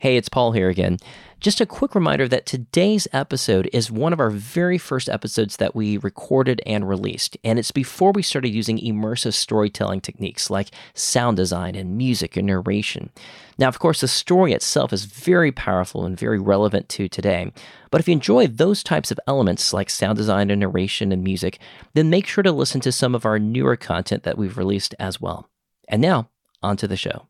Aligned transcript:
Hey, 0.00 0.16
it's 0.16 0.30
Paul 0.30 0.52
here 0.52 0.70
again. 0.70 0.96
Just 1.40 1.60
a 1.60 1.66
quick 1.66 1.94
reminder 1.94 2.26
that 2.26 2.46
today's 2.46 3.06
episode 3.12 3.68
is 3.70 3.90
one 3.90 4.14
of 4.14 4.18
our 4.18 4.30
very 4.30 4.78
first 4.78 5.10
episodes 5.10 5.58
that 5.58 5.74
we 5.74 5.98
recorded 5.98 6.62
and 6.64 6.88
released, 6.88 7.36
and 7.44 7.58
it's 7.58 7.70
before 7.70 8.10
we 8.10 8.22
started 8.22 8.48
using 8.48 8.78
immersive 8.78 9.34
storytelling 9.34 10.00
techniques 10.00 10.48
like 10.48 10.70
sound 10.94 11.36
design 11.36 11.74
and 11.74 11.98
music 11.98 12.38
and 12.38 12.46
narration. 12.46 13.10
Now, 13.58 13.68
of 13.68 13.78
course, 13.78 14.00
the 14.00 14.08
story 14.08 14.54
itself 14.54 14.90
is 14.94 15.04
very 15.04 15.52
powerful 15.52 16.06
and 16.06 16.18
very 16.18 16.38
relevant 16.38 16.88
to 16.90 17.06
today, 17.06 17.52
but 17.90 18.00
if 18.00 18.08
you 18.08 18.12
enjoy 18.12 18.46
those 18.46 18.82
types 18.82 19.10
of 19.10 19.20
elements 19.26 19.74
like 19.74 19.90
sound 19.90 20.16
design 20.16 20.48
and 20.48 20.60
narration 20.60 21.12
and 21.12 21.22
music, 21.22 21.58
then 21.92 22.08
make 22.08 22.26
sure 22.26 22.42
to 22.42 22.52
listen 22.52 22.80
to 22.80 22.90
some 22.90 23.14
of 23.14 23.26
our 23.26 23.38
newer 23.38 23.76
content 23.76 24.22
that 24.22 24.38
we've 24.38 24.56
released 24.56 24.94
as 24.98 25.20
well. 25.20 25.50
And 25.88 26.00
now, 26.00 26.30
on 26.62 26.78
to 26.78 26.88
the 26.88 26.96
show 26.96 27.26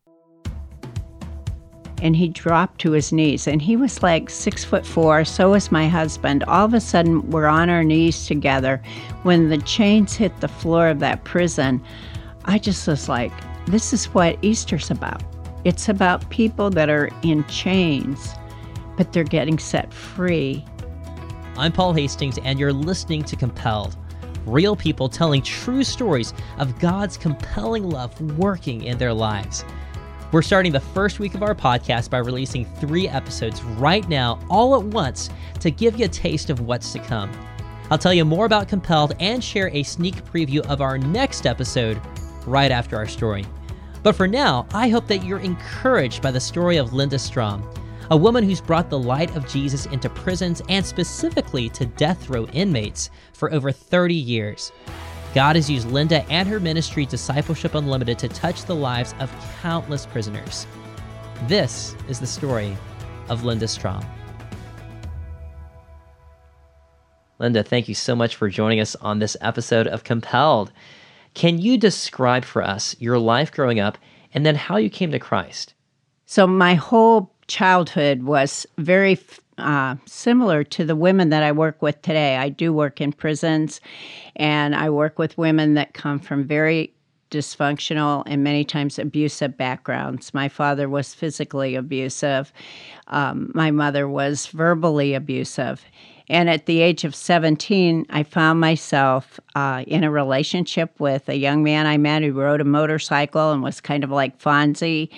and 2.01 2.15
he 2.15 2.27
dropped 2.27 2.81
to 2.81 2.91
his 2.91 3.13
knees. 3.13 3.47
And 3.47 3.61
he 3.61 3.75
was 3.75 4.03
like 4.03 4.29
six 4.29 4.65
foot 4.65 4.85
four, 4.85 5.23
so 5.23 5.51
was 5.51 5.71
my 5.71 5.87
husband. 5.87 6.43
All 6.45 6.65
of 6.65 6.73
a 6.73 6.81
sudden, 6.81 7.29
we're 7.29 7.45
on 7.45 7.69
our 7.69 7.83
knees 7.83 8.25
together. 8.25 8.81
When 9.23 9.49
the 9.49 9.59
chains 9.59 10.15
hit 10.15 10.39
the 10.41 10.47
floor 10.47 10.87
of 10.87 10.99
that 10.99 11.23
prison, 11.23 11.81
I 12.45 12.57
just 12.57 12.87
was 12.87 13.07
like, 13.07 13.31
this 13.67 13.93
is 13.93 14.05
what 14.13 14.37
Easter's 14.41 14.91
about. 14.91 15.23
It's 15.63 15.87
about 15.87 16.29
people 16.31 16.71
that 16.71 16.89
are 16.89 17.09
in 17.21 17.45
chains, 17.45 18.33
but 18.97 19.13
they're 19.13 19.23
getting 19.23 19.59
set 19.59 19.93
free. 19.93 20.65
I'm 21.55 21.71
Paul 21.71 21.93
Hastings, 21.93 22.39
and 22.39 22.59
you're 22.59 22.73
listening 22.73 23.23
to 23.25 23.35
Compelled 23.35 23.95
real 24.45 24.75
people 24.75 25.09
telling 25.09 25.41
true 25.41 25.83
stories 25.83 26.33
of 26.57 26.77
God's 26.79 27.17
compelling 27.17 27.89
love 27.89 28.19
working 28.37 28.83
in 28.83 28.97
their 28.97 29.13
lives. 29.13 29.63
We're 30.31 30.41
starting 30.41 30.71
the 30.71 30.79
first 30.79 31.19
week 31.19 31.35
of 31.35 31.43
our 31.43 31.53
podcast 31.53 32.09
by 32.09 32.19
releasing 32.19 32.63
three 32.63 33.05
episodes 33.05 33.61
right 33.61 34.07
now, 34.07 34.39
all 34.49 34.79
at 34.79 34.83
once, 34.83 35.29
to 35.59 35.69
give 35.69 35.99
you 35.99 36.05
a 36.05 36.07
taste 36.07 36.49
of 36.49 36.61
what's 36.61 36.93
to 36.93 36.99
come. 36.99 37.29
I'll 37.89 37.97
tell 37.97 38.13
you 38.13 38.23
more 38.23 38.45
about 38.45 38.69
Compelled 38.69 39.13
and 39.19 39.43
share 39.43 39.67
a 39.73 39.83
sneak 39.83 40.23
preview 40.23 40.65
of 40.67 40.79
our 40.79 40.97
next 40.97 41.45
episode 41.45 41.99
right 42.45 42.71
after 42.71 42.95
our 42.95 43.09
story. 43.09 43.45
But 44.03 44.15
for 44.15 44.25
now, 44.25 44.67
I 44.73 44.87
hope 44.87 45.05
that 45.07 45.25
you're 45.25 45.39
encouraged 45.39 46.21
by 46.21 46.31
the 46.31 46.39
story 46.39 46.77
of 46.77 46.93
Linda 46.93 47.19
Strom, 47.19 47.69
a 48.09 48.15
woman 48.15 48.45
who's 48.45 48.61
brought 48.61 48.89
the 48.89 48.97
light 48.97 49.35
of 49.35 49.49
Jesus 49.49 49.85
into 49.87 50.09
prisons 50.09 50.61
and 50.69 50.85
specifically 50.85 51.67
to 51.71 51.85
death 51.85 52.29
row 52.29 52.45
inmates 52.53 53.09
for 53.33 53.51
over 53.51 53.69
30 53.69 54.15
years. 54.15 54.71
God 55.33 55.55
has 55.55 55.69
used 55.69 55.89
Linda 55.89 56.29
and 56.29 56.47
her 56.49 56.59
ministry, 56.59 57.05
Discipleship 57.05 57.73
Unlimited, 57.73 58.19
to 58.19 58.27
touch 58.27 58.65
the 58.65 58.75
lives 58.75 59.15
of 59.19 59.31
countless 59.61 60.05
prisoners. 60.05 60.67
This 61.47 61.95
is 62.09 62.19
the 62.19 62.27
story 62.27 62.75
of 63.29 63.45
Linda 63.45 63.67
Strom. 63.69 64.05
Linda, 67.39 67.63
thank 67.63 67.87
you 67.87 67.95
so 67.95 68.13
much 68.13 68.35
for 68.35 68.49
joining 68.49 68.81
us 68.81 68.95
on 68.97 69.19
this 69.19 69.37
episode 69.39 69.87
of 69.87 70.03
Compelled. 70.03 70.71
Can 71.33 71.59
you 71.59 71.77
describe 71.77 72.43
for 72.43 72.61
us 72.61 72.93
your 72.99 73.17
life 73.17 73.53
growing 73.53 73.79
up 73.79 73.97
and 74.33 74.45
then 74.45 74.55
how 74.55 74.75
you 74.75 74.89
came 74.89 75.11
to 75.11 75.19
Christ? 75.19 75.73
So, 76.25 76.45
my 76.45 76.75
whole 76.75 77.33
childhood 77.47 78.23
was 78.23 78.67
very 78.77 79.15
uh, 79.61 79.95
similar 80.05 80.63
to 80.65 80.85
the 80.85 80.95
women 80.95 81.29
that 81.29 81.43
I 81.43 81.51
work 81.51 81.81
with 81.81 82.01
today. 82.01 82.37
I 82.37 82.49
do 82.49 82.73
work 82.73 82.99
in 82.99 83.13
prisons, 83.13 83.79
and 84.35 84.75
I 84.75 84.89
work 84.89 85.19
with 85.19 85.37
women 85.37 85.75
that 85.75 85.93
come 85.93 86.19
from 86.19 86.45
very 86.45 86.93
dysfunctional 87.31 88.23
and 88.27 88.43
many 88.43 88.63
times 88.63 88.99
abusive 88.99 89.57
backgrounds. 89.57 90.33
My 90.33 90.49
father 90.49 90.89
was 90.89 91.13
physically 91.13 91.75
abusive, 91.75 92.51
um, 93.07 93.51
my 93.55 93.71
mother 93.71 94.07
was 94.07 94.47
verbally 94.47 95.13
abusive. 95.13 95.83
And 96.29 96.49
at 96.49 96.65
the 96.65 96.79
age 96.79 97.03
of 97.03 97.13
17, 97.13 98.05
I 98.09 98.23
found 98.23 98.61
myself 98.61 99.37
uh, 99.53 99.83
in 99.85 100.05
a 100.05 100.11
relationship 100.11 100.97
with 100.97 101.27
a 101.27 101.35
young 101.35 101.61
man 101.61 101.87
I 101.87 101.97
met 101.97 102.23
who 102.23 102.31
rode 102.31 102.61
a 102.61 102.65
motorcycle 102.65 103.51
and 103.51 103.61
was 103.61 103.81
kind 103.81 104.05
of 104.05 104.11
like 104.11 104.39
Fonzie 104.39 105.09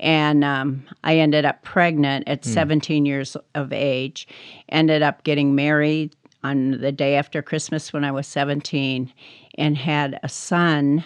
and 0.00 0.42
um, 0.42 0.82
I 1.04 1.18
ended 1.18 1.44
up 1.44 1.62
pregnant 1.62 2.26
at 2.26 2.42
mm. 2.42 2.46
17 2.46 3.06
years 3.06 3.36
of 3.54 3.72
age. 3.72 4.26
Ended 4.70 5.02
up 5.02 5.22
getting 5.24 5.54
married 5.54 6.16
on 6.42 6.80
the 6.80 6.90
day 6.90 7.16
after 7.16 7.42
Christmas 7.42 7.92
when 7.92 8.02
I 8.02 8.10
was 8.10 8.26
17, 8.26 9.12
and 9.58 9.76
had 9.76 10.18
a 10.22 10.28
son. 10.28 11.04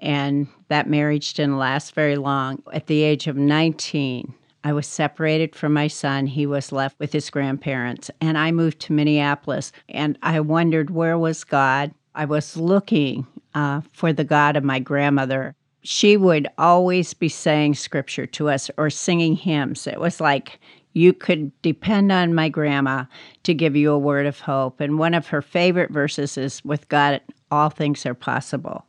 And 0.00 0.48
that 0.68 0.90
marriage 0.90 1.34
didn't 1.34 1.58
last 1.58 1.94
very 1.94 2.16
long. 2.16 2.60
At 2.72 2.88
the 2.88 3.02
age 3.02 3.28
of 3.28 3.36
19, 3.36 4.34
I 4.64 4.72
was 4.72 4.88
separated 4.88 5.54
from 5.54 5.72
my 5.72 5.86
son. 5.86 6.26
He 6.26 6.44
was 6.44 6.72
left 6.72 6.98
with 6.98 7.12
his 7.12 7.30
grandparents, 7.30 8.10
and 8.20 8.36
I 8.36 8.50
moved 8.50 8.80
to 8.80 8.92
Minneapolis. 8.92 9.70
And 9.88 10.18
I 10.22 10.40
wondered 10.40 10.90
where 10.90 11.16
was 11.16 11.44
God. 11.44 11.94
I 12.16 12.24
was 12.24 12.56
looking 12.56 13.28
uh, 13.54 13.82
for 13.92 14.12
the 14.12 14.24
God 14.24 14.56
of 14.56 14.64
my 14.64 14.80
grandmother 14.80 15.54
she 15.84 16.16
would 16.16 16.48
always 16.56 17.12
be 17.12 17.28
saying 17.28 17.74
scripture 17.74 18.26
to 18.26 18.48
us 18.48 18.70
or 18.78 18.88
singing 18.88 19.36
hymns. 19.36 19.86
It 19.86 20.00
was 20.00 20.18
like 20.18 20.58
you 20.94 21.12
could 21.12 21.52
depend 21.60 22.10
on 22.10 22.34
my 22.34 22.48
grandma 22.48 23.04
to 23.42 23.52
give 23.52 23.76
you 23.76 23.92
a 23.92 23.98
word 23.98 24.26
of 24.26 24.40
hope. 24.40 24.80
And 24.80 24.98
one 24.98 25.12
of 25.12 25.26
her 25.26 25.42
favorite 25.42 25.90
verses 25.90 26.38
is, 26.38 26.64
With 26.64 26.88
God, 26.88 27.20
all 27.50 27.68
things 27.68 28.06
are 28.06 28.14
possible. 28.14 28.88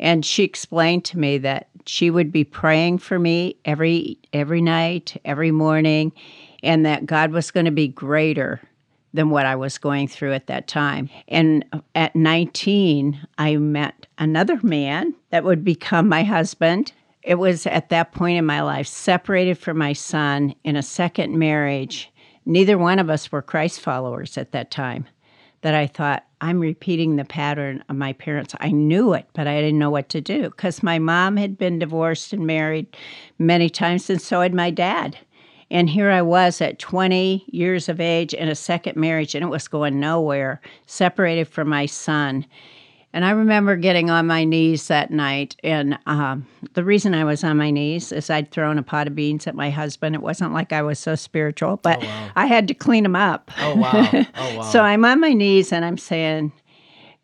And 0.00 0.24
she 0.24 0.42
explained 0.42 1.04
to 1.06 1.18
me 1.18 1.36
that 1.38 1.68
she 1.84 2.10
would 2.10 2.32
be 2.32 2.44
praying 2.44 2.98
for 2.98 3.18
me 3.18 3.56
every 3.64 4.18
every 4.32 4.62
night, 4.62 5.20
every 5.24 5.50
morning, 5.50 6.12
and 6.62 6.86
that 6.86 7.06
God 7.06 7.32
was 7.32 7.50
going 7.50 7.66
to 7.66 7.72
be 7.72 7.88
greater 7.88 8.60
than 9.12 9.28
what 9.28 9.44
I 9.44 9.54
was 9.56 9.76
going 9.76 10.08
through 10.08 10.32
at 10.32 10.46
that 10.46 10.66
time. 10.66 11.10
And 11.28 11.64
at 11.94 12.16
19, 12.16 13.20
I 13.36 13.56
met 13.56 14.01
another 14.18 14.58
man 14.62 15.14
that 15.30 15.44
would 15.44 15.64
become 15.64 16.08
my 16.08 16.22
husband. 16.22 16.92
It 17.22 17.36
was 17.36 17.66
at 17.66 17.88
that 17.90 18.12
point 18.12 18.38
in 18.38 18.46
my 18.46 18.62
life, 18.62 18.86
separated 18.86 19.58
from 19.58 19.78
my 19.78 19.92
son 19.92 20.54
in 20.64 20.76
a 20.76 20.82
second 20.82 21.38
marriage. 21.38 22.10
Neither 22.44 22.76
one 22.76 22.98
of 22.98 23.08
us 23.08 23.30
were 23.30 23.42
Christ 23.42 23.80
followers 23.80 24.36
at 24.36 24.52
that 24.52 24.70
time. 24.70 25.06
That 25.60 25.74
I 25.74 25.86
thought, 25.86 26.24
I'm 26.40 26.58
repeating 26.58 27.14
the 27.14 27.24
pattern 27.24 27.84
of 27.88 27.94
my 27.94 28.14
parents. 28.14 28.56
I 28.58 28.72
knew 28.72 29.12
it, 29.12 29.28
but 29.32 29.46
I 29.46 29.60
didn't 29.60 29.78
know 29.78 29.90
what 29.90 30.08
to 30.08 30.20
do 30.20 30.50
because 30.50 30.82
my 30.82 30.98
mom 30.98 31.36
had 31.36 31.56
been 31.56 31.78
divorced 31.78 32.32
and 32.32 32.44
married 32.44 32.96
many 33.38 33.70
times, 33.70 34.10
and 34.10 34.20
so 34.20 34.40
had 34.40 34.52
my 34.52 34.70
dad. 34.70 35.16
And 35.70 35.88
here 35.88 36.10
I 36.10 36.20
was 36.20 36.60
at 36.60 36.80
20 36.80 37.44
years 37.46 37.88
of 37.88 38.00
age 38.00 38.34
in 38.34 38.48
a 38.48 38.56
second 38.56 38.96
marriage, 38.96 39.36
and 39.36 39.44
it 39.44 39.48
was 39.48 39.68
going 39.68 40.00
nowhere, 40.00 40.60
separated 40.86 41.46
from 41.46 41.68
my 41.68 41.86
son. 41.86 42.44
And 43.12 43.24
I 43.24 43.30
remember 43.30 43.76
getting 43.76 44.08
on 44.10 44.26
my 44.26 44.44
knees 44.44 44.88
that 44.88 45.10
night. 45.10 45.56
And 45.62 45.98
um, 46.06 46.46
the 46.72 46.84
reason 46.84 47.14
I 47.14 47.24
was 47.24 47.44
on 47.44 47.56
my 47.58 47.70
knees 47.70 48.10
is 48.10 48.30
I'd 48.30 48.50
thrown 48.50 48.78
a 48.78 48.82
pot 48.82 49.06
of 49.06 49.14
beans 49.14 49.46
at 49.46 49.54
my 49.54 49.70
husband. 49.70 50.14
It 50.14 50.22
wasn't 50.22 50.54
like 50.54 50.72
I 50.72 50.82
was 50.82 50.98
so 50.98 51.14
spiritual, 51.14 51.78
but 51.78 52.02
oh, 52.02 52.06
wow. 52.06 52.30
I 52.36 52.46
had 52.46 52.68
to 52.68 52.74
clean 52.74 53.02
them 53.02 53.16
up. 53.16 53.50
Oh, 53.58 53.76
wow. 53.76 54.08
Oh, 54.12 54.26
wow. 54.56 54.62
so 54.62 54.82
I'm 54.82 55.04
on 55.04 55.20
my 55.20 55.32
knees 55.32 55.72
and 55.72 55.84
I'm 55.84 55.98
saying, 55.98 56.52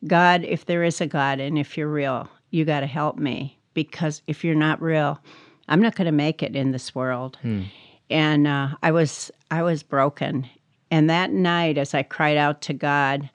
God, 0.07 0.45
if 0.45 0.67
there 0.67 0.85
is 0.85 1.01
a 1.01 1.07
God 1.07 1.41
and 1.41 1.59
if 1.59 1.77
you're 1.77 1.89
real, 1.89 2.29
you 2.51 2.65
got 2.65 2.81
to 2.81 2.87
help 2.87 3.17
me. 3.17 3.59
Because 3.73 4.23
if 4.27 4.45
you're 4.45 4.55
not 4.55 4.83
real, 4.83 5.21
I'm 5.69 5.81
not 5.81 5.95
going 5.95 6.07
to 6.07 6.13
make 6.13 6.43
it 6.43 6.57
in 6.57 6.73
this 6.73 6.95
world. 6.95 7.39
Hmm 7.43 7.63
and 8.11 8.47
uh, 8.47 8.69
I 8.83 8.91
was 8.91 9.31
I 9.51 9.63
was 9.63 9.83
broken. 9.83 10.49
And 10.91 11.11
that 11.11 11.33
night, 11.33 11.77
as 11.77 11.95
I 11.95 12.03
cried 12.03 12.37
out 12.39 12.63
to 12.63 12.73
God, 12.73 13.29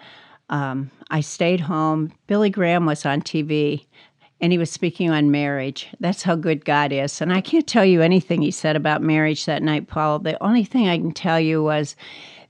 um, 0.49 0.91
I 1.09 1.21
stayed 1.21 1.61
home. 1.61 2.11
Billy 2.27 2.49
Graham 2.49 2.85
was 2.85 3.05
on 3.05 3.21
TV, 3.21 3.85
and 4.41 4.51
he 4.51 4.57
was 4.57 4.69
speaking 4.69 5.09
on 5.09 5.31
marriage. 5.31 5.87
That's 5.99 6.23
how 6.23 6.35
good 6.35 6.65
God 6.65 6.91
is. 6.91 7.21
And 7.21 7.33
I 7.33 7.41
can't 7.41 7.67
tell 7.67 7.85
you 7.85 8.01
anything 8.01 8.41
he 8.41 8.51
said 8.51 8.75
about 8.75 9.01
marriage 9.01 9.45
that 9.45 9.63
night, 9.63 9.87
Paul. 9.87 10.19
The 10.19 10.41
only 10.43 10.63
thing 10.63 10.87
I 10.87 10.97
can 10.97 11.11
tell 11.11 11.39
you 11.39 11.63
was 11.63 11.95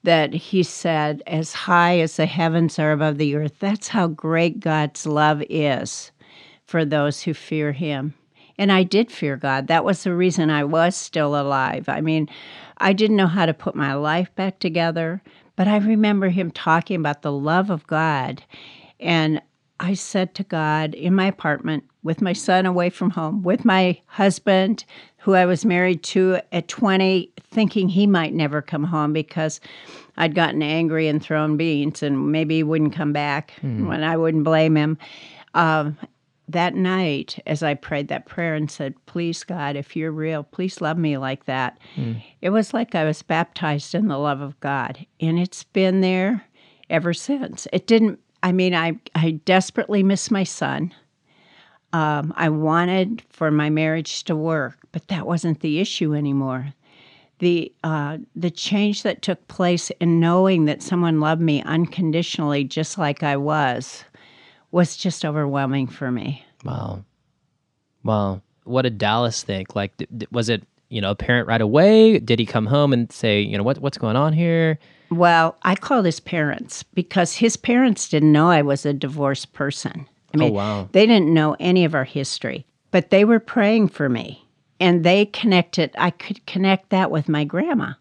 that 0.03 0.33
he 0.33 0.63
said, 0.63 1.23
"As 1.27 1.53
high 1.53 1.99
as 1.99 2.17
the 2.17 2.25
heavens 2.25 2.79
are 2.79 2.91
above 2.91 3.17
the 3.17 3.35
earth." 3.35 3.59
That's 3.59 3.89
how 3.89 4.07
great 4.07 4.59
God's 4.59 5.05
love 5.05 5.43
is 5.49 6.11
for 6.65 6.83
those 6.83 7.21
who 7.21 7.33
fear 7.33 7.71
Him. 7.71 8.13
And 8.57 8.71
I 8.71 8.83
did 8.83 9.11
fear 9.11 9.37
God. 9.37 9.67
That 9.67 9.85
was 9.85 10.03
the 10.03 10.15
reason 10.15 10.49
I 10.49 10.63
was 10.63 10.95
still 10.95 11.39
alive. 11.39 11.89
I 11.89 12.01
mean, 12.01 12.29
I 12.77 12.93
didn't 12.93 13.17
know 13.17 13.27
how 13.27 13.45
to 13.45 13.53
put 13.53 13.75
my 13.75 13.93
life 13.93 14.33
back 14.35 14.59
together, 14.59 15.21
but 15.55 15.67
I 15.67 15.77
remember 15.77 16.29
him 16.29 16.51
talking 16.51 16.97
about 16.99 17.21
the 17.21 17.31
love 17.31 17.69
of 17.69 17.85
God. 17.87 18.43
And 18.99 19.41
I 19.79 19.93
said 19.93 20.33
to 20.35 20.43
God 20.43 20.93
in 20.93 21.13
my 21.15 21.25
apartment, 21.25 21.83
with 22.03 22.21
my 22.21 22.33
son 22.33 22.65
away 22.65 22.89
from 22.89 23.09
home, 23.09 23.43
with 23.43 23.65
my 23.65 23.99
husband, 24.07 24.85
who 25.17 25.33
I 25.33 25.45
was 25.45 25.65
married 25.65 26.03
to 26.03 26.39
at 26.51 26.67
20, 26.67 27.31
thinking 27.39 27.87
he 27.87 28.07
might 28.07 28.33
never 28.33 28.61
come 28.61 28.83
home 28.83 29.13
because 29.13 29.61
I'd 30.17 30.35
gotten 30.35 30.61
angry 30.61 31.07
and 31.07 31.23
thrown 31.23 31.57
beans 31.57 32.03
and 32.03 32.31
maybe 32.31 32.57
he 32.57 32.63
wouldn't 32.63 32.93
come 32.93 33.13
back 33.13 33.53
mm. 33.61 33.87
when 33.87 34.03
I 34.03 34.17
wouldn't 34.17 34.43
blame 34.43 34.75
him. 34.75 34.97
Um, 35.53 35.97
that 36.53 36.73
night, 36.75 37.37
as 37.45 37.61
I 37.61 37.73
prayed 37.73 38.07
that 38.07 38.25
prayer 38.25 38.55
and 38.55 38.71
said, 38.71 38.95
Please, 39.05 39.43
God, 39.43 39.75
if 39.75 39.95
you're 39.95 40.11
real, 40.11 40.43
please 40.43 40.81
love 40.81 40.97
me 40.97 41.17
like 41.17 41.45
that, 41.45 41.77
it 42.41 42.49
was 42.49 42.73
like 42.73 42.95
I 42.95 43.03
was 43.03 43.21
baptized 43.21 43.93
in 43.93 44.07
the 44.07 44.17
love 44.17 44.41
of 44.41 44.59
God. 44.59 45.05
And 45.19 45.37
it's 45.39 45.63
been 45.65 46.01
there 46.01 46.45
ever 46.89 47.13
since. 47.13 47.67
It 47.73 47.87
didn't, 47.87 48.19
I 48.41 48.51
mean, 48.51 48.73
I, 48.73 48.99
I 49.15 49.31
desperately 49.45 50.03
miss 50.03 50.31
my 50.31 50.43
son. 50.43 50.93
Um, 51.91 52.33
I 52.35 52.49
wanted 52.49 53.21
for 53.29 53.51
my 53.51 53.69
marriage 53.69 54.23
to 54.23 54.35
work, 54.35 54.77
but 54.91 55.07
that 55.09 55.27
wasn't 55.27 55.59
the 55.59 55.79
issue 55.79 56.15
anymore. 56.15 56.73
The 57.39 57.71
uh, 57.83 58.19
the 58.35 58.51
change 58.51 59.03
that 59.03 59.21
took 59.21 59.47
place 59.47 59.91
in 59.99 60.19
knowing 60.19 60.65
that 60.65 60.81
someone 60.81 61.19
loved 61.19 61.41
me 61.41 61.61
unconditionally, 61.63 62.63
just 62.63 62.97
like 62.97 63.21
I 63.21 63.35
was, 63.37 64.05
was 64.73 64.97
just 64.97 65.23
overwhelming 65.23 65.87
for 65.87 66.11
me. 66.11 66.43
Wow. 66.65 67.05
Wow. 68.03 68.41
What 68.63 68.81
did 68.81 68.97
Dallas 68.97 69.43
think? 69.43 69.75
Like, 69.75 69.93
was 70.31 70.49
it, 70.49 70.63
you 70.89 70.99
know, 70.99 71.11
apparent 71.11 71.47
right 71.47 71.61
away? 71.61 72.17
Did 72.17 72.39
he 72.39 72.45
come 72.47 72.65
home 72.65 72.91
and 72.91 73.11
say, 73.11 73.39
you 73.39 73.55
know, 73.55 73.63
what, 73.63 73.77
what's 73.77 73.99
going 73.99 74.15
on 74.15 74.33
here? 74.33 74.79
Well, 75.11 75.55
I 75.61 75.75
called 75.75 76.05
his 76.05 76.19
parents 76.19 76.81
because 76.81 77.35
his 77.35 77.55
parents 77.55 78.09
didn't 78.09 78.31
know 78.31 78.49
I 78.49 78.63
was 78.63 78.83
a 78.83 78.93
divorced 78.93 79.53
person. 79.53 80.07
I 80.33 80.37
mean, 80.37 80.53
wow. 80.53 80.89
they 80.91 81.05
didn't 81.05 81.31
know 81.31 81.55
any 81.59 81.85
of 81.85 81.93
our 81.93 82.03
history, 82.03 82.65
but 82.89 83.11
they 83.11 83.23
were 83.25 83.39
praying 83.39 83.89
for 83.89 84.09
me, 84.09 84.43
and 84.79 85.03
they 85.03 85.27
connected. 85.27 85.91
I 85.99 86.09
could 86.09 86.43
connect 86.47 86.89
that 86.89 87.11
with 87.11 87.29
my 87.29 87.43
grandma, 87.43 87.93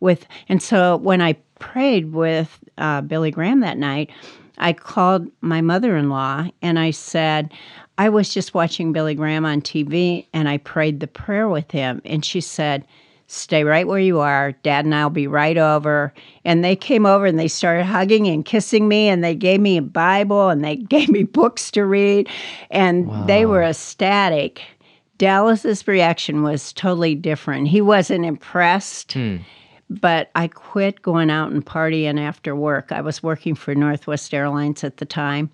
with, 0.00 0.26
and 0.48 0.60
so 0.60 0.96
when 0.96 1.22
I 1.22 1.34
prayed 1.60 2.12
with 2.12 2.58
uh, 2.78 3.02
Billy 3.02 3.30
Graham 3.30 3.60
that 3.60 3.78
night, 3.78 4.10
I 4.58 4.72
called 4.72 5.28
my 5.40 5.60
mother-in-law 5.60 6.48
and 6.62 6.78
I 6.78 6.90
said, 6.90 7.52
I 7.98 8.08
was 8.08 8.32
just 8.32 8.54
watching 8.54 8.92
Billy 8.92 9.14
Graham 9.14 9.46
on 9.46 9.62
TV, 9.62 10.26
and 10.34 10.48
I 10.48 10.58
prayed 10.58 11.00
the 11.00 11.06
prayer 11.06 11.48
with 11.48 11.70
him, 11.70 12.02
and 12.04 12.22
she 12.24 12.42
said 12.42 12.84
stay 13.28 13.64
right 13.64 13.86
where 13.86 13.98
you 13.98 14.20
are. 14.20 14.52
Dad 14.62 14.84
and 14.84 14.94
I'll 14.94 15.10
be 15.10 15.26
right 15.26 15.56
over. 15.56 16.12
And 16.44 16.64
they 16.64 16.76
came 16.76 17.04
over 17.06 17.26
and 17.26 17.38
they 17.38 17.48
started 17.48 17.84
hugging 17.84 18.28
and 18.28 18.44
kissing 18.44 18.86
me, 18.86 19.08
and 19.08 19.24
they 19.24 19.34
gave 19.34 19.60
me 19.60 19.78
a 19.78 19.82
Bible 19.82 20.48
and 20.48 20.64
they 20.64 20.76
gave 20.76 21.08
me 21.08 21.22
books 21.22 21.70
to 21.72 21.84
read, 21.84 22.28
and 22.70 23.10
they 23.26 23.46
were 23.46 23.62
ecstatic. 23.62 24.62
Dallas's 25.18 25.88
reaction 25.88 26.42
was 26.42 26.74
totally 26.74 27.14
different. 27.14 27.68
He 27.68 27.80
wasn't 27.80 28.26
impressed. 28.26 29.14
Hmm. 29.14 29.38
But 29.88 30.30
I 30.34 30.48
quit 30.48 31.02
going 31.02 31.30
out 31.30 31.52
and 31.52 31.64
partying 31.64 32.20
after 32.20 32.56
work. 32.56 32.90
I 32.90 33.00
was 33.00 33.22
working 33.22 33.54
for 33.54 33.74
Northwest 33.74 34.34
Airlines 34.34 34.82
at 34.82 34.96
the 34.96 35.06
time. 35.06 35.50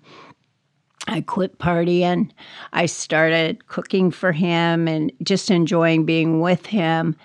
I 1.07 1.21
quit 1.21 1.59
partying. 1.59 2.31
I 2.71 2.85
started 2.85 3.67
cooking 3.67 4.09
for 4.09 4.31
him 4.31 4.87
and 4.87 5.11
just 5.21 5.51
enjoying 5.51 6.05
being 6.05 6.39
with 6.39 6.65
him 6.65 7.15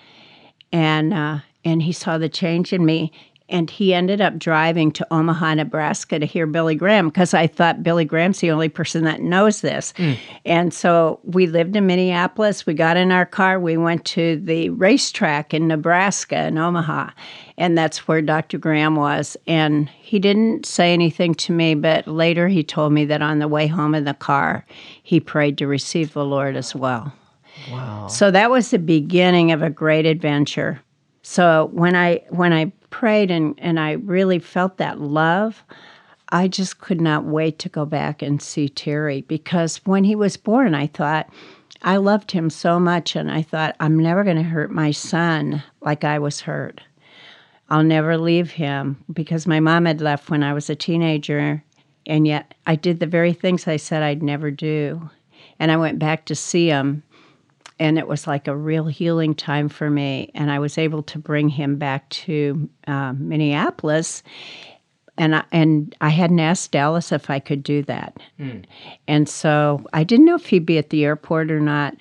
and 0.71 1.13
uh, 1.13 1.39
and 1.65 1.81
he 1.81 1.91
saw 1.91 2.17
the 2.17 2.29
change 2.29 2.73
in 2.73 2.85
me. 2.85 3.11
And 3.49 3.69
he 3.69 3.93
ended 3.93 4.21
up 4.21 4.37
driving 4.37 4.91
to 4.91 5.07
Omaha, 5.11 5.55
Nebraska 5.55 6.19
to 6.19 6.25
hear 6.25 6.45
Billy 6.45 6.75
Graham 6.75 7.07
because 7.07 7.33
I 7.33 7.47
thought 7.47 7.83
Billy 7.83 8.05
Graham's 8.05 8.39
the 8.39 8.51
only 8.51 8.69
person 8.69 9.03
that 9.05 9.21
knows 9.21 9.61
this. 9.61 9.93
Hmm. 9.97 10.13
And 10.45 10.73
so 10.73 11.19
we 11.23 11.47
lived 11.47 11.75
in 11.75 11.87
Minneapolis. 11.87 12.65
We 12.65 12.73
got 12.73 12.97
in 12.97 13.11
our 13.11 13.25
car. 13.25 13.59
We 13.59 13.77
went 13.77 14.05
to 14.05 14.37
the 14.37 14.69
racetrack 14.69 15.53
in 15.53 15.67
Nebraska 15.67 16.47
in 16.47 16.57
Omaha. 16.57 17.09
And 17.57 17.77
that's 17.77 18.07
where 18.07 18.21
Dr. 18.21 18.57
Graham 18.57 18.95
was. 18.95 19.35
And 19.47 19.89
he 19.89 20.19
didn't 20.19 20.65
say 20.65 20.93
anything 20.93 21.33
to 21.35 21.51
me, 21.51 21.75
but 21.75 22.07
later 22.07 22.47
he 22.47 22.63
told 22.63 22.93
me 22.93 23.05
that 23.05 23.21
on 23.21 23.39
the 23.39 23.47
way 23.47 23.67
home 23.67 23.95
in 23.95 24.05
the 24.05 24.13
car, 24.13 24.65
he 25.03 25.19
prayed 25.19 25.57
to 25.57 25.67
receive 25.67 26.13
the 26.13 26.23
Lord 26.23 26.55
as 26.55 26.73
well. 26.73 27.11
Wow. 27.71 28.07
So 28.07 28.31
that 28.31 28.49
was 28.49 28.71
the 28.71 28.79
beginning 28.79 29.51
of 29.51 29.61
a 29.61 29.69
great 29.69 30.05
adventure. 30.05 30.81
So 31.21 31.69
when 31.73 31.95
I 31.95 32.21
when 32.29 32.53
I 32.53 32.71
prayed 32.89 33.31
and, 33.31 33.55
and 33.57 33.79
I 33.79 33.93
really 33.93 34.39
felt 34.39 34.77
that 34.77 34.99
love, 34.99 35.63
I 36.29 36.47
just 36.47 36.79
could 36.79 37.01
not 37.01 37.25
wait 37.25 37.59
to 37.59 37.69
go 37.69 37.85
back 37.85 38.21
and 38.21 38.41
see 38.41 38.69
Terry 38.69 39.21
because 39.21 39.77
when 39.85 40.03
he 40.03 40.15
was 40.15 40.37
born, 40.37 40.75
I 40.75 40.87
thought 40.87 41.29
I 41.81 41.97
loved 41.97 42.31
him 42.31 42.49
so 42.49 42.79
much 42.79 43.15
and 43.15 43.31
I 43.31 43.41
thought 43.41 43.75
I'm 43.79 43.97
never 43.97 44.23
going 44.23 44.37
to 44.37 44.43
hurt 44.43 44.71
my 44.71 44.91
son 44.91 45.63
like 45.81 46.03
I 46.03 46.19
was 46.19 46.41
hurt. 46.41 46.81
I'll 47.69 47.83
never 47.83 48.17
leave 48.17 48.51
him 48.51 49.03
because 49.13 49.47
my 49.47 49.59
mom 49.59 49.85
had 49.85 50.01
left 50.01 50.29
when 50.29 50.43
I 50.43 50.53
was 50.53 50.69
a 50.69 50.75
teenager 50.75 51.63
and 52.05 52.27
yet 52.27 52.53
I 52.65 52.75
did 52.75 52.99
the 52.99 53.05
very 53.05 53.33
things 53.33 53.67
I 53.67 53.77
said 53.77 54.03
I'd 54.03 54.23
never 54.23 54.51
do. 54.51 55.09
And 55.59 55.71
I 55.71 55.77
went 55.77 55.99
back 55.99 56.25
to 56.25 56.35
see 56.35 56.67
him 56.67 57.03
and 57.79 57.97
it 57.97 58.07
was 58.07 58.27
like 58.27 58.47
a 58.47 58.55
real 58.55 58.85
healing 58.85 59.33
time 59.33 59.69
for 59.69 59.89
me. 59.89 60.31
And 60.35 60.51
I 60.51 60.59
was 60.59 60.77
able 60.77 61.03
to 61.03 61.19
bring 61.19 61.49
him 61.49 61.77
back 61.77 62.09
to 62.09 62.69
uh, 62.87 63.13
Minneapolis, 63.13 64.23
and 65.17 65.35
I, 65.35 65.43
and 65.51 65.95
I 66.01 66.09
hadn't 66.09 66.39
asked 66.39 66.71
Dallas 66.71 67.11
if 67.11 67.29
I 67.29 67.39
could 67.39 67.63
do 67.63 67.83
that, 67.83 68.17
and 69.07 69.27
so 69.27 69.85
I 69.93 70.03
didn't 70.03 70.25
know 70.25 70.35
if 70.35 70.47
he'd 70.47 70.65
be 70.65 70.77
at 70.77 70.89
the 70.89 71.05
airport 71.05 71.51
or 71.51 71.59
not. 71.59 71.95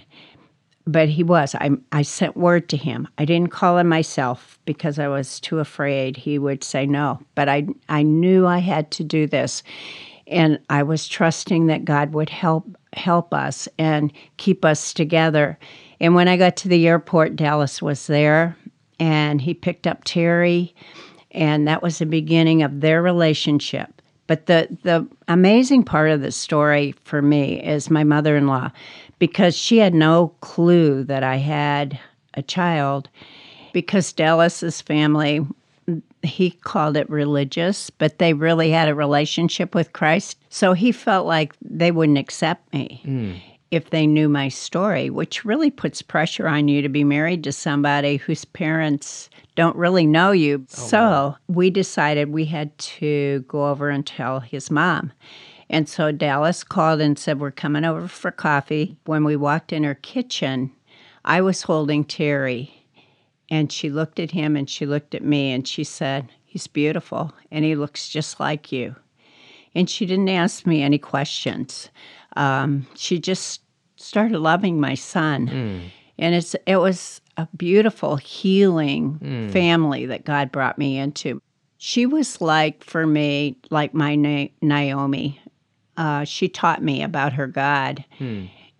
But 0.86 1.10
he 1.10 1.22
was. 1.22 1.54
I 1.54 1.70
I 1.92 2.00
sent 2.00 2.34
word 2.34 2.70
to 2.70 2.78
him. 2.78 3.08
I 3.18 3.26
didn't 3.26 3.50
call 3.50 3.76
him 3.76 3.88
myself 3.88 4.58
because 4.64 4.98
I 4.98 5.06
was 5.06 5.38
too 5.38 5.58
afraid 5.58 6.16
he 6.16 6.38
would 6.38 6.64
say 6.64 6.86
no. 6.86 7.20
But 7.34 7.46
I 7.48 7.66
I 7.90 8.02
knew 8.02 8.46
I 8.46 8.58
had 8.58 8.90
to 8.92 9.04
do 9.04 9.26
this 9.26 9.62
and 10.28 10.58
I 10.68 10.82
was 10.82 11.08
trusting 11.08 11.66
that 11.66 11.84
God 11.84 12.12
would 12.12 12.28
help 12.28 12.64
help 12.98 13.32
us 13.32 13.68
and 13.78 14.12
keep 14.36 14.64
us 14.64 14.92
together. 14.92 15.58
And 16.00 16.14
when 16.14 16.28
I 16.28 16.36
got 16.36 16.56
to 16.58 16.68
the 16.68 16.86
airport, 16.86 17.36
Dallas 17.36 17.80
was 17.80 18.06
there, 18.06 18.56
and 19.00 19.40
he 19.40 19.54
picked 19.54 19.86
up 19.86 20.04
Terry, 20.04 20.74
and 21.30 21.66
that 21.66 21.82
was 21.82 21.98
the 21.98 22.06
beginning 22.06 22.62
of 22.62 22.80
their 22.80 23.02
relationship. 23.02 24.02
But 24.26 24.46
the 24.46 24.68
the 24.82 25.08
amazing 25.26 25.84
part 25.84 26.10
of 26.10 26.20
the 26.20 26.32
story 26.32 26.94
for 27.04 27.22
me 27.22 27.62
is 27.62 27.90
my 27.90 28.04
mother-in-law, 28.04 28.70
because 29.18 29.56
she 29.56 29.78
had 29.78 29.94
no 29.94 30.34
clue 30.40 31.04
that 31.04 31.22
I 31.22 31.36
had 31.36 31.98
a 32.34 32.42
child, 32.42 33.08
because 33.72 34.12
Dallas's 34.12 34.82
family 34.82 35.46
he 36.22 36.50
called 36.50 36.96
it 36.96 37.08
religious, 37.08 37.90
but 37.90 38.18
they 38.18 38.32
really 38.32 38.70
had 38.70 38.88
a 38.88 38.94
relationship 38.94 39.74
with 39.74 39.92
Christ. 39.92 40.38
So 40.48 40.72
he 40.72 40.92
felt 40.92 41.26
like 41.26 41.54
they 41.60 41.90
wouldn't 41.90 42.18
accept 42.18 42.72
me 42.72 43.00
hmm. 43.04 43.32
if 43.70 43.90
they 43.90 44.06
knew 44.06 44.28
my 44.28 44.48
story, 44.48 45.10
which 45.10 45.44
really 45.44 45.70
puts 45.70 46.02
pressure 46.02 46.48
on 46.48 46.68
you 46.68 46.82
to 46.82 46.88
be 46.88 47.04
married 47.04 47.44
to 47.44 47.52
somebody 47.52 48.16
whose 48.16 48.44
parents 48.44 49.30
don't 49.54 49.76
really 49.76 50.06
know 50.06 50.32
you. 50.32 50.64
Oh, 50.64 50.86
so 50.86 51.36
we 51.48 51.70
decided 51.70 52.30
we 52.30 52.44
had 52.44 52.76
to 52.78 53.44
go 53.48 53.68
over 53.68 53.90
and 53.90 54.06
tell 54.06 54.40
his 54.40 54.70
mom. 54.70 55.12
And 55.70 55.88
so 55.88 56.12
Dallas 56.12 56.64
called 56.64 57.00
and 57.00 57.18
said, 57.18 57.40
We're 57.40 57.50
coming 57.50 57.84
over 57.84 58.08
for 58.08 58.30
coffee. 58.30 58.96
When 59.04 59.24
we 59.24 59.36
walked 59.36 59.72
in 59.72 59.84
her 59.84 59.94
kitchen, 59.94 60.72
I 61.24 61.40
was 61.42 61.62
holding 61.62 62.04
Terry 62.04 62.77
and 63.50 63.70
she 63.72 63.90
looked 63.90 64.18
at 64.20 64.30
him 64.32 64.56
and 64.56 64.68
she 64.68 64.86
looked 64.86 65.14
at 65.14 65.22
me 65.24 65.52
and 65.52 65.66
she 65.66 65.84
said, 65.84 66.28
He's 66.44 66.66
beautiful 66.66 67.32
and 67.50 67.64
he 67.64 67.74
looks 67.74 68.08
just 68.08 68.40
like 68.40 68.72
you. 68.72 68.96
And 69.74 69.88
she 69.88 70.06
didn't 70.06 70.28
ask 70.30 70.66
me 70.66 70.82
any 70.82 70.98
questions. 70.98 71.90
Um, 72.36 72.86
she 72.94 73.18
just 73.18 73.60
started 73.96 74.38
loving 74.38 74.80
my 74.80 74.94
son. 74.94 75.48
And 76.18 76.34
it's 76.34 76.56
it 76.66 76.76
was 76.78 77.20
a 77.36 77.46
beautiful 77.56 78.16
healing 78.16 79.18
family 79.52 80.06
that 80.06 80.24
God 80.24 80.50
brought 80.50 80.78
me 80.78 80.98
into. 80.98 81.40
She 81.76 82.06
was 82.06 82.40
like 82.40 82.82
for 82.82 83.06
me, 83.06 83.56
like 83.70 83.94
my 83.94 84.16
Na- 84.16 84.48
Naomi. 84.60 85.40
Uh, 85.96 86.24
she 86.24 86.48
taught 86.48 86.82
me 86.82 87.02
about 87.02 87.32
her 87.34 87.46
God. 87.46 88.04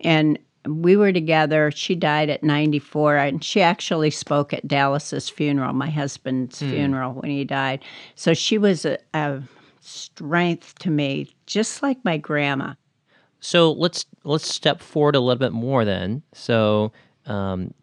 And 0.01 0.37
we 0.65 0.97
were 0.97 1.13
together. 1.13 1.71
She 1.71 1.95
died 1.95 2.29
at 2.29 2.43
94, 2.43 3.17
and 3.17 3.43
she 3.43 3.61
actually 3.61 4.11
spoke 4.11 4.53
at 4.53 4.67
Dallas's 4.67 5.29
funeral, 5.29 5.73
my 5.73 5.89
husband's 5.89 6.59
funeral, 6.59 7.13
when 7.13 7.31
he 7.31 7.43
died. 7.45 7.83
So 8.15 8.33
she 8.33 8.57
was 8.57 8.85
a, 8.85 8.97
a 9.13 9.41
strength 9.79 10.77
to 10.79 10.89
me, 10.89 11.33
just 11.45 11.81
like 11.81 12.03
my 12.03 12.17
grandma. 12.17 12.73
So 13.39 13.71
let's 13.71 14.05
let's 14.23 14.53
step 14.53 14.81
forward 14.81 15.15
a 15.15 15.19
little 15.19 15.39
bit 15.39 15.53
more 15.53 15.85
then. 15.85 16.23
So 16.33 16.91
um, 17.25 17.73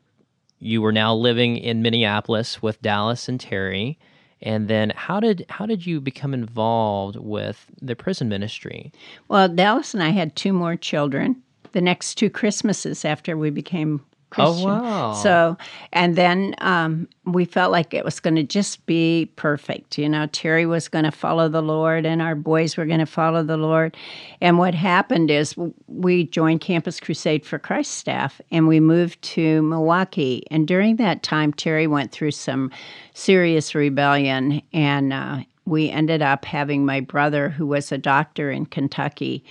you 0.59 0.83
were 0.83 0.93
now 0.93 1.15
living 1.15 1.57
in 1.57 1.83
Minneapolis 1.83 2.63
with 2.63 2.83
Dallas 2.83 3.29
and 3.29 3.41
Terry, 3.41 3.99
and 4.43 4.69
then 4.69 4.93
how 4.95 5.19
did 5.21 5.47
how 5.49 5.65
did 5.65 5.87
you 5.87 6.01
become 6.01 6.35
involved 6.35 7.17
with 7.17 7.67
the 7.81 7.97
prison 7.97 8.29
ministry? 8.29 8.93
Well, 9.29 9.49
Dallas 9.49 9.95
and 9.95 10.03
I 10.03 10.11
had 10.11 10.37
two 10.37 10.53
more 10.53 10.77
children. 10.77 11.43
The 11.77 11.83
next 11.83 12.15
two 12.15 12.31
Christmases 12.31 13.05
after 13.05 13.37
we 13.37 13.51
became 13.51 14.01
Christian. 14.31 14.71
Oh, 14.71 14.83
wow. 14.83 15.13
So, 15.13 15.59
and 15.93 16.17
then 16.17 16.55
um, 16.63 17.07
we 17.27 17.45
felt 17.45 17.71
like 17.71 17.93
it 17.93 18.03
was 18.03 18.19
going 18.19 18.37
to 18.37 18.43
just 18.45 18.87
be 18.87 19.31
perfect. 19.37 19.99
You 19.99 20.09
know, 20.09 20.27
Terry 20.29 20.65
was 20.65 20.89
going 20.89 21.05
to 21.05 21.11
follow 21.11 21.51
the 21.51 21.61
Lord, 21.61 22.07
and 22.07 22.23
our 22.23 22.35
boys 22.35 22.79
were 22.79 22.87
going 22.87 23.01
to 23.01 23.05
follow 23.05 23.43
the 23.43 23.59
Lord. 23.59 23.95
And 24.41 24.57
what 24.57 24.75
happened 24.75 25.31
is 25.31 25.55
we 25.87 26.25
joined 26.25 26.63
Campus 26.63 26.99
Crusade 26.99 27.45
for 27.45 27.59
Christ 27.59 27.91
staff, 27.91 28.41
and 28.51 28.67
we 28.67 28.81
moved 28.81 29.21
to 29.35 29.61
Milwaukee. 29.61 30.47
And 30.51 30.67
during 30.67 30.97
that 30.97 31.23
time, 31.23 31.53
Terry 31.53 31.87
went 31.87 32.11
through 32.11 32.31
some 32.31 32.71
serious 33.13 33.75
rebellion, 33.75 34.63
and 34.73 35.13
uh, 35.13 35.41
we 35.67 35.91
ended 35.91 36.23
up 36.23 36.47
having 36.47 36.87
my 36.87 37.01
brother, 37.01 37.51
who 37.51 37.67
was 37.67 37.93
a 37.93 37.99
doctor 37.99 38.51
in 38.51 38.65
Kentucky 38.65 39.45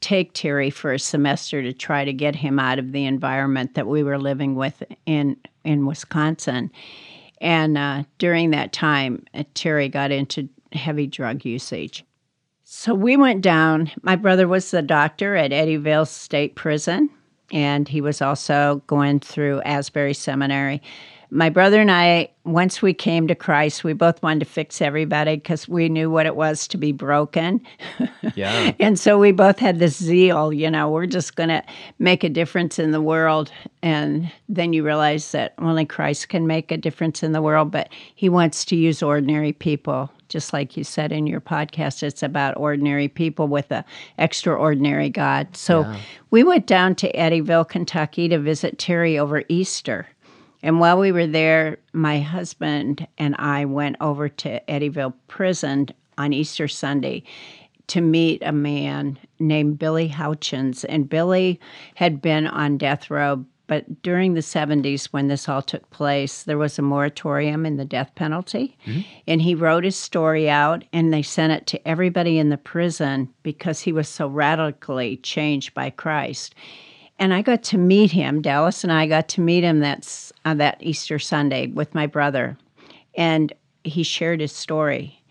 take 0.00 0.32
Terry 0.32 0.70
for 0.70 0.92
a 0.92 0.98
semester 0.98 1.62
to 1.62 1.72
try 1.72 2.04
to 2.04 2.12
get 2.12 2.34
him 2.36 2.58
out 2.58 2.78
of 2.78 2.92
the 2.92 3.04
environment 3.04 3.74
that 3.74 3.86
we 3.86 4.02
were 4.02 4.18
living 4.18 4.54
with 4.54 4.82
in 5.06 5.36
in 5.64 5.86
Wisconsin. 5.86 6.70
And 7.40 7.78
uh, 7.78 8.04
during 8.18 8.50
that 8.50 8.72
time, 8.72 9.24
uh, 9.34 9.44
Terry 9.54 9.88
got 9.88 10.10
into 10.10 10.48
heavy 10.72 11.06
drug 11.06 11.44
usage. 11.44 12.04
So 12.64 12.94
we 12.94 13.16
went 13.16 13.42
down. 13.42 13.90
My 14.02 14.16
brother 14.16 14.46
was 14.46 14.70
the 14.70 14.82
doctor 14.82 15.36
at 15.36 15.50
Eddyville 15.50 16.06
State 16.06 16.54
Prison, 16.54 17.10
and 17.52 17.88
he 17.88 18.00
was 18.00 18.22
also 18.22 18.82
going 18.86 19.20
through 19.20 19.60
Asbury 19.62 20.14
Seminary 20.14 20.80
my 21.30 21.48
brother 21.48 21.80
and 21.80 21.90
I, 21.90 22.28
once 22.44 22.82
we 22.82 22.92
came 22.92 23.28
to 23.28 23.34
Christ, 23.34 23.84
we 23.84 23.92
both 23.92 24.22
wanted 24.22 24.40
to 24.40 24.44
fix 24.46 24.80
everybody 24.82 25.36
because 25.36 25.68
we 25.68 25.88
knew 25.88 26.10
what 26.10 26.26
it 26.26 26.34
was 26.36 26.66
to 26.68 26.76
be 26.78 26.92
broken. 26.92 27.60
Yeah. 28.36 28.72
and 28.78 28.98
so 28.98 29.18
we 29.18 29.32
both 29.32 29.58
had 29.58 29.78
this 29.78 29.96
zeal, 29.96 30.52
you 30.52 30.70
know, 30.70 30.88
we're 30.90 31.06
just 31.06 31.36
going 31.36 31.48
to 31.48 31.64
make 31.98 32.22
a 32.22 32.28
difference 32.28 32.78
in 32.78 32.90
the 32.92 33.00
world. 33.00 33.50
And 33.82 34.30
then 34.48 34.72
you 34.72 34.84
realize 34.84 35.32
that 35.32 35.54
only 35.58 35.84
Christ 35.86 36.28
can 36.28 36.46
make 36.46 36.70
a 36.70 36.76
difference 36.76 37.22
in 37.22 37.32
the 37.32 37.42
world, 37.42 37.70
but 37.70 37.88
he 38.14 38.28
wants 38.28 38.64
to 38.66 38.76
use 38.76 39.02
ordinary 39.02 39.52
people. 39.52 40.10
Just 40.28 40.52
like 40.52 40.76
you 40.76 40.84
said 40.84 41.10
in 41.12 41.26
your 41.26 41.40
podcast, 41.40 42.02
it's 42.02 42.22
about 42.22 42.56
ordinary 42.56 43.08
people 43.08 43.48
with 43.48 43.72
an 43.72 43.84
extraordinary 44.18 45.08
God. 45.10 45.56
So 45.56 45.80
Yeah. 45.80 45.96
we 46.30 46.44
went 46.44 46.66
down 46.66 46.94
to 46.96 47.12
Eddyville, 47.12 47.68
Kentucky 47.68 48.28
to 48.28 48.38
visit 48.38 48.78
Terry 48.78 49.18
over 49.18 49.42
Easter. 49.48 50.06
And 50.62 50.80
while 50.80 50.98
we 50.98 51.12
were 51.12 51.26
there, 51.26 51.78
my 51.92 52.20
husband 52.20 53.06
and 53.18 53.34
I 53.38 53.64
went 53.64 53.96
over 54.00 54.28
to 54.28 54.60
Eddyville 54.68 55.14
Prison 55.28 55.88
on 56.18 56.32
Easter 56.32 56.68
Sunday 56.68 57.22
to 57.88 58.00
meet 58.00 58.42
a 58.44 58.52
man 58.52 59.18
named 59.38 59.78
Billy 59.78 60.08
Houchins. 60.08 60.84
And 60.84 61.08
Billy 61.08 61.58
had 61.94 62.22
been 62.22 62.46
on 62.46 62.78
death 62.78 63.10
row, 63.10 63.44
but 63.66 64.02
during 64.02 64.34
the 64.34 64.40
70s, 64.40 65.06
when 65.06 65.28
this 65.28 65.48
all 65.48 65.62
took 65.62 65.88
place, 65.90 66.42
there 66.42 66.58
was 66.58 66.78
a 66.78 66.82
moratorium 66.82 67.64
in 67.64 67.76
the 67.78 67.84
death 67.84 68.14
penalty. 68.14 68.76
Mm-hmm. 68.86 69.00
And 69.26 69.42
he 69.42 69.54
wrote 69.54 69.84
his 69.84 69.96
story 69.96 70.50
out, 70.50 70.84
and 70.92 71.12
they 71.12 71.22
sent 71.22 71.52
it 71.52 71.66
to 71.68 71.88
everybody 71.88 72.38
in 72.38 72.48
the 72.48 72.56
prison 72.56 73.32
because 73.42 73.80
he 73.80 73.92
was 73.92 74.08
so 74.08 74.28
radically 74.28 75.16
changed 75.18 75.72
by 75.74 75.90
Christ 75.90 76.54
and 77.20 77.34
I 77.34 77.42
got 77.42 77.62
to 77.64 77.78
meet 77.78 78.10
him. 78.10 78.40
Dallas 78.40 78.82
and 78.82 78.92
I 78.92 79.06
got 79.06 79.28
to 79.28 79.42
meet 79.42 79.62
him 79.62 79.80
that's 79.80 80.32
uh, 80.46 80.54
that 80.54 80.78
Easter 80.80 81.18
Sunday 81.18 81.66
with 81.68 81.94
my 81.94 82.06
brother, 82.06 82.56
and 83.14 83.52
he 83.84 84.02
shared 84.02 84.40
his 84.40 84.52
story. 84.52 85.22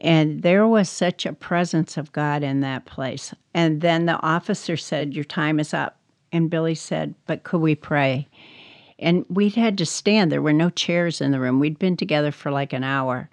And 0.00 0.42
there 0.42 0.66
was 0.66 0.88
such 0.88 1.24
a 1.24 1.32
presence 1.32 1.96
of 1.96 2.12
God 2.12 2.42
in 2.42 2.60
that 2.60 2.86
place. 2.86 3.34
And 3.54 3.80
then 3.80 4.06
the 4.06 4.20
officer 4.20 4.76
said, 4.76 5.14
"Your 5.14 5.24
time 5.24 5.60
is 5.60 5.72
up." 5.72 5.98
And 6.32 6.50
Billy 6.50 6.74
said, 6.74 7.14
"But 7.26 7.44
could 7.44 7.60
we 7.60 7.76
pray?" 7.76 8.26
And 8.98 9.24
we'd 9.28 9.54
had 9.54 9.78
to 9.78 9.86
stand. 9.86 10.30
There 10.30 10.42
were 10.42 10.52
no 10.52 10.68
chairs 10.68 11.20
in 11.20 11.30
the 11.30 11.40
room. 11.40 11.60
We'd 11.60 11.78
been 11.78 11.96
together 11.96 12.32
for 12.32 12.50
like 12.50 12.72
an 12.72 12.84
hour. 12.84 13.30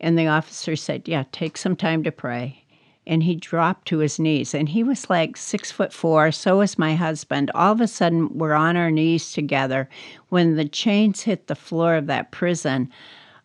And 0.00 0.18
the 0.18 0.28
officer 0.28 0.76
said, 0.76 1.06
Yeah, 1.06 1.24
take 1.30 1.58
some 1.58 1.76
time 1.76 2.02
to 2.04 2.10
pray 2.10 2.64
and 3.06 3.22
he 3.22 3.34
dropped 3.34 3.88
to 3.88 3.98
his 3.98 4.18
knees. 4.18 4.54
And 4.54 4.68
he 4.68 4.82
was 4.82 5.10
like 5.10 5.36
six 5.36 5.70
foot 5.70 5.92
four, 5.92 6.30
so 6.32 6.58
was 6.58 6.78
my 6.78 6.94
husband. 6.94 7.50
All 7.54 7.72
of 7.72 7.80
a 7.80 7.88
sudden, 7.88 8.28
we're 8.36 8.54
on 8.54 8.76
our 8.76 8.90
knees 8.90 9.32
together. 9.32 9.88
When 10.28 10.56
the 10.56 10.68
chains 10.68 11.22
hit 11.22 11.46
the 11.46 11.54
floor 11.54 11.94
of 11.96 12.06
that 12.06 12.30
prison, 12.30 12.90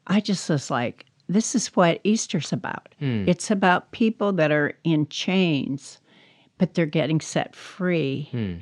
I 0.07 0.19
just 0.19 0.49
was 0.49 0.69
like, 0.69 1.05
this 1.27 1.55
is 1.55 1.67
what 1.75 1.99
Easter's 2.03 2.53
about. 2.53 2.93
Hmm. 2.99 3.27
It's 3.27 3.49
about 3.49 3.91
people 3.91 4.31
that 4.33 4.51
are 4.51 4.73
in 4.83 5.07
chains, 5.07 5.99
but 6.57 6.73
they're 6.73 6.85
getting 6.85 7.19
set 7.19 7.55
free. 7.55 8.29
Hmm. 8.31 8.53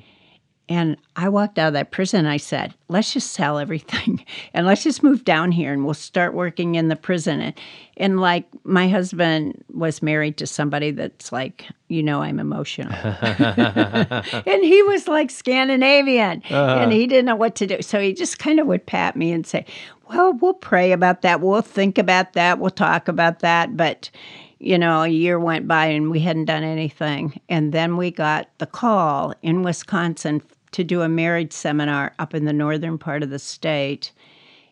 And 0.70 0.96
I 1.18 1.28
walked 1.28 1.60
out 1.60 1.68
of 1.68 1.74
that 1.74 1.92
prison 1.92 2.20
and 2.20 2.30
I 2.30 2.38
said, 2.38 2.74
let's 2.88 3.12
just 3.12 3.32
sell 3.32 3.60
everything 3.60 4.26
and 4.54 4.66
let's 4.66 4.84
just 4.84 5.04
move 5.04 5.26
down 5.26 5.52
here 5.52 5.74
and 5.74 5.84
we'll 5.84 5.94
start 5.94 6.34
working 6.34 6.76
in 6.76 6.88
the 6.88 6.96
prison. 6.96 7.42
And, 7.42 7.54
and 7.98 8.20
like 8.22 8.46
my 8.64 8.88
husband 8.88 9.62
was 9.74 10.02
married 10.02 10.38
to 10.38 10.48
somebody 10.48 10.92
that's 10.92 11.34
like, 11.34 11.68
you 11.90 12.02
know, 12.02 12.22
I'm 12.22 12.40
emotional. 12.40 12.94
and 12.94 14.64
he 14.64 14.82
was 14.84 15.10
like 15.10 15.32
Scandinavian 15.32 16.42
uh-huh. 16.46 16.78
and 16.80 16.94
he 16.94 17.08
didn't 17.08 17.26
know 17.26 17.36
what 17.36 17.56
to 17.56 17.68
do. 17.68 17.82
So 17.82 18.00
he 18.00 18.14
just 18.14 18.40
kind 18.40 18.60
of 18.60 18.68
would 18.68 18.86
pat 18.86 19.18
me 19.18 19.34
and 19.34 19.46
say, 19.46 19.66
well, 20.10 20.34
we'll 20.34 20.54
pray 20.54 20.94
about 20.94 21.24
that. 21.24 21.42
We'll 21.42 21.62
think 21.62 21.98
about 21.98 22.34
that. 22.34 22.60
We'll 22.60 22.72
talk 22.72 23.10
about 23.10 23.40
that. 23.40 23.76
But, 23.76 24.10
you 24.60 24.78
know, 24.78 25.02
a 25.02 25.08
year 25.10 25.40
went 25.40 25.68
by 25.68 25.88
and 25.88 26.10
we 26.10 26.22
hadn't 26.22 26.46
done 26.46 26.64
anything. 26.64 27.40
And 27.50 27.74
then 27.74 27.98
we 27.98 28.12
got 28.12 28.48
the 28.60 28.66
call 28.66 29.34
in 29.42 29.64
Wisconsin 29.64 30.42
to 30.74 30.84
do 30.84 31.02
a 31.02 31.10
marriage 31.10 31.54
seminar 31.54 32.14
up 32.20 32.34
in 32.34 32.46
the 32.46 32.54
northern 32.54 32.98
part 32.98 33.24
of 33.24 33.30
the 33.30 33.40
state. 33.40 34.12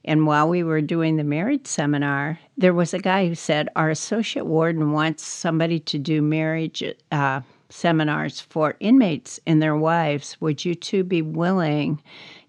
And 0.04 0.26
while 0.26 0.50
we 0.50 0.64
were 0.64 0.82
doing 0.82 1.16
the 1.16 1.24
marriage 1.24 1.68
seminar, 1.68 2.40
there 2.58 2.74
was 2.74 2.94
a 2.94 3.00
guy 3.00 3.28
who 3.28 3.36
said, 3.36 3.70
Our 3.76 3.90
associate 3.90 4.46
warden 4.46 4.92
wants 4.92 5.24
somebody 5.24 5.80
to 5.80 6.00
do 6.00 6.22
marriage 6.22 6.84
uh, 7.12 7.42
seminars 7.70 8.42
for 8.42 8.76
inmates 8.80 9.40
and 9.46 9.62
their 9.62 9.78
wives. 9.78 10.40
Would 10.42 10.66
you 10.66 10.76
two 10.76 11.04
be 11.04 11.22
willing 11.22 12.02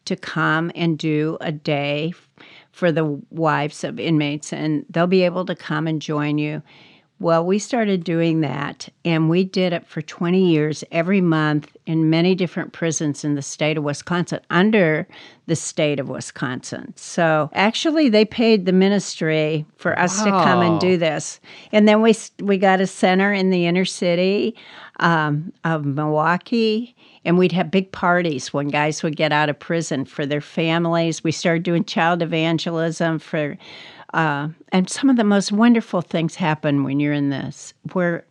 to 0.07 0.17
come 0.17 0.73
and 0.75 0.99
do 0.99 1.37
a 1.41 1.53
day 1.53 2.13
for 2.73 2.91
the 2.91 3.21
wives 3.31 3.85
of 3.85 4.01
inmates? 4.01 4.53
And 4.53 4.87
they'll 4.89 5.07
be 5.07 5.23
able 5.23 5.45
to 5.45 5.55
come 5.55 5.87
and 5.87 6.01
join 6.01 6.39
you. 6.39 6.63
Well, 7.23 7.47
we 7.47 7.61
started 7.61 8.03
doing 8.03 8.41
that, 8.41 8.89
and 9.05 9.31
we 9.31 9.45
did 9.45 9.73
it 9.73 9.87
for 9.87 10.03
20 10.03 10.45
years 10.45 10.83
every 10.91 11.21
month 11.21 11.77
in 11.87 12.11
many 12.11 12.35
different 12.35 12.73
prisons 12.73 13.23
in 13.23 13.37
the 13.37 13.43
state 13.43 13.79
of 13.79 13.85
Wisconsin, 13.85 14.41
under 14.51 15.07
the 15.47 15.55
state 15.55 16.01
of 16.01 16.09
Wisconsin. 16.09 16.93
So 16.97 17.49
actually, 17.53 18.09
they 18.09 18.25
paid 18.25 18.67
the 18.67 18.73
ministry 18.73 19.65
for 19.77 19.97
us 19.97 20.21
to 20.25 20.31
come 20.31 20.63
and 20.63 20.81
do 20.81 20.97
this. 20.97 21.39
And 21.71 21.87
then 21.87 22.03
we, 22.03 22.17
we 22.41 22.59
got 22.59 22.81
a 22.81 22.89
center 22.89 23.33
in 23.33 23.51
the 23.51 23.67
inner 23.67 23.85
city 23.85 24.57
um, 24.99 25.53
of 25.63 25.85
Milwaukee. 25.85 26.97
And 27.25 27.39
we'd 27.39 27.53
have 27.53 27.71
big 27.71 27.93
parties 27.93 28.53
when 28.53 28.67
guys 28.67 29.05
would 29.05 29.15
get 29.15 29.31
out 29.31 29.49
of 29.49 29.57
prison 29.57 30.05
for 30.05 30.27
their 30.27 30.41
families. 30.41 31.23
We 31.23 31.31
started 31.31 31.63
doing 31.63 31.85
child 31.85 32.21
evangelism 32.21 33.21
for 33.21 33.57
uh, 34.13 34.49
and 34.71 34.91
some 34.91 35.09
of 35.09 35.17
the 35.17 35.25
most 35.25 35.53
wonderful 35.53 36.03
things 36.03 36.35
happen 36.35 36.85
when 36.85 37.01
you're 37.01 37.13
in 37.13 37.31
this, 37.31 37.73
where 37.93 38.25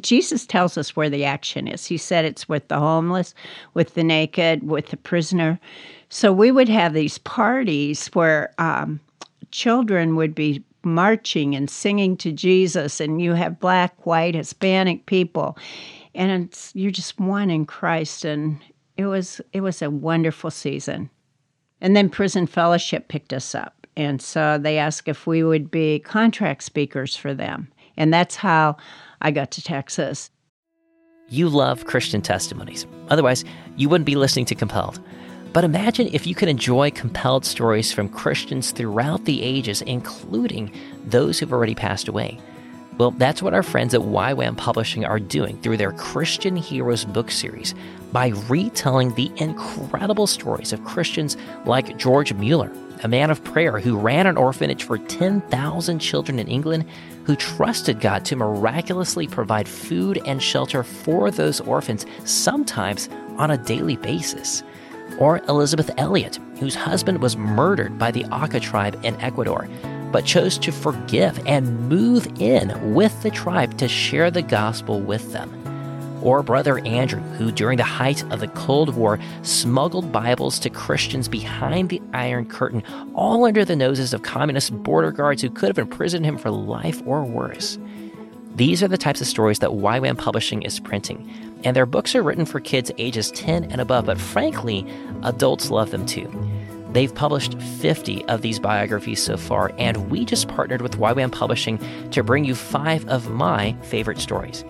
Jesus 0.00 0.46
tells 0.46 0.78
us 0.78 0.96
where 0.96 1.10
the 1.10 1.24
action 1.24 1.66
is. 1.66 1.86
He 1.86 1.96
said 1.96 2.24
it's 2.24 2.48
with 2.48 2.68
the 2.68 2.78
homeless, 2.78 3.34
with 3.74 3.94
the 3.94 4.04
naked, 4.04 4.66
with 4.66 4.88
the 4.88 4.96
prisoner. 4.96 5.60
So 6.08 6.32
we 6.32 6.50
would 6.50 6.68
have 6.68 6.94
these 6.94 7.18
parties 7.18 8.08
where 8.08 8.54
um, 8.58 9.00
children 9.50 10.16
would 10.16 10.34
be 10.34 10.62
marching 10.82 11.54
and 11.54 11.68
singing 11.68 12.16
to 12.16 12.32
Jesus, 12.32 13.00
and 13.00 13.20
you 13.20 13.34
have 13.34 13.60
black, 13.60 14.06
white, 14.06 14.34
Hispanic 14.34 15.06
people, 15.06 15.58
and 16.14 16.56
you're 16.74 16.90
just 16.90 17.20
one 17.20 17.50
in 17.50 17.66
Christ. 17.66 18.24
And 18.24 18.58
it 18.96 19.06
was 19.06 19.40
it 19.52 19.60
was 19.60 19.82
a 19.82 19.90
wonderful 19.90 20.50
season. 20.50 21.10
And 21.82 21.96
then 21.96 22.08
Prison 22.08 22.46
Fellowship 22.46 23.08
picked 23.08 23.32
us 23.32 23.54
up. 23.54 23.79
And 23.96 24.22
so 24.22 24.58
they 24.58 24.78
asked 24.78 25.08
if 25.08 25.26
we 25.26 25.42
would 25.42 25.70
be 25.70 25.98
contract 25.98 26.62
speakers 26.62 27.16
for 27.16 27.34
them. 27.34 27.68
And 27.96 28.12
that's 28.12 28.36
how 28.36 28.76
I 29.20 29.30
got 29.30 29.50
to 29.52 29.62
Texas. 29.62 30.30
You 31.28 31.48
love 31.48 31.84
Christian 31.84 32.22
testimonies. 32.22 32.86
Otherwise, 33.08 33.44
you 33.76 33.88
wouldn't 33.88 34.06
be 34.06 34.16
listening 34.16 34.46
to 34.46 34.54
Compelled. 34.54 35.00
But 35.52 35.64
imagine 35.64 36.08
if 36.12 36.26
you 36.26 36.34
could 36.34 36.48
enjoy 36.48 36.92
compelled 36.92 37.44
stories 37.44 37.92
from 37.92 38.08
Christians 38.08 38.70
throughout 38.70 39.24
the 39.24 39.42
ages, 39.42 39.82
including 39.82 40.72
those 41.06 41.38
who've 41.38 41.52
already 41.52 41.74
passed 41.74 42.06
away. 42.06 42.38
Well, 43.00 43.12
that's 43.12 43.40
what 43.40 43.54
our 43.54 43.62
friends 43.62 43.94
at 43.94 44.02
YWAM 44.02 44.58
Publishing 44.58 45.06
are 45.06 45.18
doing 45.18 45.58
through 45.62 45.78
their 45.78 45.92
Christian 45.92 46.54
Heroes 46.54 47.06
book 47.06 47.30
series 47.30 47.74
by 48.12 48.34
retelling 48.46 49.14
the 49.14 49.32
incredible 49.36 50.26
stories 50.26 50.74
of 50.74 50.84
Christians 50.84 51.38
like 51.64 51.96
George 51.96 52.34
Mueller, 52.34 52.70
a 53.02 53.08
man 53.08 53.30
of 53.30 53.42
prayer 53.42 53.78
who 53.78 53.96
ran 53.96 54.26
an 54.26 54.36
orphanage 54.36 54.84
for 54.84 54.98
10,000 54.98 55.98
children 55.98 56.38
in 56.38 56.46
England, 56.46 56.84
who 57.24 57.36
trusted 57.36 58.02
God 58.02 58.26
to 58.26 58.36
miraculously 58.36 59.26
provide 59.26 59.66
food 59.66 60.20
and 60.26 60.42
shelter 60.42 60.82
for 60.82 61.30
those 61.30 61.62
orphans, 61.62 62.04
sometimes 62.26 63.08
on 63.38 63.50
a 63.50 63.56
daily 63.56 63.96
basis. 63.96 64.62
Or 65.18 65.38
Elisabeth 65.48 65.90
Elliot, 65.96 66.38
whose 66.58 66.74
husband 66.74 67.22
was 67.22 67.34
murdered 67.34 67.98
by 67.98 68.10
the 68.10 68.26
Auca 68.26 68.60
tribe 68.60 69.00
in 69.02 69.18
Ecuador, 69.22 69.70
but 70.12 70.24
chose 70.24 70.58
to 70.58 70.72
forgive 70.72 71.40
and 71.46 71.88
move 71.88 72.26
in 72.40 72.94
with 72.94 73.22
the 73.22 73.30
tribe 73.30 73.78
to 73.78 73.88
share 73.88 74.30
the 74.30 74.42
gospel 74.42 75.00
with 75.00 75.32
them 75.32 75.60
or 76.22 76.42
Brother 76.42 76.78
Andrew, 76.80 77.20
who 77.20 77.50
during 77.50 77.76
the 77.76 77.84
height 77.84 78.22
of 78.32 78.40
the 78.40 78.48
Cold 78.48 78.94
War 78.94 79.18
smuggled 79.42 80.12
Bibles 80.12 80.58
to 80.60 80.70
Christians 80.70 81.28
behind 81.28 81.88
the 81.88 82.02
Iron 82.12 82.46
Curtain, 82.46 82.82
all 83.14 83.44
under 83.44 83.64
the 83.64 83.76
noses 83.76 84.12
of 84.12 84.22
communist 84.22 84.72
border 84.82 85.12
guards 85.12 85.42
who 85.42 85.50
could 85.50 85.68
have 85.68 85.78
imprisoned 85.78 86.24
him 86.24 86.36
for 86.36 86.50
life 86.50 87.02
or 87.06 87.24
worse. 87.24 87.78
These 88.54 88.82
are 88.82 88.88
the 88.88 88.98
types 88.98 89.20
of 89.20 89.26
stories 89.26 89.60
that 89.60 89.70
YWAM 89.70 90.18
Publishing 90.18 90.62
is 90.62 90.80
printing, 90.80 91.30
and 91.64 91.74
their 91.74 91.86
books 91.86 92.14
are 92.14 92.22
written 92.22 92.44
for 92.44 92.60
kids 92.60 92.90
ages 92.98 93.30
10 93.30 93.64
and 93.70 93.80
above, 93.80 94.06
but 94.06 94.20
frankly, 94.20 94.86
adults 95.22 95.70
love 95.70 95.90
them 95.90 96.04
too. 96.04 96.28
They've 96.92 97.14
published 97.14 97.60
50 97.60 98.24
of 98.24 98.42
these 98.42 98.58
biographies 98.58 99.22
so 99.22 99.36
far, 99.36 99.72
and 99.78 100.10
we 100.10 100.24
just 100.24 100.48
partnered 100.48 100.82
with 100.82 100.98
YWAM 100.98 101.30
Publishing 101.30 101.78
to 102.10 102.24
bring 102.24 102.44
you 102.44 102.54
five 102.54 103.06
of 103.08 103.30
my 103.30 103.76
favorite 103.82 104.18
stories. 104.18 104.64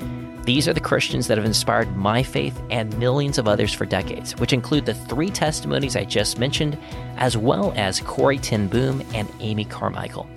These 0.44 0.68
are 0.68 0.72
the 0.72 0.80
Christians 0.80 1.26
that 1.26 1.38
have 1.38 1.46
inspired 1.46 1.96
my 1.96 2.22
faith 2.22 2.60
and 2.70 2.96
millions 2.98 3.38
of 3.38 3.46
others 3.46 3.72
for 3.72 3.86
decades, 3.86 4.36
which 4.36 4.52
include 4.52 4.84
the 4.84 4.94
three 4.94 5.30
testimonies 5.30 5.96
I 5.96 6.04
just 6.04 6.38
mentioned, 6.38 6.76
as 7.16 7.36
well 7.36 7.72
as 7.76 8.00
Corrie 8.00 8.38
ten 8.38 8.66
Boom 8.66 9.02
and 9.14 9.30
Amy 9.40 9.64
Carmichael. 9.64 10.28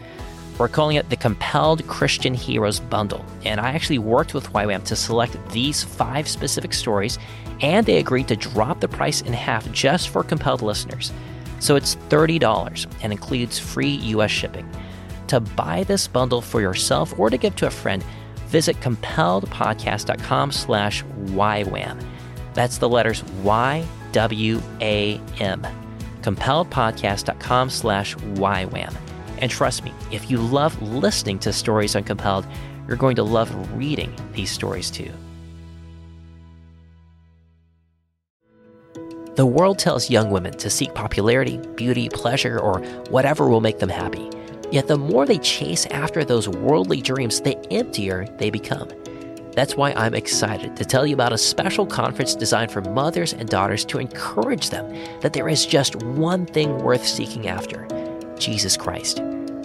We're 0.58 0.68
calling 0.68 0.98
it 0.98 1.10
the 1.10 1.16
Compelled 1.16 1.86
Christian 1.88 2.34
Heroes 2.34 2.80
Bundle, 2.80 3.26
and 3.44 3.60
I 3.60 3.72
actually 3.72 3.98
worked 3.98 4.34
with 4.34 4.54
YWAM 4.54 4.84
to 4.86 4.96
select 4.96 5.38
these 5.50 5.84
five 5.84 6.28
specific 6.28 6.74
stories, 6.74 7.18
and 7.62 7.86
they 7.86 7.98
agreed 7.98 8.28
to 8.28 8.36
drop 8.36 8.80
the 8.80 8.88
price 8.88 9.22
in 9.22 9.34
half 9.34 9.70
just 9.72 10.10
for 10.10 10.24
compelled 10.24 10.62
listeners. 10.62 11.12
So 11.64 11.78
it's 11.78 11.96
$30 12.10 12.94
and 13.02 13.14
includes 13.14 13.58
free 13.58 13.96
US 14.18 14.30
shipping. 14.30 14.70
To 15.28 15.40
buy 15.40 15.86
this 15.86 16.10
bundle 16.10 16.42
for 16.42 16.60
yourself 16.60 17.18
or 17.18 17.30
to 17.30 17.38
give 17.38 17.56
to 17.56 17.68
a 17.68 17.72
friend, 17.72 18.04
visit 18.48 18.78
compelledpodcast.com 18.82 20.52
slash 20.52 21.06
YWAM. 21.28 22.06
That's 22.54 22.80
the 22.80 22.90
letters 22.90 23.24
Y-W-A-M. 23.44 23.88
compelledpodcast.com 26.22 27.70
slash 27.70 28.16
YWAM. 28.16 28.94
And 29.38 29.50
trust 29.50 29.86
me, 29.86 29.94
if 30.12 30.30
you 30.30 30.40
love 30.40 30.82
listening 30.82 31.40
to 31.40 31.54
stories 31.54 31.96
on 31.96 32.04
Compelled, 32.04 32.46
you're 32.90 32.98
going 32.98 33.16
to 33.16 33.24
love 33.24 33.50
reading 33.78 34.14
these 34.34 34.52
stories 34.52 34.92
too. 34.92 35.14
The 39.36 39.48
world 39.48 39.80
tells 39.80 40.12
young 40.12 40.30
women 40.30 40.54
to 40.60 40.70
seek 40.70 40.94
popularity, 40.94 41.58
beauty, 41.76 42.08
pleasure, 42.08 42.60
or 42.60 42.82
whatever 43.10 43.50
will 43.50 43.62
make 43.62 43.80
them 43.80 43.90
happy. 43.90 44.30
Yet 44.72 44.88
the 44.88 44.98
more 44.98 45.26
they 45.26 45.40
chase 45.40 45.88
after 45.88 46.24
those 46.24 46.48
worldly 46.48 47.02
dreams, 47.02 47.42
the 47.42 47.58
emptier 47.74 48.28
they 48.38 48.52
become. 48.52 48.90
That's 49.54 49.76
why 49.76 49.94
I'm 49.94 50.14
excited 50.14 50.76
to 50.76 50.86
tell 50.86 51.08
you 51.08 51.16
about 51.16 51.34
a 51.34 51.40
special 51.40 51.88
conference 51.88 52.36
designed 52.36 52.72
for 52.72 52.82
mothers 52.82 53.34
and 53.34 53.50
daughters 53.50 53.86
to 53.86 53.98
encourage 53.98 54.70
them 54.70 54.96
that 55.22 55.34
there 55.34 55.50
is 55.50 55.66
just 55.66 55.96
one 56.04 56.46
thing 56.46 56.78
worth 56.84 57.06
seeking 57.06 57.48
after 57.48 57.88
Jesus 58.38 58.78
Christ. 58.78 59.18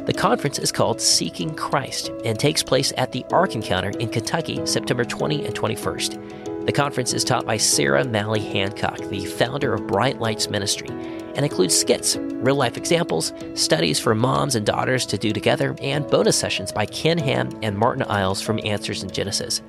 The 0.07 0.15
conference 0.17 0.59
is 0.59 0.73
called 0.73 0.99
Seeking 0.99 1.55
Christ 1.55 2.11
and 2.25 2.39
takes 2.39 2.63
place 2.63 2.95
at 2.97 3.13
the 3.13 3.23
Ark 3.31 3.55
Encounter 3.55 3.91
in 3.99 4.09
Kentucky, 4.09 4.65
September 4.65 5.05
20 5.05 5.45
and 5.45 5.55
21st. 5.55 6.48
The 6.69 6.73
conference 6.73 7.15
is 7.15 7.25
taught 7.25 7.47
by 7.47 7.57
Sarah 7.57 8.05
Mally 8.05 8.41
Hancock, 8.41 8.99
the 9.09 9.25
founder 9.25 9.73
of 9.73 9.87
Bright 9.87 10.21
Lights 10.21 10.51
Ministry, 10.51 10.91
and 10.91 11.39
includes 11.39 11.75
skits, 11.75 12.19
real 12.19 12.57
life 12.57 12.77
examples, 12.77 13.33
studies 13.55 13.99
for 13.99 14.15
moms 14.15 14.55
and 14.55 14.67
daughters 14.67 15.07
to 15.07 15.17
do 15.17 15.33
together, 15.33 15.75
and 15.81 16.07
bonus 16.11 16.37
sessions 16.37 16.71
by 16.71 16.85
Ken 16.85 17.17
Ham 17.17 17.49
and 17.63 17.75
Martin 17.75 18.03
Iles 18.03 18.43
from 18.43 18.61
Answers 18.65 19.03
in 19.03 19.11
Genesis. 19.11 19.63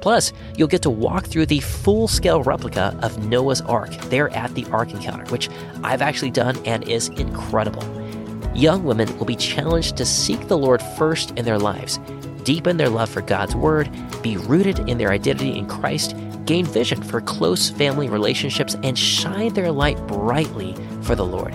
Plus, 0.00 0.32
you'll 0.56 0.66
get 0.66 0.80
to 0.80 0.88
walk 0.88 1.26
through 1.26 1.44
the 1.44 1.60
full 1.60 2.08
scale 2.08 2.42
replica 2.42 2.98
of 3.02 3.22
Noah's 3.26 3.60
Ark 3.60 3.90
there 4.08 4.30
at 4.30 4.54
the 4.54 4.64
Ark 4.72 4.92
Encounter, 4.92 5.30
which 5.30 5.50
I've 5.84 6.00
actually 6.00 6.30
done 6.30 6.56
and 6.64 6.88
is 6.88 7.08
incredible. 7.08 7.84
Young 8.54 8.82
women 8.82 9.14
will 9.18 9.26
be 9.26 9.36
challenged 9.36 9.98
to 9.98 10.06
seek 10.06 10.48
the 10.48 10.56
Lord 10.56 10.80
first 10.96 11.32
in 11.32 11.44
their 11.44 11.58
lives, 11.58 11.98
deepen 12.44 12.78
their 12.78 12.88
love 12.88 13.10
for 13.10 13.20
God's 13.20 13.54
Word, 13.54 13.90
be 14.22 14.38
rooted 14.38 14.88
in 14.88 14.96
their 14.96 15.10
identity 15.10 15.58
in 15.58 15.66
Christ, 15.68 16.16
gain 16.46 16.64
vision 16.64 17.02
for 17.02 17.20
close 17.20 17.70
family 17.70 18.08
relationships, 18.08 18.76
and 18.82 18.98
shine 18.98 19.52
their 19.54 19.72
light 19.72 19.98
brightly 20.06 20.74
for 21.02 21.14
the 21.14 21.26
Lord. 21.26 21.54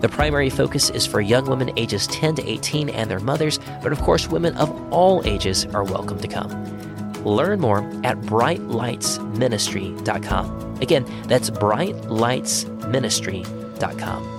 The 0.00 0.08
primary 0.08 0.50
focus 0.50 0.90
is 0.90 1.06
for 1.06 1.20
young 1.20 1.46
women 1.46 1.70
ages 1.76 2.08
10 2.08 2.34
to 2.36 2.48
18 2.48 2.88
and 2.88 3.08
their 3.08 3.20
mothers, 3.20 3.60
but 3.82 3.92
of 3.92 4.00
course, 4.00 4.26
women 4.28 4.56
of 4.56 4.92
all 4.92 5.24
ages 5.24 5.66
are 5.66 5.84
welcome 5.84 6.18
to 6.18 6.26
come. 6.26 6.50
Learn 7.24 7.60
more 7.60 7.88
at 8.04 8.20
brightlightsministry.com. 8.22 10.78
Again, 10.80 11.06
that's 11.28 11.50
brightlightsministry.com. 11.50 14.32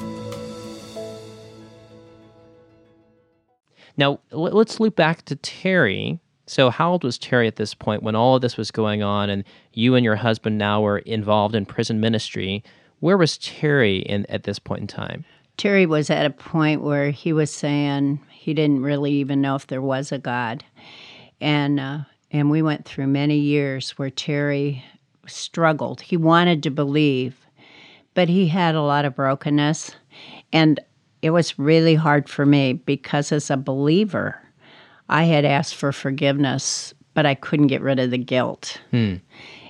Now, 3.95 4.21
let's 4.31 4.79
loop 4.79 4.95
back 4.95 5.23
to 5.25 5.35
Terry. 5.35 6.19
So, 6.45 6.69
how 6.69 6.91
old 6.91 7.03
was 7.03 7.17
Terry 7.17 7.47
at 7.47 7.55
this 7.55 7.73
point 7.73 8.03
when 8.03 8.15
all 8.15 8.35
of 8.35 8.41
this 8.41 8.57
was 8.57 8.69
going 8.69 9.01
on, 9.01 9.29
and 9.29 9.43
you 9.73 9.95
and 9.95 10.03
your 10.03 10.17
husband 10.17 10.57
now 10.57 10.81
were 10.81 10.99
involved 10.99 11.55
in 11.55 11.65
prison 11.65 11.99
ministry? 12.01 12.63
Where 12.99 13.17
was 13.17 13.37
Terry 13.37 13.99
in 13.99 14.25
at 14.27 14.43
this 14.43 14.59
point 14.59 14.81
in 14.81 14.87
time? 14.87 15.23
Terry 15.55 15.85
was 15.85 16.09
at 16.09 16.25
a 16.25 16.29
point 16.29 16.81
where 16.81 17.11
he 17.11 17.31
was 17.31 17.51
saying 17.51 18.19
he 18.31 18.53
didn't 18.53 18.81
really 18.81 19.11
even 19.13 19.41
know 19.41 19.55
if 19.55 19.67
there 19.67 19.81
was 19.81 20.11
a 20.11 20.17
God, 20.17 20.65
and 21.39 21.79
uh, 21.79 21.99
and 22.31 22.49
we 22.49 22.61
went 22.61 22.85
through 22.85 23.07
many 23.07 23.37
years 23.37 23.91
where 23.91 24.09
Terry 24.09 24.83
struggled. 25.27 26.01
He 26.01 26.17
wanted 26.17 26.63
to 26.63 26.71
believe, 26.71 27.37
but 28.15 28.27
he 28.27 28.47
had 28.47 28.75
a 28.75 28.81
lot 28.81 29.05
of 29.05 29.15
brokenness, 29.15 29.95
and 30.51 30.79
it 31.21 31.29
was 31.29 31.57
really 31.57 31.95
hard 31.95 32.27
for 32.27 32.45
me 32.45 32.73
because 32.73 33.31
as 33.31 33.49
a 33.49 33.55
believer, 33.55 34.41
I 35.09 35.23
had 35.23 35.45
asked 35.45 35.75
for 35.75 35.91
forgiveness, 35.91 36.93
but 37.13 37.25
I 37.25 37.35
couldn't 37.35 37.67
get 37.67 37.81
rid 37.81 37.99
of 37.99 38.11
the 38.11 38.17
guilt. 38.17 38.79
Hmm. 38.91 39.15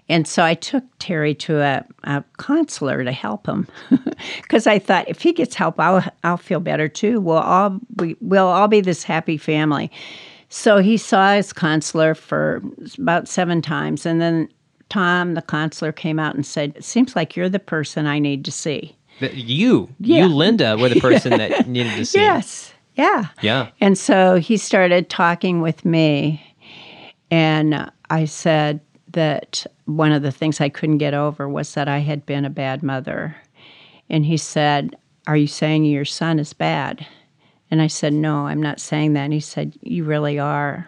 And 0.09 0.27
so 0.27 0.43
I 0.43 0.53
took 0.53 0.83
Terry 0.99 1.33
to 1.35 1.61
a, 1.61 1.85
a 2.03 2.23
counselor 2.37 3.03
to 3.05 3.11
help 3.11 3.47
him 3.47 3.67
because 4.41 4.67
I 4.67 4.77
thought 4.77 5.07
if 5.07 5.21
he 5.21 5.31
gets 5.31 5.55
help, 5.55 5.79
I'll, 5.79 6.03
I'll 6.25 6.37
feel 6.37 6.59
better 6.59 6.89
too. 6.89 7.21
We'll 7.21 7.37
all, 7.37 7.79
we, 7.95 8.17
we'll 8.19 8.47
all 8.47 8.67
be 8.67 8.81
this 8.81 9.03
happy 9.03 9.37
family. 9.37 9.89
So 10.49 10.79
he 10.79 10.97
saw 10.97 11.33
his 11.35 11.53
counselor 11.53 12.15
for 12.15 12.61
about 12.97 13.27
seven 13.29 13.61
times. 13.61 14.05
And 14.05 14.19
then 14.21 14.49
Tom, 14.89 15.35
the 15.35 15.41
counselor, 15.41 15.93
came 15.93 16.19
out 16.19 16.35
and 16.35 16.45
said, 16.45 16.73
It 16.75 16.83
seems 16.83 17.15
like 17.15 17.35
you're 17.35 17.49
the 17.49 17.57
person 17.57 18.05
I 18.05 18.19
need 18.19 18.43
to 18.45 18.51
see. 18.51 18.95
You, 19.21 19.89
Yeah. 19.99 20.25
you, 20.27 20.27
Linda, 20.35 20.75
were 20.77 20.89
the 20.89 20.99
person 20.99 21.31
that 21.37 21.67
needed 21.67 21.95
to 21.95 22.05
see. 22.05 22.19
Yes. 22.19 22.72
Yeah. 22.95 23.27
Yeah. 23.41 23.69
And 23.81 23.97
so 23.97 24.35
he 24.35 24.57
started 24.57 25.09
talking 25.09 25.61
with 25.61 25.83
me, 25.83 26.43
and 27.31 27.91
I 28.09 28.25
said 28.25 28.79
that 29.13 29.65
one 29.85 30.11
of 30.11 30.21
the 30.21 30.31
things 30.31 30.61
I 30.61 30.69
couldn't 30.69 30.97
get 30.97 31.13
over 31.13 31.47
was 31.47 31.73
that 31.73 31.87
I 31.87 31.99
had 31.99 32.25
been 32.25 32.45
a 32.45 32.49
bad 32.49 32.83
mother. 32.83 33.35
And 34.09 34.25
he 34.25 34.37
said, 34.37 34.95
Are 35.27 35.37
you 35.37 35.47
saying 35.47 35.85
your 35.85 36.05
son 36.05 36.39
is 36.39 36.53
bad? 36.53 37.05
And 37.71 37.81
I 37.81 37.87
said, 37.87 38.13
No, 38.13 38.47
I'm 38.47 38.61
not 38.61 38.79
saying 38.79 39.13
that. 39.13 39.23
And 39.23 39.33
he 39.33 39.39
said, 39.39 39.77
You 39.81 40.03
really 40.03 40.37
are. 40.37 40.87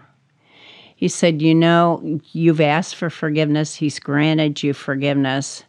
He 0.95 1.07
said, 1.07 1.41
You 1.41 1.55
know, 1.55 2.19
you've 2.31 2.61
asked 2.61 2.95
for 2.95 3.09
forgiveness, 3.09 3.75
he's 3.75 3.99
granted 3.99 4.61
you 4.61 4.73
forgiveness. 4.73 5.63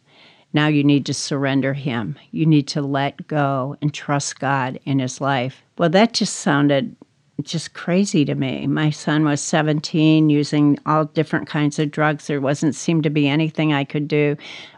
Now 0.57 0.69
you 0.69 0.83
need 0.83 1.05
to 1.05 1.13
surrender 1.13 1.75
him. 1.75 2.19
You 2.31 2.47
need 2.47 2.67
to 2.69 2.81
let 2.81 3.27
go 3.27 3.77
and 3.83 3.93
trust 3.93 4.41
God 4.41 4.81
in 4.87 5.01
his 5.01 5.21
life. 5.21 5.63
Well, 5.77 5.91
that 5.91 6.15
just 6.15 6.37
sounded 6.37 6.97
just 7.43 7.75
crazy 7.75 8.25
to 8.25 8.35
me. 8.35 8.67
My 8.67 8.89
son 8.89 9.27
was 9.27 9.43
17 9.43 10.31
using 10.31 10.79
all 10.87 11.05
different 11.05 11.47
kinds 11.47 11.79
of 11.79 11.91
drugs. 11.91 12.27
There 12.27 12.41
wasn't 12.41 12.75
seemed 12.75 13.03
to 13.03 13.11
be 13.11 13.29
anything 13.29 13.75
I 13.75 13.85
could 13.85 14.09
do. 14.09 14.35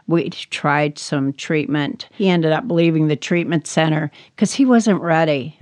We 0.07 0.29
tried 0.31 0.99
some 0.99 1.31
treatment. 1.31 2.09
He 2.11 2.27
ended 2.27 2.51
up 2.51 2.65
leaving 2.67 3.07
the 3.07 3.15
treatment 3.15 3.65
center 3.65 4.11
because 4.35 4.51
he 4.51 4.65
wasn't 4.65 4.99
ready. 4.99 5.55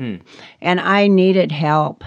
And 0.61 0.79
I 0.79 1.07
needed 1.07 1.51
help. 1.51 2.03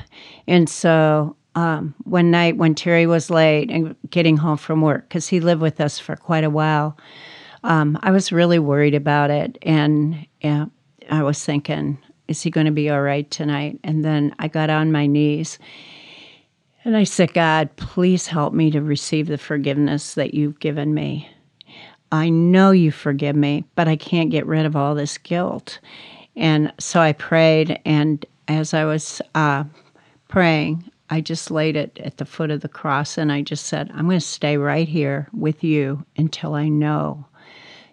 And 0.49 0.69
so 0.69 1.37
um, 1.55 1.95
one 2.03 2.33
night 2.33 2.57
when 2.57 2.75
Terry 2.75 3.07
was 3.07 3.31
late 3.31 3.71
and 3.71 3.95
getting 4.11 4.37
home 4.37 4.57
from 4.57 4.81
work, 4.81 5.09
because 5.09 5.29
he 5.29 5.39
lived 5.39 5.63
with 5.63 5.81
us 5.81 6.01
for 6.01 6.17
quite 6.17 6.43
a 6.43 6.51
while, 6.51 6.97
um, 7.65 7.99
I 8.03 8.11
was 8.11 8.33
really 8.33 8.59
worried 8.59 8.95
about 8.95 9.31
it. 9.31 9.59
And 9.63 10.27
yeah, 10.41 10.67
I 11.11 11.23
was 11.23 11.45
thinking, 11.45 11.99
is 12.29 12.43
he 12.43 12.51
going 12.51 12.67
to 12.67 12.73
be 12.73 12.91
all 12.91 13.03
right 13.03 13.31
tonight? 13.31 13.79
And 13.85 14.05
then 14.05 14.35
I 14.39 14.49
got 14.49 14.71
on 14.71 14.93
my 14.93 15.07
knees 15.07 15.59
and 16.85 16.97
I 16.97 17.05
said, 17.05 17.35
God, 17.35 17.75
please 17.77 18.27
help 18.27 18.55
me 18.55 18.71
to 18.71 18.81
receive 18.81 19.27
the 19.27 19.39
forgiveness 19.39 20.15
that 20.15 20.33
you've 20.33 20.61
given 20.61 20.95
me. 20.95 21.29
I 22.13 22.29
know 22.29 22.71
you 22.71 22.91
forgive 22.91 23.37
me, 23.37 23.65
but 23.75 23.87
I 23.87 23.97
can't 23.97 24.31
get 24.31 24.47
rid 24.47 24.67
of 24.67 24.75
all 24.75 24.95
this 24.95 25.19
guilt. 25.19 25.79
And 26.37 26.73
so 26.79 27.01
I 27.01 27.13
prayed, 27.13 27.81
and 27.85 28.25
as 28.49 28.73
I 28.73 28.85
was 28.85 29.21
uh, 29.35 29.65
praying, 30.29 30.91
I 31.11 31.21
just 31.21 31.51
laid 31.51 31.77
it 31.77 31.99
at 32.03 32.17
the 32.17 32.25
foot 32.25 32.51
of 32.51 32.61
the 32.61 32.69
cross 32.69 33.19
and 33.19 33.33
I 33.33 33.43
just 33.43 33.67
said, 33.67 33.91
I'm 33.93 34.07
going 34.07 34.21
to 34.21 34.25
stay 34.25 34.57
right 34.57 34.89
here 34.89 35.29
with 35.33 35.65
you 35.65 36.05
until 36.17 36.55
I 36.55 36.69
know 36.69 37.27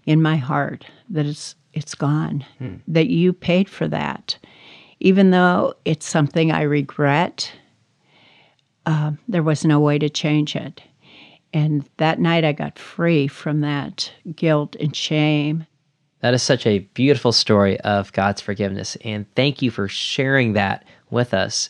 in 0.07 0.21
my 0.21 0.37
heart 0.37 0.85
that 1.09 1.27
it's 1.27 1.53
it's 1.73 1.93
gone, 1.93 2.43
hmm. 2.57 2.77
that 2.87 3.07
you 3.07 3.31
paid 3.33 3.69
for 3.69 3.87
that. 3.87 4.35
Even 4.99 5.29
though 5.29 5.75
it's 5.85 6.07
something 6.07 6.51
I 6.51 6.63
regret, 6.63 7.51
uh, 8.87 9.11
there 9.27 9.43
was 9.43 9.63
no 9.63 9.79
way 9.79 9.99
to 9.99 10.09
change 10.09 10.55
it. 10.55 10.81
And 11.53 11.87
that 11.97 12.19
night 12.19 12.43
I 12.43 12.53
got 12.53 12.79
free 12.79 13.27
from 13.27 13.61
that 13.61 14.11
guilt 14.35 14.75
and 14.79 14.95
shame. 14.95 15.67
That 16.21 16.33
is 16.33 16.41
such 16.41 16.65
a 16.65 16.79
beautiful 16.79 17.31
story 17.31 17.79
of 17.81 18.11
God's 18.13 18.41
forgiveness. 18.41 18.97
And 19.03 19.27
thank 19.35 19.61
you 19.61 19.69
for 19.69 19.87
sharing 19.87 20.53
that 20.53 20.83
with 21.11 21.33
us. 21.33 21.69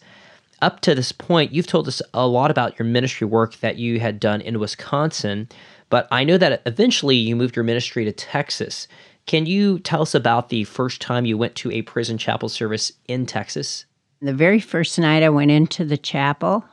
Up 0.61 0.79
to 0.81 0.95
this 0.95 1.11
point, 1.11 1.51
you've 1.51 1.67
told 1.67 1.87
us 1.87 2.01
a 2.13 2.25
lot 2.25 2.49
about 2.49 2.79
your 2.79 2.87
ministry 2.87 3.27
work 3.27 3.57
that 3.57 3.75
you 3.75 3.99
had 3.99 4.21
done 4.21 4.39
in 4.39 4.59
Wisconsin, 4.59 5.49
but 5.89 6.07
I 6.11 6.23
know 6.23 6.37
that 6.37 6.61
eventually 6.65 7.15
you 7.15 7.35
moved 7.35 7.55
your 7.55 7.63
ministry 7.63 8.05
to 8.05 8.11
Texas. 8.11 8.87
Can 9.25 9.45
you 9.45 9.79
tell 9.79 10.01
us 10.01 10.15
about 10.15 10.49
the 10.49 10.63
first 10.65 11.01
time 11.01 11.25
you 11.25 11.37
went 11.37 11.55
to 11.55 11.71
a 11.71 11.81
prison 11.81 12.17
chapel 12.17 12.49
service 12.49 12.91
in 13.07 13.25
Texas? 13.25 13.85
The 14.21 14.33
very 14.33 14.59
first 14.59 14.97
night 14.97 15.23
I 15.23 15.29
went 15.29 15.51
into 15.51 15.85
the 15.85 15.97
chapel 15.97 16.63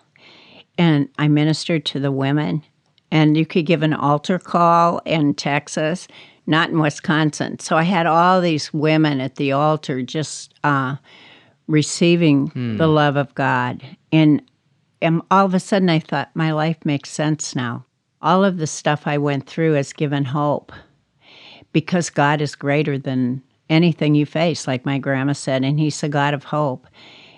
and 0.79 1.09
I 1.19 1.29
ministered 1.29 1.85
to 1.87 2.01
the 2.01 2.13
women. 2.13 2.63
And 3.11 3.37
you 3.37 3.47
could 3.47 3.67
give 3.67 3.83
an 3.83 3.93
altar 3.93 4.39
call 4.39 5.01
in 5.05 5.35
Texas, 5.35 6.09
not 6.47 6.71
in 6.71 6.81
Wisconsin. 6.81 7.59
So 7.61 7.77
I 7.77 7.85
had 7.85 8.07
all 8.07 8.41
these 8.41 8.73
women 8.73 9.21
at 9.21 9.37
the 9.37 9.53
altar 9.53 10.03
just 10.03 10.55
uh, 10.65 10.97
receiving 11.69 12.49
hmm. 12.49 12.77
the 12.77 12.89
love 12.89 13.17
of 13.17 13.35
God. 13.35 13.85
And, 14.11 14.43
and 15.01 15.23
all 15.31 15.45
of 15.45 15.55
a 15.55 15.61
sudden 15.61 15.91
I 15.91 16.01
thought, 16.01 16.31
my 16.35 16.53
life 16.53 16.79
makes 16.85 17.11
sense 17.11 17.55
now. 17.55 17.85
All 18.25 18.45
of 18.45 18.59
the 18.59 18.67
stuff 18.67 19.07
I 19.07 19.19
went 19.19 19.47
through 19.47 19.75
has 19.75 19.93
given 19.93 20.25
hope 20.25 20.73
because 21.73 22.11
God 22.11 22.41
is 22.41 22.57
greater 22.57 22.99
than 22.99 23.43
anything 23.71 24.15
you 24.15 24.27
face, 24.27 24.67
like 24.67 24.85
my 24.85 24.99
grandma 24.99 25.35
said, 25.35 25.63
and 25.63 25.79
He's 25.79 26.03
a 26.03 26.09
God 26.09 26.35
of 26.35 26.45
hope. 26.45 26.87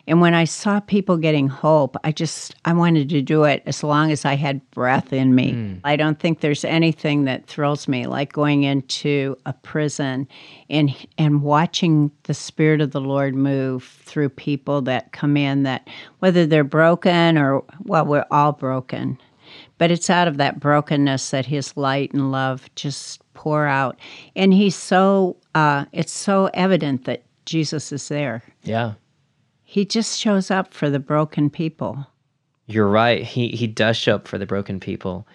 And 0.09 0.21
when 0.21 0.35
I 0.35 0.45
saw 0.45 0.79
people 0.79 1.17
getting 1.17 1.49
hope, 1.49 1.97
I 2.05 2.13
just 2.13 2.55
I 2.65 2.73
wanted 2.73 3.09
to 3.09 3.21
do 3.21 3.43
it 3.43 3.63
as 3.67 3.83
long 3.83 4.13
as 4.13 4.25
I 4.25 4.37
had 4.37 4.69
breath 4.71 5.13
in 5.13 5.35
me. 5.35 5.53
Mm. 5.53 5.81
I 5.83 5.97
don't 5.97 6.21
think 6.21 6.41
there's 6.41 6.65
anything 6.65 7.25
that 7.25 7.47
thrills 7.47 7.89
me 7.89 8.07
like 8.07 8.33
going 8.33 8.63
into 8.63 9.37
a 9.47 9.53
prison 9.53 10.29
and 10.71 10.95
and 11.19 11.43
watching 11.43 12.13
the 12.25 12.35
spirit 12.35 12.81
of 12.81 12.93
the 12.93 13.01
Lord 13.01 13.35
move 13.35 13.83
through 14.05 14.29
people 14.29 14.81
that 14.83 15.11
come 15.11 15.37
in 15.37 15.65
that 15.65 15.89
whether 16.21 16.47
they're 16.47 16.63
broken 16.63 17.37
or 17.37 17.65
well 17.85 18.07
we're 18.07 18.27
all 18.31 18.53
broken. 18.53 19.19
But 19.79 19.91
it's 19.91 20.09
out 20.09 20.29
of 20.29 20.39
that 20.39 20.59
brokenness 20.59 21.31
that 21.31 21.47
his 21.47 21.77
light 21.77 22.13
and 22.13 22.33
love 22.33 22.69
just 22.77 23.21
pour 23.35 23.67
out. 23.67 23.99
And 24.35 24.55
he's 24.55 24.77
so 24.77 25.37
uh, 25.55 25.85
it's 25.93 26.13
so 26.13 26.51
evident 26.55 27.05
that 27.05 27.23
Jesus 27.45 27.93
is 27.93 28.09
there. 28.09 28.43
Yeah. 28.63 28.95
He 29.63 29.85
just 29.85 30.19
shows 30.19 30.51
up 30.51 30.73
for 30.73 30.89
the 30.91 30.99
broken 30.99 31.51
people. 31.51 32.07
You're 32.67 32.89
right. 32.89 33.23
He 33.23 33.49
he 33.49 33.67
does 33.67 33.97
show 33.97 34.17
up 34.17 34.29
for 34.29 34.39
the 34.39 34.47
broken 34.47 34.81
people. 34.81 35.27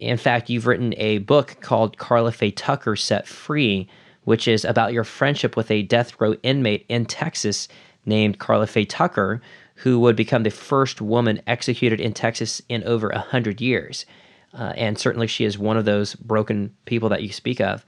In 0.00 0.16
fact, 0.16 0.50
you've 0.50 0.66
written 0.66 0.92
a 0.96 1.18
book 1.18 1.56
called 1.60 1.98
Karla 1.98 2.32
Faye 2.32 2.50
Tucker 2.50 2.96
Set 2.96 3.26
Free, 3.26 3.88
which 4.24 4.48
is 4.48 4.64
about 4.64 4.92
your 4.92 5.04
friendship 5.04 5.56
with 5.56 5.70
a 5.70 5.82
death 5.82 6.20
row 6.20 6.34
inmate 6.42 6.84
in 6.88 7.06
Texas 7.06 7.68
named 8.04 8.38
Karla 8.38 8.66
Faye 8.66 8.84
Tucker, 8.84 9.40
who 9.76 9.98
would 10.00 10.16
become 10.16 10.42
the 10.42 10.50
first 10.50 11.00
woman 11.00 11.42
executed 11.46 12.00
in 12.00 12.12
Texas 12.12 12.62
in 12.68 12.84
over 12.84 13.08
a 13.10 13.18
hundred 13.18 13.60
years. 13.60 14.06
Uh, 14.52 14.72
and 14.76 14.98
certainly, 14.98 15.26
she 15.26 15.44
is 15.44 15.58
one 15.58 15.76
of 15.76 15.84
those 15.84 16.14
broken 16.14 16.74
people 16.84 17.08
that 17.08 17.22
you 17.22 17.32
speak 17.32 17.60
of. 17.60 17.84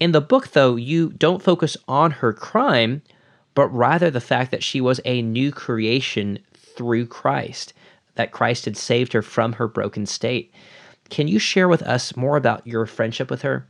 In 0.00 0.12
the 0.12 0.20
book, 0.20 0.52
though, 0.52 0.76
you 0.76 1.10
don't 1.10 1.42
focus 1.42 1.76
on 1.86 2.12
her 2.12 2.32
crime, 2.32 3.02
but 3.54 3.68
rather 3.68 4.10
the 4.10 4.20
fact 4.20 4.50
that 4.52 4.62
she 4.62 4.80
was 4.80 5.00
a 5.04 5.20
new 5.20 5.52
creation 5.52 6.38
through 6.54 7.06
Christ, 7.06 7.74
that 8.14 8.32
Christ 8.32 8.64
had 8.64 8.76
saved 8.76 9.12
her 9.12 9.22
from 9.22 9.54
her 9.54 9.68
broken 9.68 10.06
state. 10.06 10.52
Can 11.10 11.28
you 11.28 11.38
share 11.38 11.68
with 11.68 11.82
us 11.82 12.16
more 12.16 12.36
about 12.36 12.66
your 12.66 12.86
friendship 12.86 13.30
with 13.30 13.42
her? 13.42 13.66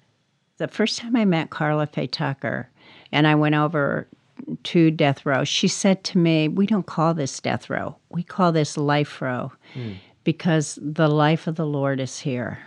The 0.59 0.69
first 0.69 0.99
time 0.99 1.17
I 1.17 1.25
met 1.25 1.51
Karla 1.51 1.87
Faye 1.87 2.07
Tucker 2.07 2.69
and 3.13 3.27
I 3.27 3.35
went 3.35 3.55
over 3.55 4.09
to 4.65 4.91
death 4.91 5.25
row, 5.25 5.45
she 5.45 5.69
said 5.69 6.05
to 6.05 6.19
me, 6.19 6.49
We 6.49 6.67
don't 6.67 6.87
call 6.87 7.15
this 7.15 7.41
death 7.41 7.71
row, 7.71 7.97
we 8.11 8.23
call 8.23 8.53
this 8.53 8.77
life 8.77 9.21
row 9.21 9.53
mm. 9.75 9.97
because 10.25 10.79
the 10.81 11.09
life 11.09 11.47
of 11.47 11.57
the 11.57 11.67
Lord 11.67 12.01
is 12.01 12.21
here. 12.21 12.59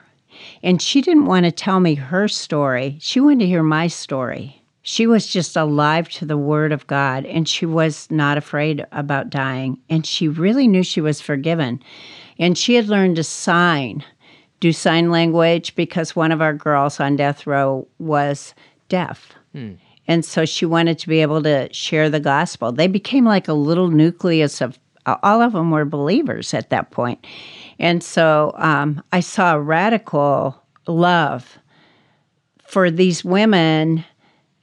And 0.64 0.82
she 0.82 1.02
didn't 1.02 1.26
want 1.26 1.46
to 1.46 1.52
tell 1.52 1.80
me 1.80 1.96
her 1.96 2.28
story, 2.28 2.98
she 3.00 3.20
wanted 3.20 3.40
to 3.40 3.48
hear 3.48 3.64
my 3.64 3.88
story. 3.88 4.62
She 4.84 5.06
was 5.06 5.28
just 5.28 5.56
alive 5.56 6.10
to 6.10 6.26
the 6.26 6.38
word 6.38 6.72
of 6.72 6.88
God 6.88 7.26
and 7.26 7.48
she 7.48 7.66
was 7.66 8.10
not 8.10 8.38
afraid 8.38 8.86
about 8.92 9.30
dying. 9.30 9.80
And 9.90 10.06
she 10.06 10.28
really 10.28 10.68
knew 10.68 10.84
she 10.84 11.02
was 11.02 11.22
forgiven. 11.22 11.84
And 12.40 12.58
she 12.58 12.74
had 12.76 12.88
learned 12.88 13.18
to 13.18 13.24
sign, 13.24 14.04
do 14.60 14.74
sign 14.74 15.12
language, 15.12 15.76
because 15.76 16.16
one 16.16 16.32
of 16.32 16.42
our 16.42 16.54
girls 16.54 17.00
on 17.00 17.16
death 17.16 17.46
row 17.46 17.88
was 18.00 18.56
deaf. 18.90 19.34
Hmm. 19.54 19.74
And 20.12 20.26
so 20.26 20.44
she 20.44 20.66
wanted 20.66 21.00
to 21.00 21.08
be 21.08 21.22
able 21.22 21.42
to 21.44 21.72
share 21.72 22.10
the 22.10 22.20
gospel. 22.20 22.74
They 22.74 22.88
became 22.88 23.24
like 23.24 23.48
a 23.48 23.54
little 23.54 23.88
nucleus 23.88 24.60
of 24.60 24.78
all 25.06 25.42
of 25.42 25.54
them 25.54 25.72
were 25.72 25.86
believers 25.86 26.54
at 26.54 26.70
that 26.70 26.92
point. 26.92 27.26
And 27.80 28.04
so 28.04 28.52
um, 28.58 29.02
I 29.14 29.22
saw 29.22 29.54
radical 29.54 30.62
love 30.86 31.58
for 32.66 32.92
these 32.92 33.24
women 33.24 34.04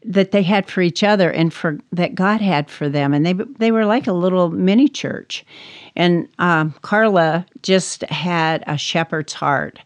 that 0.05 0.33
they 0.33 0.43
had 0.43 0.69
for 0.69 0.83
each 0.83 1.03
other 1.03 1.31
and 1.31 1.51
for 1.51 1.79
that 1.93 2.15
God 2.15 2.43
had 2.43 2.71
for 2.71 2.91
them, 2.91 3.15
and 3.15 3.25
they 3.25 3.33
they 3.33 3.73
were 3.73 3.87
like 3.87 4.07
a 4.07 4.13
little 4.13 4.51
mini 4.51 4.87
church. 4.87 5.47
And 5.97 6.29
um, 6.39 6.75
Karla 6.83 7.47
just 7.63 8.03
had 8.05 8.63
a 8.67 8.77
shepherd's 8.77 9.33
heart, 9.33 9.79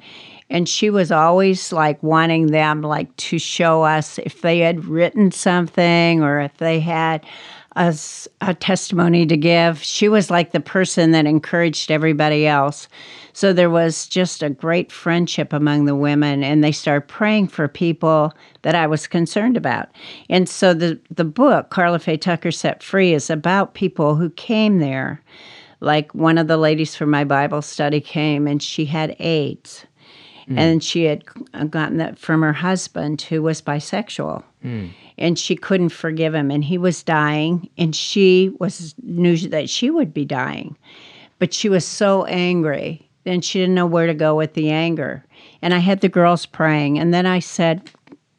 and 0.51 0.69
she 0.69 0.91
was 0.91 1.11
always 1.11 1.73
like 1.73 2.03
wanting 2.03 2.49
them 2.49 2.83
like 2.83 3.15
to 3.17 3.39
show 3.39 3.83
us 3.83 4.19
if 4.19 4.43
they 4.43 4.59
had 4.59 4.85
written 4.85 5.31
something 5.31 6.23
or 6.23 6.41
if 6.41 6.57
they 6.59 6.81
had 6.81 7.25
a, 7.77 7.97
a 8.41 8.55
testimony 8.55 9.27
to 9.27 9.37
give. 9.37 9.83
She 9.83 10.09
was 10.09 10.31
like 10.31 10.53
the 10.53 10.61
person 10.61 11.13
that 11.13 11.27
encouraged 11.27 11.91
everybody 11.91 12.47
else. 12.47 12.89
So 13.33 13.53
there 13.53 13.71
was 13.71 14.07
just 14.07 14.43
a 14.43 14.51
great 14.51 14.93
friendship 14.93 15.53
among 15.53 15.87
the 15.87 15.97
women, 15.97 16.45
and 16.45 16.63
they 16.63 16.73
started 16.73 17.09
praying 17.09 17.49
for 17.49 17.67
people 17.67 18.35
that 18.61 18.75
I 18.75 18.87
was 18.87 19.07
concerned 19.07 19.57
about. 19.57 19.89
And 20.29 20.49
so 20.49 20.75
the, 20.75 21.01
the 21.11 21.25
book, 21.25 21.71
Karla 21.71 21.99
Faye 21.99 22.19
Tucker 22.19 22.51
Set 22.51 22.83
Free, 22.83 23.15
is 23.15 23.31
about 23.31 23.75
people 23.75 24.17
who 24.17 24.29
came 24.31 24.81
there. 24.81 25.23
Like 25.81 26.15
one 26.15 26.39
of 26.39 26.47
the 26.47 26.59
ladies 26.59 26.95
from 26.95 27.11
my 27.11 27.25
Bible 27.25 27.63
study 27.63 28.01
came 28.01 28.47
and 28.47 28.63
she 28.63 28.85
had 28.85 29.17
AIDS. 29.19 29.87
Mm. 30.49 30.59
And 30.59 30.85
she 30.85 31.05
had 31.05 31.25
gotten 31.71 31.99
that 31.99 32.19
from 32.19 32.43
her 32.43 32.53
husband, 32.53 33.23
who 33.23 33.43
was 33.43 33.63
bisexual. 33.63 34.43
Mm. 34.65 34.91
And 35.19 35.39
she 35.39 35.57
couldn't 35.57 35.91
forgive 35.91 36.35
him. 36.35 36.51
And 36.51 36.65
he 36.65 36.79
was 36.79 37.03
dying, 37.03 37.69
and 37.79 37.95
she 37.95 38.53
was 38.59 38.95
knew 39.03 39.37
that 39.49 39.71
she 39.71 39.91
would 39.91 40.13
be 40.13 40.25
dying. 40.25 40.77
But 41.39 41.53
she 41.53 41.69
was 41.69 41.85
so 41.85 42.25
angry 42.27 43.09
and 43.27 43.45
she 43.45 43.61
didn't 43.61 43.75
know 43.75 43.87
where 43.87 44.07
to 44.07 44.15
go 44.15 44.35
with 44.35 44.55
the 44.55 44.71
anger. 44.71 45.25
And 45.61 45.75
I 45.75 45.79
had 45.79 46.01
the 46.01 46.09
girls 46.09 46.47
praying. 46.47 46.99
And 46.99 47.15
then 47.15 47.27
I 47.27 47.39
said, 47.39 47.91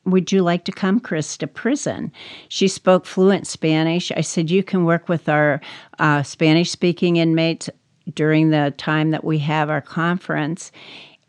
Would 0.06 0.32
you 0.32 0.42
like 0.42 0.66
to 0.66 0.72
come, 0.72 1.00
Chris, 1.00 1.38
to 1.38 1.48
prison? 1.48 2.12
She 2.50 2.68
spoke 2.68 3.06
fluent 3.06 3.48
Spanish. 3.48 4.12
I 4.16 4.22
said, 4.22 4.52
You 4.52 4.63
can 4.63 4.86
work 4.86 5.08
with 5.08 5.30
our 5.30 5.62
uh, 6.00 6.24
Spanish 6.24 6.72
speaking 6.72 7.18
inmates 7.18 7.70
during 8.13 8.50
the 8.50 8.74
time 8.78 9.12
that 9.12 9.24
we 9.24 9.39
have 9.39 9.70
our 9.70 9.82
conference. 9.82 10.72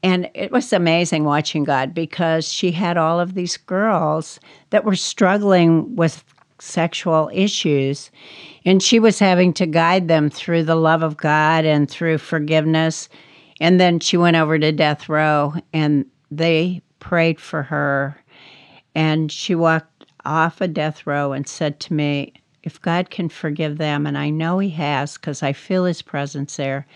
And 0.04 0.30
it 0.34 0.52
was 0.52 0.72
amazing 0.72 1.24
watching 1.24 1.64
God 1.64 1.94
because 1.94 2.46
she 2.52 2.70
had 2.70 2.96
all 2.96 3.18
of 3.18 3.34
these 3.34 3.56
girls 3.56 4.38
that 4.70 4.84
were 4.84 4.94
struggling 4.94 5.96
with 5.96 6.22
sexual 6.60 7.28
issues. 7.32 8.12
And 8.64 8.80
she 8.80 9.00
was 9.00 9.18
having 9.18 9.52
to 9.54 9.66
guide 9.66 10.06
them 10.06 10.30
through 10.30 10.64
the 10.64 10.76
love 10.76 11.02
of 11.02 11.16
God 11.16 11.64
and 11.64 11.90
through 11.90 12.18
forgiveness 12.18 13.08
and 13.60 13.80
then 13.80 14.00
she 14.00 14.16
went 14.16 14.36
over 14.36 14.58
to 14.58 14.72
death 14.72 15.08
row 15.08 15.54
and 15.72 16.06
they 16.30 16.82
prayed 16.98 17.40
for 17.40 17.62
her. 17.62 18.16
And 18.94 19.30
she 19.30 19.54
walked 19.54 20.06
off 20.24 20.60
a 20.60 20.68
death 20.68 21.06
row 21.06 21.32
and 21.32 21.46
said 21.46 21.80
to 21.80 21.94
me, 21.94 22.32
If 22.62 22.80
God 22.80 23.10
can 23.10 23.28
forgive 23.28 23.78
them, 23.78 24.06
and 24.06 24.16
I 24.16 24.30
know 24.30 24.58
He 24.58 24.70
has 24.70 25.14
because 25.14 25.42
I 25.42 25.52
feel 25.52 25.84
His 25.84 26.02
presence 26.02 26.56
there, 26.56 26.86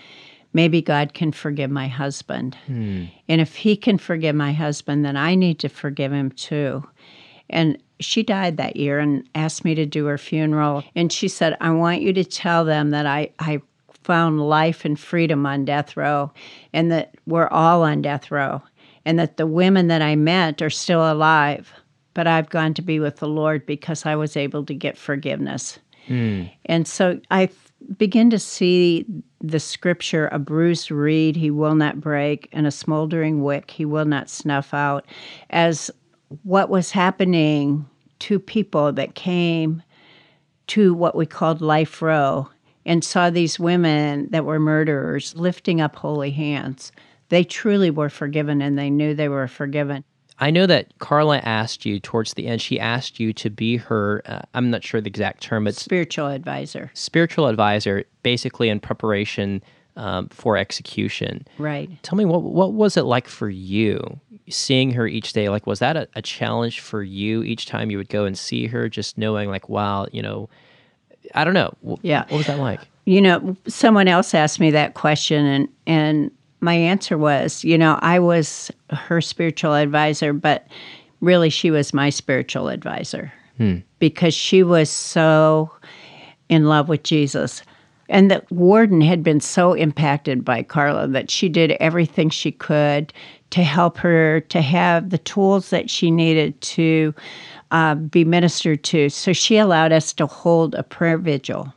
maybe 0.53 0.83
God 0.83 1.15
can 1.15 1.33
forgive 1.33 1.71
my 1.71 1.89
husband. 1.89 2.57
Hmm. 2.67 3.05
And 3.29 3.41
if 3.41 3.55
he 3.55 3.77
can 3.77 3.99
forgive 3.99 4.35
my 4.35 4.53
husband, 4.53 5.05
then 5.05 5.17
I 5.17 5.35
need 5.35 5.59
to 5.61 5.69
forgive 5.69 6.13
him 6.13 6.31
too. 6.31 6.87
And 7.51 7.79
she 8.01 8.23
died 8.23 8.57
that 8.57 8.77
year 8.77 8.99
and 8.99 9.29
asked 9.35 9.65
me 9.65 9.75
to 9.75 9.87
do 9.87 10.07
her 10.07 10.19
funeral. 10.19 10.85
And 10.95 11.13
she 11.13 11.29
said, 11.29 11.57
I 11.61 11.71
want 11.71 12.03
you 12.03 12.13
to 12.13 12.25
tell 12.25 12.65
them 12.65 12.91
that 12.91 13.07
I, 13.07 13.31
I 13.39 13.61
found 14.03 14.41
life 14.41 14.85
and 14.85 14.99
freedom 14.99 15.45
on 15.47 15.65
death 15.65 15.97
row 15.97 16.33
and 16.73 16.91
that 16.93 17.15
we're 17.27 17.49
all 17.49 17.83
on 17.83 18.03
death 18.03 18.31
row 18.31 18.63
and 19.05 19.19
that 19.19 19.37
the 19.37 19.47
women 19.47 19.89
that 19.89 20.03
I 20.03 20.17
met 20.17 20.63
are 20.63 20.71
still 20.71 21.11
alive. 21.11 21.73
But 22.15 22.27
I've 22.27 22.51
gone 22.51 22.75
to 22.75 22.83
be 22.83 23.01
with 23.01 23.17
the 23.17 23.29
Lord 23.29 23.65
because 23.65 24.05
I 24.05 24.17
was 24.17 24.37
able 24.37 24.65
to 24.67 24.75
get 24.75 24.99
forgiveness. 24.99 25.79
Hmm. 26.07 26.45
And 26.67 26.89
so 26.89 27.21
I 27.31 27.51
begin 27.97 28.31
to 28.31 28.39
see 28.39 29.05
the 29.41 29.61
scripture 29.61 30.29
a 30.33 30.39
bruised 30.39 30.91
reed 30.91 31.37
he 31.37 31.51
will 31.51 31.75
not 31.75 32.01
break, 32.01 32.49
and 32.53 32.67
a 32.67 32.71
smoldering 32.71 33.43
wick 33.43 33.71
he 33.71 33.85
will 33.85 34.05
not 34.05 34.29
snuff 34.29 34.75
out 34.75 35.07
as 35.51 35.91
what 36.43 36.69
was 36.69 36.91
happening 36.91 37.87
to 38.19 38.39
people 38.39 38.93
that 38.93 39.15
came 39.15 39.83
to 40.67 40.93
what 40.93 41.15
we 41.15 41.25
called 41.25 41.61
Life 41.61 42.03
Row 42.03 42.49
and 42.85 43.05
saw 43.05 43.31
these 43.31 43.59
women 43.59 44.29
that 44.31 44.45
were 44.45 44.59
murderers 44.59 45.35
lifting 45.37 45.81
up 45.81 45.97
holy 45.97 46.31
hands. 46.31 46.93
They 47.29 47.45
truly 47.45 47.91
were 47.91 48.11
forgiven 48.11 48.61
and 48.61 48.79
they 48.79 48.91
knew 48.91 49.15
they 49.15 49.29
were 49.29 49.49
forgiven. 49.49 50.05
I 50.41 50.51
know 50.51 50.67
that 50.67 50.97
Karla 50.99 51.39
asked 51.39 51.85
you 51.85 51.99
towards 51.99 52.35
the 52.35 52.47
end, 52.47 52.63
she 52.63 52.79
asked 52.79 53.19
you 53.19 53.33
to 53.35 53.51
be 53.51 53.77
her, 53.77 54.23
uh, 54.27 54.43
I'm 54.55 54.71
not 54.71 54.85
sure 54.85 55.01
the 55.01 55.09
exact 55.09 55.43
term, 55.43 55.65
but 55.65 55.75
Spiritual 55.75 56.29
advisor. 56.29 56.91
spiritual 56.95 57.47
advisor, 57.49 58.05
basically 58.23 58.69
in 58.69 58.79
preparation 58.81 59.63
um, 59.97 60.29
for 60.29 60.57
execution. 60.57 61.45
Right. 61.59 61.91
Tell 62.05 62.17
me, 62.17 62.25
what, 62.25 62.43
what 62.43 62.73
was 62.73 62.97
it 62.97 63.03
like 63.03 63.27
for 63.27 63.51
you 63.51 64.21
seeing 64.49 64.93
her 64.93 65.09
each 65.09 65.33
day? 65.33 65.49
Like, 65.49 65.67
was 65.67 65.81
that 65.81 65.97
a, 65.97 66.09
a 66.15 66.23
challenge 66.23 66.79
for 66.79 67.03
you 67.03 67.43
each 67.43 67.67
time 67.67 67.91
you 67.91 67.97
would 67.99 68.09
go 68.09 68.25
and 68.25 68.39
see 68.39 68.67
her, 68.69 68.89
just 68.89 69.19
knowing, 69.19 69.51
like, 69.51 69.69
wow, 69.69 70.07
you 70.13 70.23
know, 70.23 70.49
I 71.35 71.43
don't 71.43 71.55
know. 71.55 71.75
Wh- 71.85 71.99
Yeah. 72.05 72.21
What 72.29 72.39
was 72.39 72.47
that 72.47 72.61
like? 72.61 72.81
You 73.07 73.21
know, 73.23 73.57
someone 73.67 74.07
else 74.07 74.35
asked 74.35 74.61
me 74.61 74.71
that 74.71 74.95
question, 74.95 75.45
and 75.47 75.69
and 75.87 76.31
my 76.61 76.75
answer 76.75 77.17
was, 77.17 77.65
you 77.65 77.79
know, 77.79 77.99
I 78.03 78.19
was 78.19 78.71
her 78.91 79.21
spiritual 79.21 79.75
advisor, 79.75 80.33
but 80.33 80.67
really 81.21 81.51
she 81.51 81.71
was 81.71 81.95
my 81.95 82.11
spiritual 82.11 82.69
advisor 82.69 83.33
because 83.99 84.35
she 84.35 84.63
was 84.63 84.89
so 84.91 85.71
in 86.49 86.67
love 86.67 86.89
with 86.89 87.03
Jesus. 87.03 87.63
And 88.09 88.31
the 88.31 88.43
warden 88.51 89.01
had 89.01 89.23
been 89.23 89.41
so 89.41 89.75
impacted 89.75 90.45
by 90.45 90.63
Karla 90.63 91.09
that 91.09 91.31
she 91.31 91.49
did 91.49 91.73
everything 91.73 92.31
she 92.31 92.53
could 92.53 93.13
to 93.51 93.63
help 93.63 93.99
her 93.99 94.41
to 94.41 94.63
have 94.63 95.11
the 95.11 95.19
tools 95.19 95.71
that 95.71 95.91
she 95.91 96.11
needed 96.11 96.59
to 96.61 97.15
uh, 97.71 97.95
be 97.97 98.25
ministered 98.25 98.83
to. 98.85 99.11
So 99.11 99.33
she 99.33 99.59
allowed 99.59 99.93
us 99.93 100.13
to 100.15 100.27
hold 100.27 100.75
a 100.75 100.83
prayer 100.83 101.19
vigil. 101.19 101.73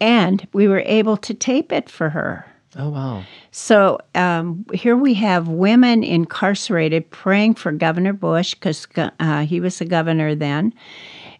And 0.00 0.46
we 0.52 0.68
were 0.68 0.82
able 0.84 1.16
to 1.18 1.32
tape 1.32 1.72
it 1.72 1.88
for 1.88 2.10
her. 2.10 2.44
Oh, 2.78 2.90
wow. 2.90 3.24
So 3.52 3.98
um, 4.14 4.66
here 4.74 4.96
we 4.96 5.14
have 5.14 5.48
women 5.48 6.04
incarcerated 6.04 7.10
praying 7.10 7.54
for 7.54 7.72
Governor 7.72 8.12
Bush 8.12 8.54
because 8.54 8.86
uh, 8.96 9.46
he 9.46 9.60
was 9.60 9.78
the 9.78 9.86
governor 9.86 10.34
then, 10.34 10.74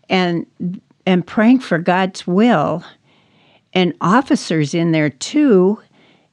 and 0.09 0.47
and 1.05 1.27
praying 1.27 1.61
for 1.61 1.79
God's 1.79 2.27
will, 2.27 2.83
and 3.75 3.95
officers 4.01 4.73
in 4.73 4.93
there 4.93 5.11
too, 5.11 5.79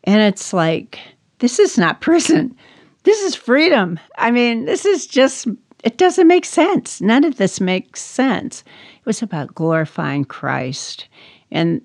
and 0.05 0.21
it's 0.21 0.53
like 0.53 0.99
this 1.39 1.59
is 1.59 1.77
not 1.77 2.01
prison, 2.01 2.55
this 3.03 3.21
is 3.21 3.35
freedom. 3.35 3.99
I 4.17 4.31
mean, 4.31 4.65
this 4.65 4.85
is 4.85 5.05
just 5.05 5.47
it 5.83 5.97
doesn't 5.97 6.27
make 6.27 6.45
sense. 6.45 7.01
None 7.01 7.25
of 7.25 7.35
this 7.35 7.59
makes 7.59 8.01
sense. 8.01 8.63
It 8.99 9.05
was 9.05 9.21
about 9.21 9.53
glorifying 9.53 10.23
Christ, 10.23 11.09
and 11.51 11.81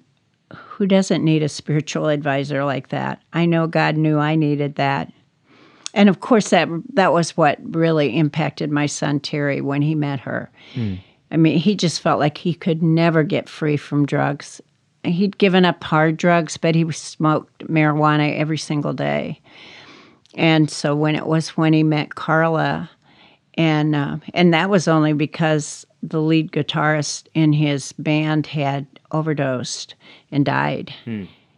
who 0.79 0.87
doesn't 0.87 1.25
need 1.25 1.43
a 1.43 1.49
spiritual 1.49 2.07
advisor 2.07 2.65
like 2.65 2.91
that? 2.91 3.21
I 3.33 3.47
know 3.47 3.67
God 3.67 3.97
knew 3.97 4.17
I 4.17 4.37
needed 4.37 4.77
that. 4.77 5.13
And 5.93 6.09
of 6.09 6.21
course 6.21 6.51
that 6.51 6.69
that 6.93 7.13
was 7.13 7.37
what 7.37 7.59
really 7.75 8.17
impacted 8.17 8.71
my 8.71 8.87
son 8.87 9.19
Terry 9.19 9.61
when 9.61 9.83
he 9.83 9.97
met 9.97 10.21
her. 10.21 10.49
I 11.33 11.37
mean, 11.37 11.59
he 11.59 11.75
just 11.75 12.01
felt 12.01 12.21
like 12.21 12.39
he 12.39 12.55
could 12.55 12.81
never 12.81 13.25
get 13.25 13.49
free 13.49 13.77
from 13.77 14.07
drugs. 14.07 14.61
He'd 15.03 15.37
given 15.39 15.65
up 15.65 15.83
hard 15.83 16.17
drugs, 16.17 16.57
but 16.57 16.77
he 16.77 16.89
smoked 16.93 17.67
marijuana 17.67 18.39
every 18.39 18.59
single 18.59 18.93
day. 18.93 19.41
And 20.37 20.71
so 20.71 20.95
when 20.95 21.17
it 21.17 21.27
was 21.27 21.57
when 21.57 21.73
he 21.73 21.83
met 21.83 22.15
Karla, 22.15 22.89
and 23.55 23.97
uh, 23.97 24.19
and 24.33 24.55
that 24.55 24.71
was 24.71 24.87
only 24.87 25.13
because 25.13 25.85
the 26.03 26.21
lead 26.21 26.53
guitarist 26.53 27.27
in 27.35 27.53
his 27.53 27.93
band 27.93 28.47
had 28.47 28.87
overdosed 29.11 29.95
and 30.31 30.45
died. 30.45 30.93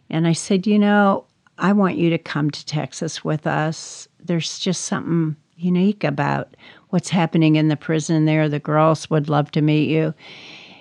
And 0.09 0.27
I 0.27 0.33
said, 0.33 0.67
you 0.67 0.79
know, 0.79 1.25
I 1.57 1.73
want 1.73 1.97
you 1.97 2.09
to 2.09 2.17
come 2.17 2.49
to 2.51 2.65
Texas 2.65 3.23
with 3.23 3.45
us. 3.45 4.07
There's 4.19 4.59
just 4.59 4.85
something 4.85 5.35
unique 5.57 6.03
about 6.03 6.55
what's 6.89 7.09
happening 7.09 7.55
in 7.55 7.67
the 7.67 7.77
prison 7.77 8.25
there. 8.25 8.49
The 8.49 8.59
girls 8.59 9.09
would 9.09 9.29
love 9.29 9.51
to 9.51 9.61
meet 9.61 9.89
you. 9.89 10.13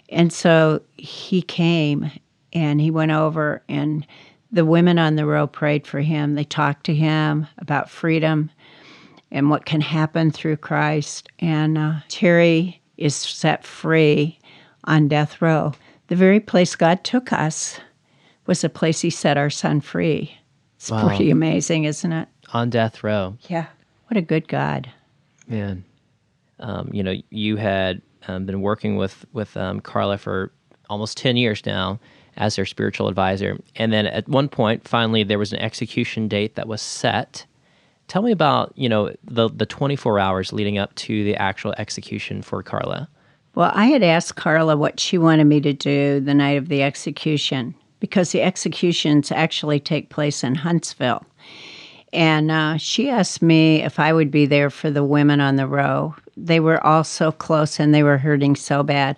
And 0.09 0.33
so 0.33 0.81
he 0.96 1.42
came 1.42 2.11
and 2.53 2.81
he 2.81 2.90
went 2.90 3.12
over 3.12 3.62
and 3.68 4.07
the 4.51 4.64
women 4.64 4.99
on 4.99 5.14
the 5.14 5.27
row 5.27 5.46
prayed 5.46 5.87
for 5.87 6.01
him. 6.01 6.35
They 6.35 6.44
talked 6.44 6.85
to 6.87 6.94
him 6.94 7.46
about 7.59 7.88
freedom 7.88 8.51
and 9.31 9.49
what 9.49 9.64
can 9.64 9.81
happen 9.81 10.33
through 10.33 10.57
Christ. 10.57 11.29
And 11.38 11.79
uh, 11.79 11.94
Terry 12.09 12.79
is 13.00 13.14
set 13.16 13.64
free 13.64 14.38
on 14.84 15.08
death 15.08 15.40
row. 15.42 15.72
The 16.08 16.16
very 16.16 16.40
place 16.40 16.76
God 16.76 17.02
took 17.04 17.32
us 17.32 17.78
was 18.46 18.60
the 18.62 18.68
place 18.68 19.00
He 19.00 19.10
set 19.10 19.36
our 19.36 19.50
son 19.50 19.80
free. 19.80 20.36
It's 20.76 20.90
Wow. 20.90 21.06
pretty 21.08 21.30
amazing, 21.30 21.84
isn't 21.84 22.12
it? 22.12 22.28
On 22.52 22.70
death 22.70 23.02
row. 23.04 23.36
Yeah. 23.48 23.66
What 24.08 24.16
a 24.16 24.22
good 24.22 24.48
God. 24.48 24.90
Man, 25.46 25.84
um, 26.58 26.90
you 26.92 27.02
know, 27.02 27.14
you 27.30 27.56
had 27.56 28.02
um, 28.28 28.44
been 28.46 28.60
working 28.60 28.96
with 28.96 29.24
with 29.32 29.56
um, 29.56 29.80
Karla 29.80 30.18
for 30.18 30.52
almost 30.88 31.16
ten 31.16 31.36
years 31.36 31.64
now 31.64 32.00
as 32.36 32.56
their 32.56 32.66
spiritual 32.66 33.08
advisor, 33.08 33.58
and 33.76 33.92
then 33.92 34.06
at 34.06 34.28
one 34.28 34.48
point, 34.48 34.86
finally, 34.88 35.22
there 35.22 35.38
was 35.38 35.52
an 35.52 35.58
execution 35.60 36.28
date 36.28 36.54
that 36.54 36.66
was 36.68 36.80
set. 36.80 37.44
Tell 38.11 38.23
me 38.23 38.33
about 38.33 38.73
you 38.75 38.88
know 38.88 39.14
the 39.23 39.49
the 39.49 39.64
twenty 39.64 39.94
four 39.94 40.18
hours 40.18 40.53
leading 40.53 40.79
up 40.79 40.92
to 40.96 41.23
the 41.23 41.37
actual 41.37 41.77
execution 41.79 42.42
for 42.42 42.61
Karla. 42.61 43.09
Well, 43.55 43.70
I 43.73 43.85
had 43.85 44.03
asked 44.03 44.35
Karla 44.35 44.77
what 44.77 44.99
she 44.99 45.16
wanted 45.16 45.44
me 45.44 45.61
to 45.61 45.73
do 45.73 46.18
the 46.18 46.35
night 46.35 46.59
of 46.59 46.66
the 46.66 46.83
execution 46.83 47.73
because 48.01 48.33
the 48.33 48.42
executions 48.42 49.31
actually 49.31 49.79
take 49.79 50.11
place 50.11 50.42
in 50.42 50.57
Huntsville. 50.57 51.25
And 52.12 52.51
uh, 52.51 52.79
she 52.79 53.09
asked 53.09 53.42
me 53.42 53.81
if 53.81 54.01
I 54.01 54.12
would 54.12 54.33
be 54.33 54.44
there 54.44 54.70
for 54.70 54.90
the 54.90 55.05
women 55.05 55.40
on 55.40 55.55
the 55.55 55.68
row. 55.68 56.16
They 56.37 56.59
were 56.59 56.85
all 56.85 57.05
so 57.05 57.31
close 57.31 57.79
and 57.79 57.94
they 57.94 58.03
were 58.03 58.18
hurting 58.18 58.57
so 58.57 58.83
bad. 58.83 59.16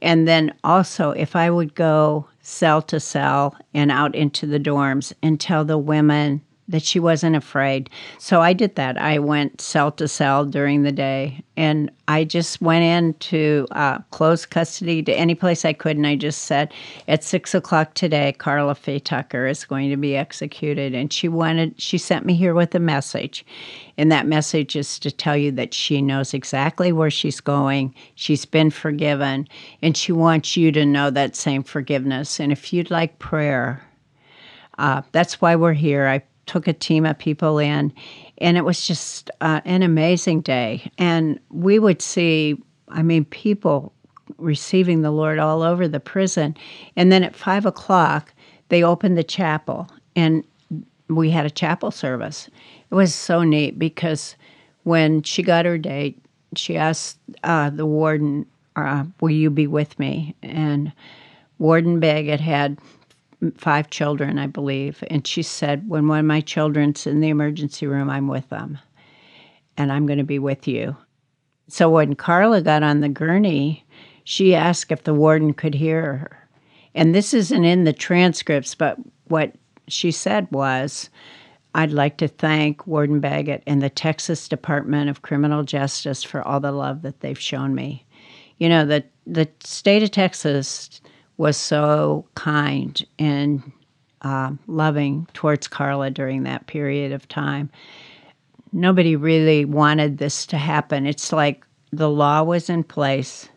And 0.00 0.26
then 0.26 0.54
also 0.64 1.10
if 1.10 1.36
I 1.36 1.50
would 1.50 1.74
go 1.74 2.26
cell 2.40 2.80
to 2.80 2.98
cell 2.98 3.54
and 3.74 3.90
out 3.90 4.14
into 4.14 4.46
the 4.46 4.58
dorms 4.58 5.12
and 5.22 5.38
tell 5.38 5.66
the 5.66 5.76
women 5.76 6.40
that 6.68 6.82
she 6.82 7.00
wasn't 7.00 7.36
afraid. 7.36 7.90
So 8.18 8.40
I 8.40 8.52
did 8.52 8.76
that. 8.76 8.96
I 8.96 9.18
went 9.18 9.60
cell 9.60 9.90
to 9.92 10.06
cell 10.06 10.44
during 10.44 10.82
the 10.82 10.92
day 10.92 11.42
and 11.56 11.90
I 12.08 12.24
just 12.24 12.62
went 12.62 12.84
into 12.84 13.66
uh, 13.72 13.98
close 14.10 14.46
custody 14.46 15.02
to 15.02 15.12
any 15.12 15.34
place 15.34 15.64
I 15.64 15.72
could. 15.72 15.96
And 15.96 16.06
I 16.06 16.16
just 16.16 16.42
said, 16.42 16.72
at 17.08 17.24
six 17.24 17.54
o'clock 17.54 17.94
today, 17.94 18.32
Karla 18.38 18.74
Faye 18.74 19.00
Tucker 19.00 19.46
is 19.46 19.64
going 19.64 19.90
to 19.90 19.96
be 19.96 20.16
executed. 20.16 20.94
And 20.94 21.12
she 21.12 21.28
wanted, 21.28 21.80
she 21.80 21.98
sent 21.98 22.24
me 22.24 22.34
here 22.34 22.54
with 22.54 22.74
a 22.74 22.80
message. 22.80 23.44
And 23.98 24.10
that 24.10 24.26
message 24.26 24.76
is 24.76 24.98
to 25.00 25.10
tell 25.10 25.36
you 25.36 25.50
that 25.52 25.74
she 25.74 26.00
knows 26.00 26.32
exactly 26.32 26.92
where 26.92 27.10
she's 27.10 27.40
going. 27.40 27.94
She's 28.14 28.46
been 28.46 28.70
forgiven. 28.70 29.46
And 29.82 29.96
she 29.96 30.12
wants 30.12 30.56
you 30.56 30.72
to 30.72 30.86
know 30.86 31.10
that 31.10 31.36
same 31.36 31.64
forgiveness. 31.64 32.40
And 32.40 32.52
if 32.52 32.72
you'd 32.72 32.90
like 32.90 33.18
prayer, 33.18 33.82
uh, 34.78 35.02
that's 35.12 35.40
why 35.40 35.54
we're 35.56 35.74
here. 35.74 36.06
I 36.06 36.22
took 36.46 36.66
a 36.66 36.72
team 36.72 37.06
of 37.06 37.18
people 37.18 37.58
in, 37.58 37.92
and 38.38 38.56
it 38.56 38.64
was 38.64 38.86
just 38.86 39.30
uh, 39.40 39.60
an 39.64 39.82
amazing 39.82 40.40
day. 40.40 40.90
And 40.98 41.38
we 41.50 41.78
would 41.78 42.02
see, 42.02 42.60
I 42.88 43.02
mean, 43.02 43.24
people 43.26 43.92
receiving 44.38 45.02
the 45.02 45.10
Lord 45.10 45.38
all 45.38 45.62
over 45.62 45.86
the 45.86 46.00
prison. 46.00 46.56
And 46.96 47.12
then 47.12 47.22
at 47.22 47.36
five 47.36 47.66
o'clock, 47.66 48.32
they 48.68 48.82
opened 48.82 49.18
the 49.18 49.24
chapel, 49.24 49.88
and 50.16 50.44
we 51.08 51.30
had 51.30 51.46
a 51.46 51.50
chapel 51.50 51.90
service. 51.90 52.48
It 52.90 52.94
was 52.94 53.14
so 53.14 53.42
neat 53.42 53.78
because 53.78 54.36
when 54.84 55.22
she 55.22 55.42
got 55.42 55.64
her 55.64 55.78
date, 55.78 56.18
she 56.56 56.76
asked 56.76 57.18
uh, 57.44 57.70
the 57.70 57.86
warden, 57.86 58.46
uh, 58.76 59.04
Will 59.20 59.30
you 59.30 59.50
be 59.50 59.66
with 59.66 59.98
me? 59.98 60.34
And 60.42 60.92
Warden 61.58 62.00
Baggett 62.00 62.40
had 62.40 62.78
five 63.56 63.90
children, 63.90 64.38
I 64.38 64.46
believe. 64.46 65.02
And 65.10 65.26
she 65.26 65.42
said, 65.42 65.88
When 65.88 66.08
one 66.08 66.20
of 66.20 66.24
my 66.26 66.40
children's 66.40 67.06
in 67.06 67.20
the 67.20 67.28
emergency 67.28 67.86
room, 67.86 68.08
I'm 68.08 68.28
with 68.28 68.48
them 68.48 68.78
and 69.76 69.92
I'm 69.92 70.06
going 70.06 70.18
to 70.18 70.24
be 70.24 70.38
with 70.38 70.68
you. 70.68 70.96
So 71.68 71.88
when 71.88 72.14
Karla 72.14 72.60
got 72.60 72.82
on 72.82 73.00
the 73.00 73.08
gurney, 73.08 73.84
she 74.24 74.54
asked 74.54 74.92
if 74.92 75.04
the 75.04 75.14
warden 75.14 75.54
could 75.54 75.74
hear 75.74 76.02
her. 76.02 76.48
And 76.94 77.14
this 77.14 77.32
isn't 77.32 77.64
in 77.64 77.84
the 77.84 77.92
transcripts, 77.92 78.74
but 78.74 78.98
what 79.28 79.54
she 79.88 80.10
said 80.10 80.46
was, 80.50 81.08
I'd 81.74 81.90
like 81.90 82.18
to 82.18 82.28
thank 82.28 82.86
Warden 82.86 83.20
Baggett 83.20 83.62
and 83.66 83.82
the 83.82 83.88
Texas 83.88 84.46
Department 84.46 85.08
of 85.08 85.22
Criminal 85.22 85.62
Justice 85.62 86.22
for 86.22 86.46
all 86.46 86.60
the 86.60 86.72
love 86.72 87.00
that 87.02 87.20
they've 87.20 87.38
shown 87.38 87.74
me. 87.74 88.04
You 88.58 88.68
know, 88.68 88.84
the, 88.84 89.04
the 89.26 89.48
state 89.60 90.02
of 90.02 90.10
Texas 90.10 91.00
was 91.36 91.56
so 91.56 92.26
kind 92.34 93.04
and 93.18 93.72
uh, 94.22 94.52
loving 94.66 95.26
towards 95.34 95.68
Karla 95.68 96.10
during 96.10 96.44
that 96.44 96.66
period 96.66 97.12
of 97.12 97.28
time. 97.28 97.70
Nobody 98.72 99.16
really 99.16 99.64
wanted 99.64 100.18
this 100.18 100.46
to 100.46 100.56
happen. 100.56 101.06
It's 101.06 101.32
like 101.32 101.64
the 101.92 102.08
law 102.08 102.42
was 102.42 102.70
in 102.70 102.84
place. 102.84 103.48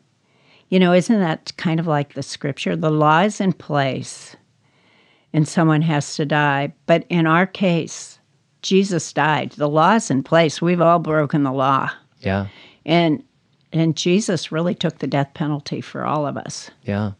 You 0.69 0.79
know, 0.79 0.93
isn't 0.93 1.19
that 1.19 1.53
kind 1.57 1.79
of 1.79 1.87
like 1.87 2.13
the 2.13 2.23
scripture? 2.23 2.75
The 2.75 2.91
law 2.91 3.21
is 3.21 3.39
in 3.39 3.53
place 3.53 4.35
and 5.31 5.47
someone 5.47 5.81
has 5.83 6.15
to 6.15 6.25
die. 6.25 6.73
But 6.85 7.05
in 7.09 7.27
our 7.27 7.45
case, 7.45 8.19
Jesus 8.61 9.13
died. 9.13 9.51
The 9.51 9.69
law 9.69 9.95
is 9.95 10.09
in 10.09 10.23
place. 10.23 10.61
We've 10.61 10.81
all 10.81 10.99
broken 10.99 11.43
the 11.43 11.51
law. 11.51 11.91
Yeah. 12.21 12.47
And 12.85 13.23
and 13.71 13.97
Jesus 13.97 14.51
really 14.51 14.73
took 14.73 14.99
the 14.99 15.07
death 15.07 15.33
penalty 15.33 15.81
for 15.81 16.05
all 16.05 16.25
of 16.25 16.37
us. 16.37 16.71
Yeah. 16.83 17.11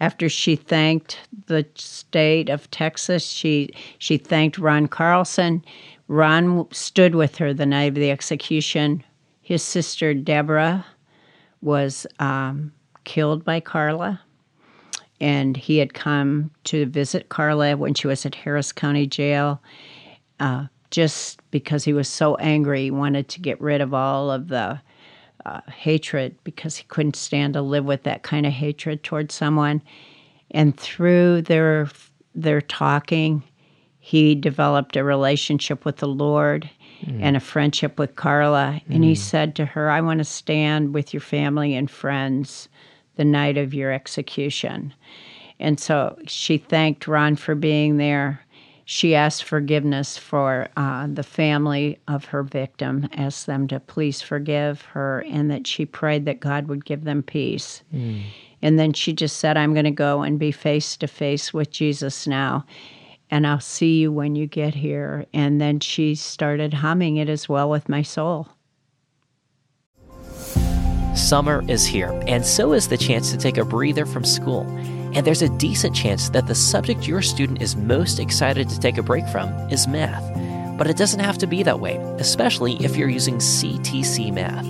After 0.00 0.28
she 0.28 0.56
thanked 0.56 1.20
the 1.46 1.66
state 1.74 2.48
of 2.48 2.70
Texas, 2.70 3.26
she 3.26 3.70
she 3.98 4.16
thanked 4.16 4.58
Ron 4.58 4.86
Carlson. 4.88 5.62
Ron 6.08 6.66
stood 6.72 7.14
with 7.14 7.36
her 7.36 7.52
the 7.52 7.66
night 7.66 7.88
of 7.88 7.94
the 7.96 8.10
execution. 8.10 9.04
His 9.42 9.62
sister 9.62 10.14
Deborah 10.14 10.86
was 11.60 12.06
um, 12.18 12.72
killed 13.04 13.44
by 13.44 13.60
Karla 13.60 14.20
and 15.20 15.56
he 15.56 15.78
had 15.78 15.92
come 15.94 16.50
to 16.64 16.86
visit 16.86 17.28
Karla 17.28 17.76
when 17.76 17.94
she 17.94 18.06
was 18.06 18.24
at 18.24 18.34
Harris 18.34 18.72
County 18.72 19.06
Jail. 19.06 19.62
Uh, 20.38 20.66
just 20.90 21.40
because 21.50 21.84
he 21.84 21.92
was 21.92 22.08
so 22.08 22.36
angry, 22.36 22.84
he 22.84 22.90
wanted 22.90 23.28
to 23.28 23.40
get 23.40 23.60
rid 23.60 23.80
of 23.80 23.92
all 23.92 24.30
of 24.30 24.48
the 24.48 24.80
uh, 25.50 25.60
hatred 25.70 26.36
because 26.44 26.76
he 26.76 26.84
couldn't 26.84 27.16
stand 27.16 27.54
to 27.54 27.62
live 27.62 27.84
with 27.84 28.04
that 28.04 28.22
kind 28.22 28.46
of 28.46 28.52
hatred 28.52 29.02
towards 29.02 29.34
someone. 29.34 29.82
And 30.50 30.76
through 30.76 31.42
their 31.42 31.88
their 32.34 32.60
talking, 32.60 33.42
he 33.98 34.34
developed 34.34 34.96
a 34.96 35.04
relationship 35.04 35.84
with 35.84 35.96
the 35.96 36.08
Lord 36.08 36.70
mm. 37.02 37.18
and 37.20 37.36
a 37.36 37.40
friendship 37.40 37.98
with 37.98 38.16
Karla. 38.16 38.80
And 38.88 39.02
he 39.04 39.14
said 39.14 39.54
to 39.56 39.64
her, 39.64 39.90
"I 39.90 40.00
want 40.00 40.18
to 40.18 40.24
stand 40.24 40.94
with 40.94 41.12
your 41.12 41.20
family 41.20 41.74
and 41.74 41.90
friends." 41.90 42.68
the 43.20 43.24
night 43.26 43.58
of 43.58 43.74
your 43.74 43.92
execution. 43.92 44.94
And 45.58 45.78
so 45.78 46.18
she 46.26 46.56
thanked 46.56 47.06
Ron 47.06 47.36
for 47.36 47.54
being 47.54 47.98
there. 47.98 48.40
She 48.92 49.14
asked 49.14 49.44
forgiveness 49.44 50.18
for 50.18 50.66
uh, 50.76 51.06
the 51.06 51.22
family 51.22 52.00
of 52.08 52.24
her 52.24 52.42
victim, 52.42 53.08
asked 53.12 53.46
them 53.46 53.68
to 53.68 53.78
please 53.78 54.20
forgive 54.20 54.82
her, 54.82 55.20
and 55.28 55.48
that 55.48 55.64
she 55.68 55.86
prayed 55.86 56.24
that 56.24 56.40
God 56.40 56.66
would 56.66 56.84
give 56.84 57.04
them 57.04 57.22
peace. 57.22 57.84
Mm. 57.94 58.24
And 58.62 58.80
then 58.80 58.92
she 58.92 59.12
just 59.12 59.36
said, 59.36 59.56
I'm 59.56 59.74
going 59.74 59.84
to 59.84 59.92
go 59.92 60.22
and 60.22 60.40
be 60.40 60.50
face 60.50 60.96
to 60.96 61.06
face 61.06 61.54
with 61.54 61.70
Jesus 61.70 62.26
now, 62.26 62.66
and 63.30 63.46
I'll 63.46 63.60
see 63.60 64.00
you 64.00 64.10
when 64.10 64.34
you 64.34 64.48
get 64.48 64.74
here. 64.74 65.24
And 65.32 65.60
then 65.60 65.78
she 65.78 66.16
started 66.16 66.74
humming 66.74 67.16
it 67.16 67.28
as 67.28 67.48
well 67.48 67.70
with 67.70 67.88
my 67.88 68.02
soul. 68.02 68.48
Summer 71.14 71.62
is 71.68 71.86
here, 71.86 72.10
and 72.26 72.44
so 72.44 72.72
is 72.72 72.88
the 72.88 72.98
chance 72.98 73.30
to 73.30 73.36
take 73.36 73.56
a 73.56 73.64
breather 73.64 74.04
from 74.04 74.24
school. 74.24 74.66
And 75.12 75.26
there's 75.26 75.42
a 75.42 75.48
decent 75.48 75.94
chance 75.94 76.28
that 76.30 76.46
the 76.46 76.54
subject 76.54 77.08
your 77.08 77.22
student 77.22 77.60
is 77.60 77.74
most 77.74 78.20
excited 78.20 78.68
to 78.68 78.78
take 78.78 78.96
a 78.96 79.02
break 79.02 79.26
from 79.28 79.48
is 79.70 79.88
math. 79.88 80.24
But 80.78 80.88
it 80.88 80.96
doesn't 80.96 81.20
have 81.20 81.38
to 81.38 81.46
be 81.46 81.62
that 81.64 81.80
way, 81.80 81.96
especially 82.18 82.76
if 82.76 82.96
you're 82.96 83.08
using 83.08 83.36
CTC 83.36 84.32
Math. 84.32 84.66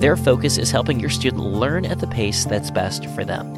Their 0.00 0.16
focus 0.16 0.58
is 0.58 0.70
helping 0.70 1.00
your 1.00 1.08
student 1.08 1.42
learn 1.42 1.86
at 1.86 2.00
the 2.00 2.06
pace 2.06 2.44
that's 2.44 2.70
best 2.70 3.06
for 3.10 3.24
them. 3.24 3.54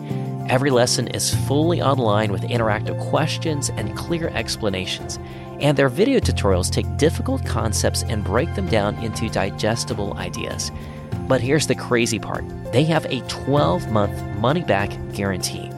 Every 0.48 0.70
lesson 0.70 1.08
is 1.08 1.34
fully 1.46 1.82
online 1.82 2.30
with 2.30 2.42
interactive 2.42 2.98
questions 3.10 3.70
and 3.70 3.96
clear 3.96 4.28
explanations. 4.28 5.18
And 5.60 5.76
their 5.76 5.88
video 5.88 6.20
tutorials 6.20 6.70
take 6.70 6.96
difficult 6.96 7.44
concepts 7.44 8.04
and 8.04 8.22
break 8.22 8.54
them 8.54 8.66
down 8.66 8.94
into 9.02 9.28
digestible 9.28 10.14
ideas. 10.14 10.70
But 11.26 11.40
here's 11.40 11.66
the 11.66 11.74
crazy 11.74 12.18
part 12.18 12.44
they 12.72 12.84
have 12.84 13.06
a 13.06 13.20
12 13.28 13.90
month 13.90 14.22
money 14.38 14.62
back 14.62 14.90
guarantee. 15.12 15.70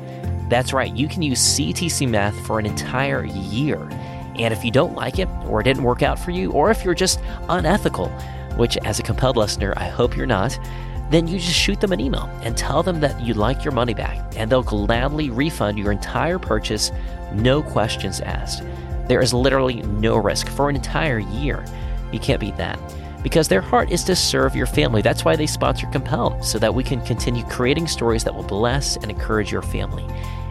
That's 0.50 0.72
right, 0.72 0.94
you 0.94 1.06
can 1.06 1.22
use 1.22 1.40
CTC 1.40 2.08
Math 2.08 2.38
for 2.44 2.58
an 2.58 2.66
entire 2.66 3.24
year. 3.24 3.88
And 4.34 4.52
if 4.52 4.64
you 4.64 4.72
don't 4.72 4.96
like 4.96 5.20
it, 5.20 5.28
or 5.46 5.60
it 5.60 5.64
didn't 5.64 5.84
work 5.84 6.02
out 6.02 6.18
for 6.18 6.32
you, 6.32 6.50
or 6.52 6.70
if 6.70 6.84
you're 6.84 6.92
just 6.92 7.20
unethical, 7.48 8.08
which 8.56 8.76
as 8.78 8.98
a 8.98 9.02
compelled 9.04 9.36
listener, 9.36 9.72
I 9.76 9.88
hope 9.88 10.16
you're 10.16 10.26
not, 10.26 10.58
then 11.10 11.28
you 11.28 11.38
just 11.38 11.56
shoot 11.56 11.80
them 11.80 11.92
an 11.92 12.00
email 12.00 12.24
and 12.42 12.56
tell 12.56 12.82
them 12.82 13.00
that 13.00 13.20
you'd 13.20 13.36
like 13.36 13.64
your 13.64 13.72
money 13.72 13.94
back, 13.94 14.32
and 14.36 14.50
they'll 14.50 14.62
gladly 14.62 15.30
refund 15.30 15.78
your 15.78 15.92
entire 15.92 16.38
purchase, 16.38 16.90
no 17.32 17.62
questions 17.62 18.20
asked. 18.20 18.64
There 19.06 19.20
is 19.20 19.32
literally 19.32 19.82
no 19.82 20.16
risk 20.16 20.48
for 20.48 20.68
an 20.68 20.76
entire 20.76 21.18
year. 21.18 21.64
You 22.12 22.18
can't 22.18 22.40
beat 22.40 22.56
that 22.56 22.78
because 23.22 23.48
their 23.48 23.60
heart 23.60 23.90
is 23.90 24.02
to 24.04 24.16
serve 24.16 24.56
your 24.56 24.66
family. 24.66 25.02
That's 25.02 25.24
why 25.24 25.36
they 25.36 25.46
sponsor 25.46 25.86
Compel, 25.88 26.42
so 26.42 26.58
that 26.58 26.74
we 26.74 26.82
can 26.82 27.00
continue 27.04 27.44
creating 27.44 27.86
stories 27.86 28.24
that 28.24 28.34
will 28.34 28.42
bless 28.42 28.96
and 28.96 29.10
encourage 29.10 29.52
your 29.52 29.62
family. 29.62 30.06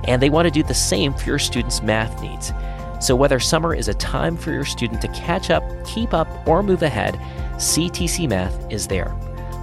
And 0.06 0.22
they 0.22 0.30
want 0.30 0.46
to 0.46 0.52
do 0.52 0.64
the 0.64 0.74
same 0.74 1.14
for 1.14 1.26
your 1.26 1.40
students' 1.40 1.82
math 1.82 2.22
needs. 2.22 2.54
So, 3.00 3.16
whether 3.16 3.40
summer 3.40 3.74
is 3.74 3.88
a 3.88 3.94
time 3.94 4.36
for 4.36 4.52
your 4.52 4.66
student 4.66 5.00
to 5.02 5.08
catch 5.10 5.50
up, 5.50 5.64
keep 5.86 6.14
up, 6.14 6.28
or 6.48 6.62
move 6.62 6.84
ahead, 6.84 7.16
CTC 7.56 8.28
Math 8.28 8.72
is 8.72 8.88
there. 8.88 9.16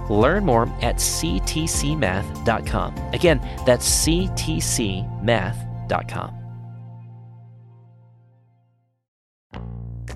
Learn 0.09 0.45
more 0.45 0.63
at 0.81 0.95
ctcmath.com. 0.95 2.95
Again, 3.13 3.39
that's 3.65 4.07
ctcmath.com. 4.07 6.33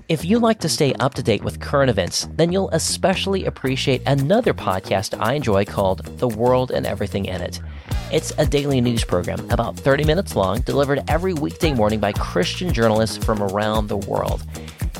If 0.08 0.24
you 0.24 0.40
like 0.40 0.58
to 0.60 0.68
stay 0.68 0.92
up 0.94 1.14
to 1.14 1.22
date 1.22 1.42
with 1.42 1.60
current 1.60 1.88
events, 1.88 2.28
then 2.34 2.52
you'll 2.52 2.68
especially 2.70 3.46
appreciate 3.46 4.02
another 4.04 4.52
podcast 4.52 5.18
I 5.18 5.34
enjoy 5.34 5.64
called 5.64 6.04
The 6.18 6.28
World 6.28 6.70
and 6.70 6.86
Everything 6.86 7.24
in 7.24 7.40
It. 7.40 7.60
It's 8.10 8.32
a 8.38 8.46
daily 8.46 8.80
news 8.80 9.04
program 9.04 9.48
about 9.50 9.76
30 9.76 10.04
minutes 10.04 10.34
long, 10.34 10.60
delivered 10.62 11.02
every 11.08 11.34
weekday 11.34 11.72
morning 11.72 12.00
by 12.00 12.12
Christian 12.12 12.72
journalists 12.72 13.22
from 13.22 13.42
around 13.42 13.88
the 13.88 13.96
world. 13.96 14.42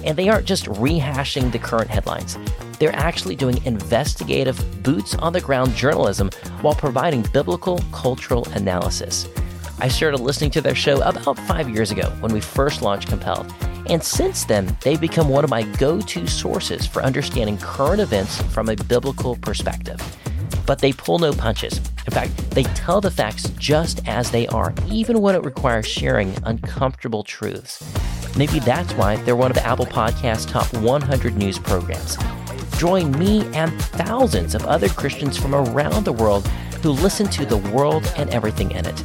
And 0.04 0.16
they 0.16 0.28
aren't 0.28 0.46
just 0.46 0.66
rehashing 0.66 1.52
the 1.52 1.58
current 1.58 1.90
headlines, 1.90 2.38
they're 2.78 2.94
actually 2.94 3.36
doing 3.36 3.64
investigative, 3.64 4.82
boots 4.82 5.14
on 5.16 5.32
the 5.32 5.40
ground 5.40 5.74
journalism 5.74 6.30
while 6.60 6.74
providing 6.74 7.22
biblical 7.32 7.78
cultural 7.92 8.46
analysis. 8.52 9.28
I 9.78 9.88
started 9.88 10.20
listening 10.20 10.50
to 10.52 10.60
their 10.60 10.74
show 10.74 11.00
about 11.02 11.38
five 11.40 11.68
years 11.68 11.90
ago 11.90 12.10
when 12.20 12.32
we 12.32 12.40
first 12.40 12.82
launched 12.82 13.08
Compelled 13.08 13.52
and 13.88 14.02
since 14.02 14.44
then, 14.44 14.76
they've 14.82 15.00
become 15.00 15.28
one 15.28 15.44
of 15.44 15.50
my 15.50 15.62
go 15.62 16.00
to 16.00 16.26
sources 16.26 16.86
for 16.86 17.02
understanding 17.02 17.58
current 17.58 18.00
events 18.00 18.40
from 18.52 18.68
a 18.68 18.76
biblical 18.76 19.36
perspective. 19.36 20.00
But 20.66 20.79
they 20.79 20.92
pull 20.92 21.18
no 21.18 21.33
punches. 21.33 21.79
In 21.79 22.12
fact, 22.12 22.37
they 22.51 22.64
tell 22.64 23.01
the 23.01 23.11
facts 23.11 23.51
just 23.59 24.07
as 24.07 24.31
they 24.31 24.46
are, 24.48 24.75
even 24.88 25.20
when 25.20 25.35
it 25.35 25.44
requires 25.44 25.87
sharing 25.87 26.35
uncomfortable 26.44 27.22
truths. 27.22 27.83
Maybe 28.37 28.59
that's 28.61 28.92
why 28.94 29.16
they're 29.16 29.37
one 29.37 29.51
of 29.51 29.59
Apple 29.59 29.87
Podcast's 29.87 30.46
top 30.46 30.72
100 30.75 31.37
news 31.37 31.59
programs. 31.59 32.16
Join 32.79 33.12
me 33.18 33.44
and 33.55 33.72
thousands 33.83 34.55
of 34.55 34.64
other 34.64 34.88
Christians 34.88 35.37
from 35.37 35.55
around 35.55 36.05
the 36.05 36.12
world 36.12 36.46
who 36.83 36.90
listen 36.90 37.29
to 37.29 37.46
the 37.46 37.59
world 37.59 38.11
and 38.16 38.31
everything 38.31 38.72
in 38.72 38.87
it. 38.87 39.05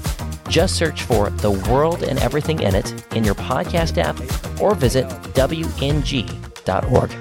Just 0.50 0.76
search 0.76 1.04
for 1.04 1.30
The 1.30 1.52
World 1.52 2.04
and 2.04 2.17
Everything 2.20 2.62
in 2.62 2.74
It 2.74 3.06
in 3.15 3.24
your 3.24 3.36
podcast 3.36 3.98
app 3.98 4.17
or 4.62 4.76
visit 4.76 5.06
WNG.org. 5.34 7.12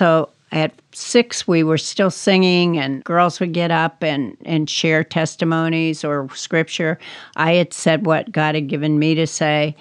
So 0.00 0.30
at 0.50 0.72
six, 0.92 1.46
we 1.46 1.62
were 1.62 1.76
still 1.76 2.10
singing, 2.10 2.78
and 2.78 3.04
girls 3.04 3.38
would 3.38 3.52
get 3.52 3.70
up 3.70 4.02
and, 4.02 4.34
and 4.46 4.70
share 4.70 5.04
testimonies 5.04 6.04
or 6.04 6.26
scripture. 6.34 6.98
I 7.36 7.52
had 7.52 7.74
said 7.74 8.06
what 8.06 8.32
God 8.32 8.54
had 8.54 8.66
given 8.66 8.98
me 8.98 9.14
to 9.14 9.26
say. 9.26 9.76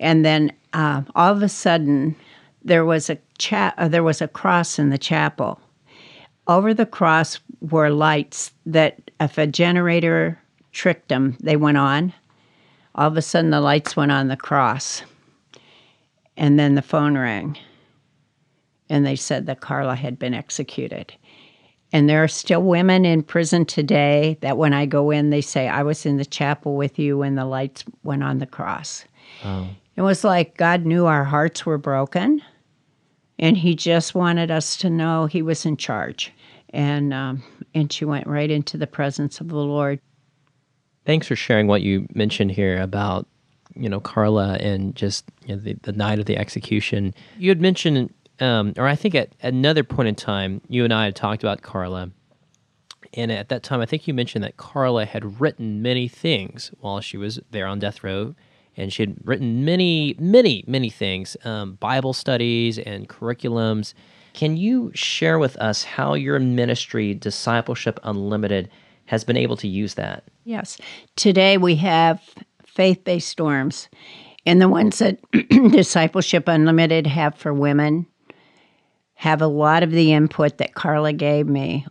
And 0.00 0.24
then 0.24 0.52
uh, 0.72 1.02
all 1.14 1.34
of 1.34 1.42
a 1.42 1.50
sudden, 1.50 2.16
there 2.64 2.86
was 2.86 3.10
a 3.10 3.18
cha- 3.36 3.74
uh, 3.76 3.88
there 3.88 4.02
was 4.02 4.22
a 4.22 4.26
cross 4.28 4.78
in 4.78 4.88
the 4.88 4.96
chapel 4.96 5.60
over 6.46 6.72
the 6.72 6.86
cross 6.86 7.38
were 7.60 7.90
lights 7.90 8.52
that 8.64 9.10
if 9.20 9.36
a 9.36 9.46
generator 9.46 10.40
tricked 10.72 11.10
them, 11.10 11.36
they 11.40 11.56
went 11.56 11.76
on. 11.76 12.14
All 12.94 13.08
of 13.08 13.18
a 13.18 13.22
sudden, 13.22 13.50
the 13.50 13.60
lights 13.60 13.94
went 13.94 14.12
on 14.12 14.28
the 14.28 14.36
cross. 14.38 15.02
And 16.38 16.58
then 16.58 16.74
the 16.74 16.80
phone 16.80 17.18
rang. 17.18 17.58
And 18.90 19.04
they 19.04 19.16
said 19.16 19.46
that 19.46 19.60
Karla 19.60 19.94
had 19.94 20.18
been 20.18 20.34
executed. 20.34 21.12
And 21.92 22.08
there 22.08 22.22
are 22.22 22.28
still 22.28 22.62
women 22.62 23.04
in 23.04 23.22
prison 23.22 23.64
today 23.64 24.36
that 24.40 24.58
when 24.58 24.74
I 24.74 24.86
go 24.86 25.10
in, 25.10 25.30
they 25.30 25.40
say, 25.40 25.68
I 25.68 25.82
was 25.82 26.04
in 26.04 26.18
the 26.18 26.24
chapel 26.24 26.76
with 26.76 26.98
you 26.98 27.18
when 27.18 27.34
the 27.34 27.46
lights 27.46 27.84
went 28.02 28.22
on 28.22 28.38
the 28.38 28.46
cross. 28.46 29.04
Oh. 29.44 29.68
It 29.96 30.02
was 30.02 30.22
like 30.22 30.56
God 30.56 30.84
knew 30.84 31.06
our 31.06 31.24
hearts 31.24 31.64
were 31.64 31.78
broken, 31.78 32.42
and 33.38 33.56
He 33.56 33.74
just 33.74 34.14
wanted 34.14 34.50
us 34.50 34.76
to 34.78 34.90
know 34.90 35.26
He 35.26 35.42
was 35.42 35.64
in 35.64 35.76
charge. 35.76 36.32
And, 36.70 37.14
um, 37.14 37.42
and 37.74 37.90
she 37.90 38.04
went 38.04 38.26
right 38.26 38.50
into 38.50 38.76
the 38.76 38.86
presence 38.86 39.40
of 39.40 39.48
the 39.48 39.56
Lord. 39.56 39.98
Thanks 41.06 41.26
for 41.26 41.36
sharing 41.36 41.66
what 41.66 41.80
you 41.80 42.06
mentioned 42.14 42.52
here 42.52 42.80
about 42.80 43.26
you 43.74 43.88
know 43.88 44.00
Karla 44.00 44.54
and 44.54 44.94
just 44.94 45.24
you 45.46 45.54
know, 45.54 45.62
the, 45.62 45.74
the 45.82 45.92
night 45.92 46.18
of 46.18 46.26
the 46.26 46.36
execution. 46.36 47.14
You 47.38 47.48
had 47.48 47.60
mentioned 47.60 48.12
um, 48.40 48.72
or 48.76 48.86
I 48.86 48.94
think 48.94 49.14
at 49.14 49.32
another 49.42 49.84
point 49.84 50.08
in 50.08 50.14
time, 50.14 50.60
you 50.68 50.84
and 50.84 50.92
I 50.92 51.06
had 51.06 51.16
talked 51.16 51.42
about 51.42 51.62
Karla. 51.62 52.10
And 53.14 53.32
at 53.32 53.48
that 53.48 53.62
time, 53.62 53.80
I 53.80 53.86
think 53.86 54.06
you 54.06 54.14
mentioned 54.14 54.44
that 54.44 54.56
Karla 54.56 55.06
had 55.06 55.40
written 55.40 55.82
many 55.82 56.08
things 56.08 56.70
while 56.80 57.00
she 57.00 57.16
was 57.16 57.40
there 57.50 57.66
on 57.66 57.78
death 57.78 58.04
row. 58.04 58.34
And 58.76 58.92
she 58.92 59.02
had 59.02 59.16
written 59.24 59.64
many, 59.64 60.14
many, 60.20 60.64
many 60.66 60.90
things 60.90 61.36
um, 61.44 61.74
Bible 61.74 62.12
studies 62.12 62.78
and 62.78 63.08
curriculums. 63.08 63.92
Can 64.34 64.56
you 64.56 64.92
share 64.94 65.38
with 65.38 65.56
us 65.56 65.82
how 65.82 66.14
your 66.14 66.38
ministry, 66.38 67.12
Discipleship 67.14 67.98
Unlimited, 68.04 68.70
has 69.06 69.24
been 69.24 69.36
able 69.36 69.56
to 69.56 69.66
use 69.66 69.94
that? 69.94 70.22
Yes. 70.44 70.78
Today 71.16 71.56
we 71.56 71.74
have 71.76 72.22
faith 72.64 73.02
based 73.02 73.28
storms. 73.28 73.88
And 74.46 74.62
the 74.62 74.68
ones 74.68 74.98
that 75.00 75.18
Discipleship 75.72 76.46
Unlimited 76.46 77.06
have 77.08 77.34
for 77.34 77.52
women 77.52 78.06
have 79.18 79.42
a 79.42 79.48
lot 79.48 79.82
of 79.82 79.90
the 79.90 80.12
input 80.12 80.58
that 80.58 80.74
Karla 80.76 81.12
gave 81.12 81.48
me. 81.48 81.84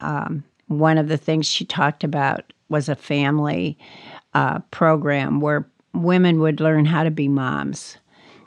Um, 0.00 0.44
one 0.66 0.98
of 0.98 1.08
the 1.08 1.16
things 1.16 1.46
she 1.46 1.64
talked 1.64 2.04
about 2.04 2.52
was 2.68 2.90
a 2.90 2.94
family 2.94 3.78
uh, 4.34 4.58
program 4.72 5.40
where 5.40 5.66
women 5.94 6.38
would 6.38 6.60
learn 6.60 6.84
how 6.84 7.02
to 7.02 7.10
be 7.10 7.28
moms. 7.28 7.96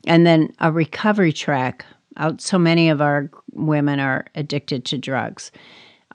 And 0.06 0.28
then 0.28 0.54
a 0.60 0.72
recovery 0.72 1.34
track. 1.34 1.84
Out, 2.18 2.40
So 2.40 2.60
many 2.60 2.88
of 2.90 3.02
our 3.02 3.32
women 3.54 4.00
are 4.00 4.28
addicted 4.36 4.86
to 4.86 5.00
drugs. 5.00 5.52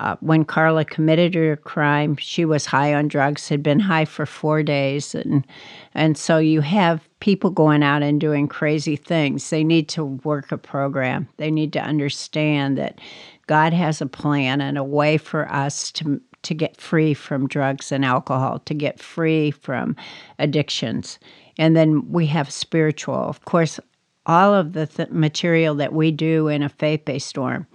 Uh, 0.01 0.17
when 0.21 0.45
Karla 0.45 0.85
committed 0.85 1.35
her 1.35 1.57
crime, 1.57 2.17
she 2.17 2.45
was 2.45 2.67
high 2.67 2.93
on 2.93 3.07
drugs, 3.07 3.49
had 3.49 3.63
been 3.63 3.79
high 3.79 4.05
for 4.05 4.27
four 4.27 4.63
days. 4.63 5.15
And, 5.15 5.47
and 5.95 6.19
so 6.19 6.39
you 6.39 6.63
have 6.63 7.09
people 7.21 7.51
going 7.51 7.85
out 7.85 8.03
and 8.03 8.21
doing 8.21 8.49
crazy 8.49 8.97
things. 8.97 9.49
They 9.51 9.63
need 9.63 9.89
to 9.91 10.05
work 10.05 10.51
a 10.51 10.59
program, 10.59 11.29
they 11.37 11.51
need 11.51 11.73
to 11.75 11.81
understand 11.81 12.77
that 12.79 13.01
God 13.47 13.73
has 13.73 14.01
a 14.01 14.07
plan 14.07 14.61
and 14.61 14.79
a 14.79 14.85
way 14.85 15.17
for 15.17 15.51
us 15.53 15.93
to, 15.93 16.21
to 16.43 16.55
get 16.55 16.81
free 16.81 17.15
from 17.15 17.47
drugs 17.47 17.93
and 17.93 18.05
alcohol, 18.05 18.59
to 18.61 18.75
get 18.75 18.99
free 18.99 19.51
from 19.53 19.95
addictions. 20.39 21.19
And 21.57 21.77
then 21.77 22.11
we 22.11 22.27
have 22.27 22.51
spiritual. 22.51 23.15
Of 23.15 23.45
course, 23.45 23.79
all 24.27 24.55
of 24.55 24.73
the 24.73 24.87
th- 24.87 25.11
material 25.11 25.75
that 25.77 25.93
we 25.93 26.11
do 26.11 26.49
in 26.49 26.63
a 26.63 26.69
faith 26.69 27.05
based 27.05 27.29
storm 27.29 27.67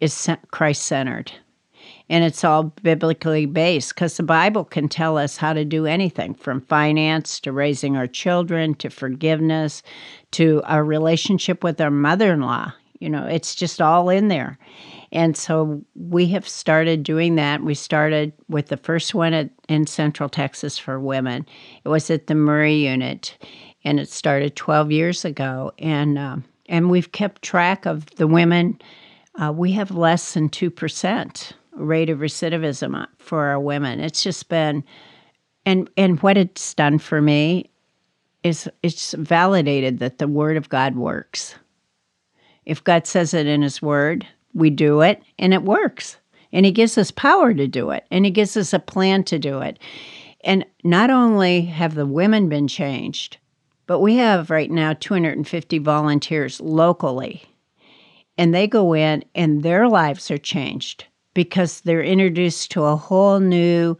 is 0.00 0.28
Christ 0.50 0.82
centered 0.82 1.32
and 2.12 2.24
it's 2.24 2.44
all 2.44 2.64
biblically 2.82 3.46
based 3.46 3.94
because 3.94 4.18
the 4.18 4.22
Bible 4.22 4.66
can 4.66 4.86
tell 4.86 5.16
us 5.16 5.38
how 5.38 5.54
to 5.54 5.64
do 5.64 5.86
anything 5.86 6.34
from 6.34 6.60
finance 6.60 7.40
to 7.40 7.52
raising 7.52 7.96
our 7.96 8.06
children 8.06 8.74
to 8.74 8.90
forgiveness 8.90 9.82
to 10.32 10.60
our 10.66 10.84
relationship 10.84 11.64
with 11.64 11.80
our 11.80 11.90
mother 11.90 12.34
in 12.34 12.42
law. 12.42 12.70
You 12.98 13.08
know, 13.08 13.24
it's 13.24 13.54
just 13.54 13.80
all 13.80 14.10
in 14.10 14.28
there. 14.28 14.58
And 15.10 15.38
so 15.38 15.82
we 15.94 16.26
have 16.28 16.46
started 16.46 17.02
doing 17.02 17.36
that. 17.36 17.62
We 17.62 17.74
started 17.74 18.34
with 18.46 18.66
the 18.66 18.76
first 18.76 19.14
one 19.14 19.32
at, 19.32 19.48
in 19.70 19.86
Central 19.86 20.28
Texas 20.28 20.76
for 20.76 21.00
women. 21.00 21.46
It 21.82 21.88
was 21.88 22.10
at 22.10 22.26
the 22.26 22.34
Murray 22.34 22.76
unit, 22.76 23.38
and 23.84 23.98
it 23.98 24.10
started 24.10 24.54
12 24.54 24.92
years 24.92 25.24
ago. 25.24 25.72
And 25.78 26.18
um, 26.18 26.44
and 26.66 26.90
we've 26.90 27.12
kept 27.12 27.40
track 27.40 27.86
of 27.86 28.04
the 28.16 28.26
women. 28.26 28.78
Uh, 29.40 29.50
we 29.50 29.72
have 29.72 29.90
less 29.92 30.34
than 30.34 30.50
two 30.50 30.70
percent 30.70 31.54
rate 31.74 32.10
of 32.10 32.18
recidivism 32.18 33.00
uh, 33.00 33.06
for 33.18 33.46
our 33.46 33.60
women. 33.60 34.00
It's 34.00 34.22
just 34.22 34.48
been, 34.48 34.84
and 35.64 35.88
and 35.96 36.20
what 36.20 36.36
it's 36.36 36.74
done 36.74 36.98
for 36.98 37.20
me 37.20 37.70
is 38.42 38.68
it's 38.82 39.14
validated 39.18 39.98
that 39.98 40.18
the 40.18 40.28
Word 40.28 40.56
of 40.56 40.68
God 40.68 40.96
works. 40.96 41.54
If 42.64 42.82
God 42.84 43.06
says 43.06 43.34
it 43.34 43.46
in 43.46 43.62
His 43.62 43.80
Word, 43.80 44.26
we 44.54 44.70
do 44.70 45.00
it, 45.00 45.22
and 45.38 45.54
it 45.54 45.62
works. 45.62 46.16
And 46.52 46.66
He 46.66 46.72
gives 46.72 46.98
us 46.98 47.10
power 47.10 47.54
to 47.54 47.66
do 47.66 47.90
it, 47.90 48.04
and 48.10 48.24
He 48.24 48.30
gives 48.30 48.56
us 48.56 48.72
a 48.72 48.78
plan 48.78 49.24
to 49.24 49.38
do 49.38 49.60
it. 49.60 49.78
And 50.44 50.64
not 50.82 51.10
only 51.10 51.62
have 51.62 51.94
the 51.94 52.06
women 52.06 52.48
been 52.48 52.66
changed, 52.66 53.38
but 53.86 54.00
we 54.00 54.16
have 54.16 54.50
right 54.50 54.70
now 54.70 54.92
250 54.92 55.78
volunteers 55.78 56.60
locally. 56.60 57.44
And 58.38 58.52
they 58.52 58.66
go 58.66 58.94
in 58.94 59.24
and 59.34 59.62
their 59.62 59.88
lives 59.88 60.30
are 60.30 60.38
changed 60.38 61.04
because 61.34 61.80
they're 61.82 62.02
introduced 62.02 62.70
to 62.72 62.84
a 62.84 62.96
whole 62.96 63.40
new 63.40 63.96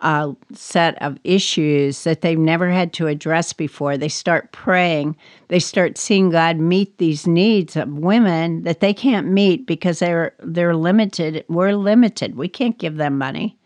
uh, 0.00 0.32
set 0.52 1.00
of 1.02 1.18
issues 1.24 2.04
that 2.04 2.20
they've 2.20 2.38
never 2.38 2.70
had 2.70 2.92
to 2.92 3.08
address 3.08 3.52
before. 3.52 3.96
They 3.96 4.08
start 4.08 4.52
praying. 4.52 5.16
They 5.48 5.58
start 5.58 5.98
seeing 5.98 6.30
God 6.30 6.58
meet 6.58 6.98
these 6.98 7.26
needs 7.26 7.74
of 7.76 7.88
women 7.88 8.62
that 8.62 8.80
they 8.80 8.94
can't 8.94 9.26
meet 9.28 9.66
because 9.66 9.98
they're 9.98 10.34
they're 10.40 10.76
limited. 10.76 11.44
We're 11.48 11.72
limited. 11.74 12.36
We 12.36 12.48
can't 12.48 12.78
give 12.78 12.96
them 12.96 13.18
money, 13.18 13.58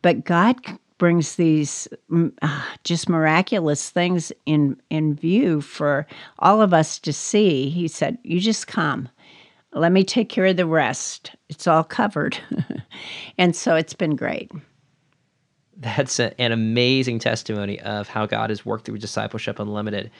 but 0.00 0.24
God 0.24 0.56
brings 0.96 1.34
these 1.34 1.88
uh, 2.42 2.62
just 2.84 3.08
miraculous 3.08 3.90
things 3.90 4.32
in 4.46 4.80
in 4.88 5.14
view 5.14 5.60
for 5.60 6.06
all 6.38 6.62
of 6.62 6.72
us 6.72 6.98
to 7.00 7.12
see. 7.12 7.68
He 7.68 7.88
said, 7.88 8.16
"You 8.22 8.40
just 8.40 8.68
come." 8.68 9.10
Let 9.72 9.92
me 9.92 10.04
take 10.04 10.28
care 10.28 10.46
of 10.46 10.56
the 10.56 10.66
rest. 10.66 11.32
It's 11.48 11.66
all 11.66 11.84
covered. 11.84 12.38
and 13.38 13.56
so 13.56 13.74
it's 13.74 13.94
been 13.94 14.16
great. 14.16 14.50
That's 15.76 16.20
a, 16.20 16.38
an 16.40 16.52
amazing 16.52 17.18
testimony 17.18 17.80
of 17.80 18.08
how 18.08 18.26
God 18.26 18.50
has 18.50 18.64
worked 18.64 18.84
through 18.84 18.98
Discipleship 18.98 19.58
Unlimited. 19.58 20.10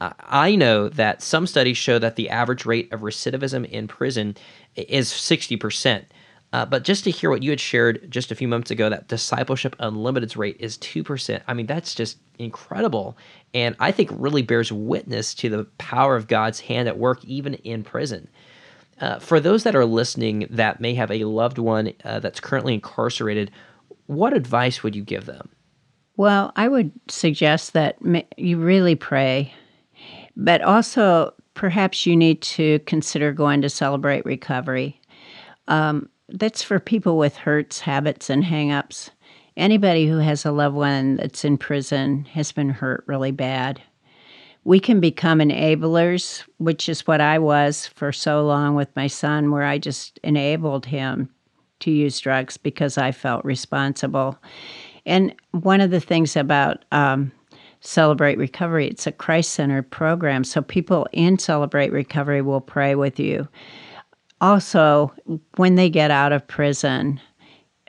Uh, 0.00 0.12
I 0.20 0.54
know 0.54 0.88
that 0.90 1.22
some 1.22 1.46
studies 1.46 1.76
show 1.76 1.98
that 1.98 2.16
the 2.16 2.30
average 2.30 2.64
rate 2.64 2.92
of 2.92 3.00
recidivism 3.00 3.68
in 3.68 3.88
prison 3.88 4.36
is 4.76 5.08
60%. 5.10 6.04
Uh, 6.52 6.64
but 6.64 6.84
just 6.84 7.04
to 7.04 7.10
hear 7.10 7.30
what 7.30 7.42
you 7.42 7.50
had 7.50 7.60
shared 7.60 8.10
just 8.10 8.30
a 8.30 8.34
few 8.34 8.48
months 8.48 8.70
ago, 8.70 8.88
that 8.88 9.08
Discipleship 9.08 9.76
Unlimited's 9.80 10.36
rate 10.36 10.56
is 10.60 10.78
2%. 10.78 11.42
I 11.46 11.54
mean, 11.54 11.66
that's 11.66 11.94
just 11.94 12.18
incredible. 12.38 13.18
And 13.52 13.76
I 13.80 13.92
think 13.92 14.10
really 14.12 14.42
bears 14.42 14.72
witness 14.72 15.34
to 15.34 15.50
the 15.50 15.64
power 15.76 16.16
of 16.16 16.28
God's 16.28 16.60
hand 16.60 16.88
at 16.88 16.96
work, 16.98 17.22
even 17.24 17.54
in 17.54 17.82
prison. 17.82 18.28
Uh, 19.00 19.18
for 19.18 19.38
those 19.38 19.62
that 19.64 19.76
are 19.76 19.84
listening 19.84 20.46
that 20.50 20.80
may 20.80 20.94
have 20.94 21.10
a 21.10 21.24
loved 21.24 21.58
one 21.58 21.92
uh, 22.04 22.18
that's 22.18 22.40
currently 22.40 22.74
incarcerated, 22.74 23.50
what 24.06 24.32
advice 24.32 24.82
would 24.82 24.96
you 24.96 25.02
give 25.02 25.26
them? 25.26 25.48
Well, 26.16 26.52
I 26.56 26.66
would 26.66 26.90
suggest 27.08 27.74
that 27.74 27.96
you 28.36 28.58
really 28.58 28.96
pray, 28.96 29.54
but 30.36 30.62
also 30.62 31.32
perhaps 31.54 32.06
you 32.06 32.16
need 32.16 32.42
to 32.42 32.80
consider 32.80 33.32
going 33.32 33.62
to 33.62 33.70
celebrate 33.70 34.24
recovery. 34.24 35.00
Um, 35.68 36.08
that's 36.28 36.62
for 36.62 36.80
people 36.80 37.18
with 37.18 37.36
hurts, 37.36 37.80
habits, 37.80 38.30
and 38.30 38.42
hangups. 38.42 39.10
Anybody 39.56 40.06
who 40.08 40.18
has 40.18 40.44
a 40.44 40.52
loved 40.52 40.76
one 40.76 41.16
that's 41.16 41.44
in 41.44 41.56
prison 41.56 42.24
has 42.26 42.52
been 42.52 42.70
hurt 42.70 43.04
really 43.06 43.32
bad 43.32 43.80
we 44.68 44.78
can 44.78 45.00
become 45.00 45.38
enablers, 45.38 46.44
which 46.58 46.90
is 46.90 47.06
what 47.06 47.22
I 47.22 47.38
was 47.38 47.86
for 47.86 48.12
so 48.12 48.44
long 48.44 48.74
with 48.74 48.94
my 48.94 49.06
son, 49.06 49.50
where 49.50 49.62
I 49.62 49.78
just 49.78 50.20
enabled 50.22 50.84
him 50.84 51.30
to 51.80 51.90
use 51.90 52.20
drugs 52.20 52.58
because 52.58 52.98
I 52.98 53.10
felt 53.10 53.42
responsible. 53.46 54.38
And 55.06 55.34
one 55.52 55.80
of 55.80 55.90
the 55.90 56.00
things 56.00 56.36
about 56.36 56.84
um, 56.92 57.32
Celebrate 57.80 58.36
Recovery, 58.36 58.86
it's 58.86 59.06
a 59.06 59.12
Christ 59.12 59.52
centered 59.52 59.90
program. 59.90 60.44
So 60.44 60.60
people 60.60 61.08
in 61.12 61.38
Celebrate 61.38 61.90
Recovery 61.90 62.42
will 62.42 62.60
pray 62.60 62.94
with 62.94 63.18
you. 63.18 63.48
Also, 64.42 65.10
when 65.56 65.76
they 65.76 65.88
get 65.88 66.10
out 66.10 66.32
of 66.32 66.46
prison, 66.46 67.18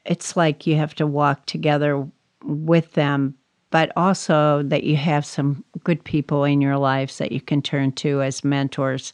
it's 0.05 0.37
like 0.37 0.65
you 0.65 0.77
have 0.77 0.95
to 0.95 1.05
walk 1.05 1.45
together 1.45 2.07
with 2.45 2.93
them 2.93 3.35
but 3.71 3.91
also 3.95 4.63
that 4.63 4.83
you 4.83 4.95
have 4.95 5.25
some 5.25 5.63
good 5.83 6.03
people 6.03 6.43
in 6.43 6.61
your 6.61 6.77
lives 6.77 7.17
that 7.17 7.31
you 7.31 7.41
can 7.41 7.61
turn 7.61 7.91
to 7.93 8.21
as 8.21 8.43
mentors 8.43 9.13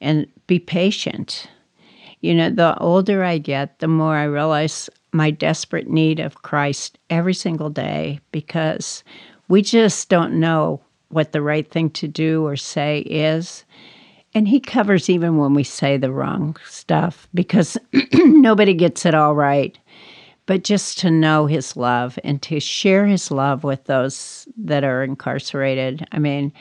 and 0.00 0.26
be 0.46 0.58
patient. 0.58 1.48
You 2.20 2.34
know, 2.34 2.50
the 2.50 2.76
older 2.78 3.22
I 3.22 3.38
get, 3.38 3.78
the 3.78 3.88
more 3.88 4.16
I 4.16 4.24
realize 4.24 4.90
my 5.12 5.30
desperate 5.30 5.88
need 5.88 6.20
of 6.20 6.42
Christ 6.42 6.98
every 7.10 7.34
single 7.34 7.70
day 7.70 8.20
because 8.32 9.04
we 9.48 9.62
just 9.62 10.08
don't 10.08 10.38
know 10.38 10.80
what 11.08 11.32
the 11.32 11.42
right 11.42 11.70
thing 11.70 11.90
to 11.90 12.08
do 12.08 12.44
or 12.44 12.56
say 12.56 13.00
is. 13.00 13.64
And 14.34 14.46
he 14.48 14.60
covers 14.60 15.08
even 15.08 15.38
when 15.38 15.54
we 15.54 15.64
say 15.64 15.96
the 15.96 16.12
wrong 16.12 16.56
stuff 16.68 17.26
because 17.32 17.78
nobody 18.12 18.74
gets 18.74 19.06
it 19.06 19.14
all 19.14 19.34
right. 19.34 19.78
But 20.46 20.64
just 20.64 20.98
to 20.98 21.10
know 21.10 21.46
his 21.46 21.76
love 21.76 22.18
and 22.22 22.40
to 22.42 22.60
share 22.60 23.06
his 23.06 23.30
love 23.30 23.64
with 23.64 23.84
those 23.84 24.46
that 24.56 24.84
are 24.84 25.02
incarcerated. 25.02 26.06
I 26.12 26.18
mean, 26.18 26.52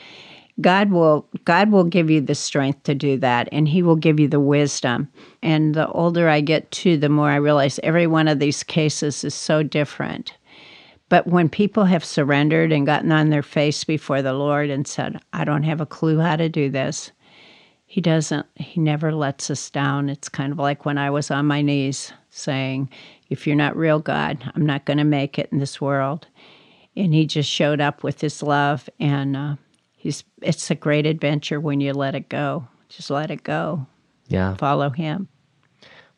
God 0.62 0.92
will 0.92 1.28
God 1.44 1.72
will 1.72 1.84
give 1.84 2.10
you 2.10 2.22
the 2.22 2.36
strength 2.36 2.84
to 2.84 2.96
do 2.96 3.18
that 3.18 3.50
and 3.52 3.68
he 3.68 3.84
will 3.84 3.96
give 3.96 4.20
you 4.20 4.28
the 4.28 4.40
wisdom. 4.40 5.10
And 5.44 5.76
the 5.76 5.88
older 5.90 6.30
I 6.30 6.42
get 6.42 6.72
too, 6.72 6.98
the 6.98 7.10
more 7.10 7.30
I 7.30 7.36
realize 7.36 7.80
every 7.84 8.08
one 8.08 8.28
of 8.28 8.40
these 8.40 8.64
cases 8.64 9.24
is 9.24 9.36
so 9.36 9.64
different. 9.64 10.34
But 11.10 11.28
when 11.28 11.50
people 11.50 11.86
have 11.86 12.04
surrendered 12.04 12.72
and 12.72 12.86
gotten 12.86 13.12
on 13.12 13.30
their 13.30 13.44
face 13.44 13.84
before 13.84 14.22
the 14.22 14.34
Lord 14.34 14.70
and 14.70 14.88
said, 14.88 15.20
I 15.34 15.44
don't 15.44 15.64
have 15.64 15.82
a 15.82 15.86
clue 15.86 16.20
how 16.20 16.36
to 16.36 16.50
do 16.50 16.70
this, 16.70 17.12
He 17.86 18.02
doesn't, 18.02 18.46
He 18.56 18.80
never 18.80 19.14
lets 19.14 19.52
us 19.52 19.70
down. 19.70 20.10
It's 20.10 20.30
kind 20.30 20.52
of 20.52 20.58
like 20.58 20.86
when 20.86 20.98
I 20.98 21.12
was 21.12 21.30
on 21.30 21.46
my 21.46 21.62
knees 21.62 22.12
saying, 22.32 22.90
If 23.30 23.48
you're 23.48 23.56
not 23.56 23.76
real, 23.76 24.00
God, 24.00 24.52
I'm 24.56 24.66
not 24.66 24.86
going 24.86 24.98
to 24.98 25.04
make 25.04 25.40
it 25.40 25.50
in 25.52 25.60
this 25.60 25.82
world. 25.82 26.28
And 26.96 27.14
He 27.14 27.26
just 27.26 27.50
showed 27.50 27.82
up 27.82 28.04
with 28.04 28.22
His 28.22 28.44
love. 28.44 28.90
And 29.00 29.36
uh, 29.36 29.56
he's, 29.96 30.24
it's 30.42 30.70
a 30.72 30.76
great 30.76 31.06
adventure 31.06 31.60
when 31.60 31.82
you 31.82 31.94
let 31.94 32.16
it 32.16 32.30
go. 32.30 32.68
Just 32.90 33.10
let 33.10 33.32
it 33.32 33.44
go. 33.44 33.86
Yeah. 34.28 34.56
Follow 34.56 34.90
Him. 34.90 35.28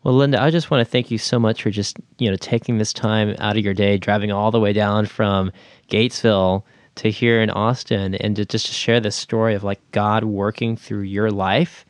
Well, 0.03 0.15
Linda, 0.15 0.41
I 0.41 0.51
just 0.51 0.69
want 0.71 0.81
to 0.81 0.89
thank 0.89 1.11
you 1.11 1.17
so 1.17 1.39
much 1.39 1.63
for 1.63 1.71
just, 1.71 1.97
you 2.17 2.29
know, 2.29 2.37
taking 2.37 2.77
this 2.77 2.93
time 2.93 3.35
out 3.39 3.57
of 3.57 3.63
your 3.63 3.73
day, 3.73 3.97
driving 3.97 4.31
all 4.31 4.51
the 4.51 4.59
way 4.59 4.71
down 4.71 5.05
from 5.05 5.51
Gatesville 5.89 6.63
to 6.95 7.11
here 7.11 7.41
in 7.41 7.49
Austin 7.49 8.15
and 8.15 8.35
to 8.35 8.45
just 8.45 8.67
to 8.67 8.73
share 8.73 8.99
this 8.99 9.15
story 9.15 9.55
of 9.55 9.63
like 9.63 9.79
God 9.91 10.23
working 10.23 10.75
through 10.75 11.01
your 11.01 11.31
life. 11.31 11.85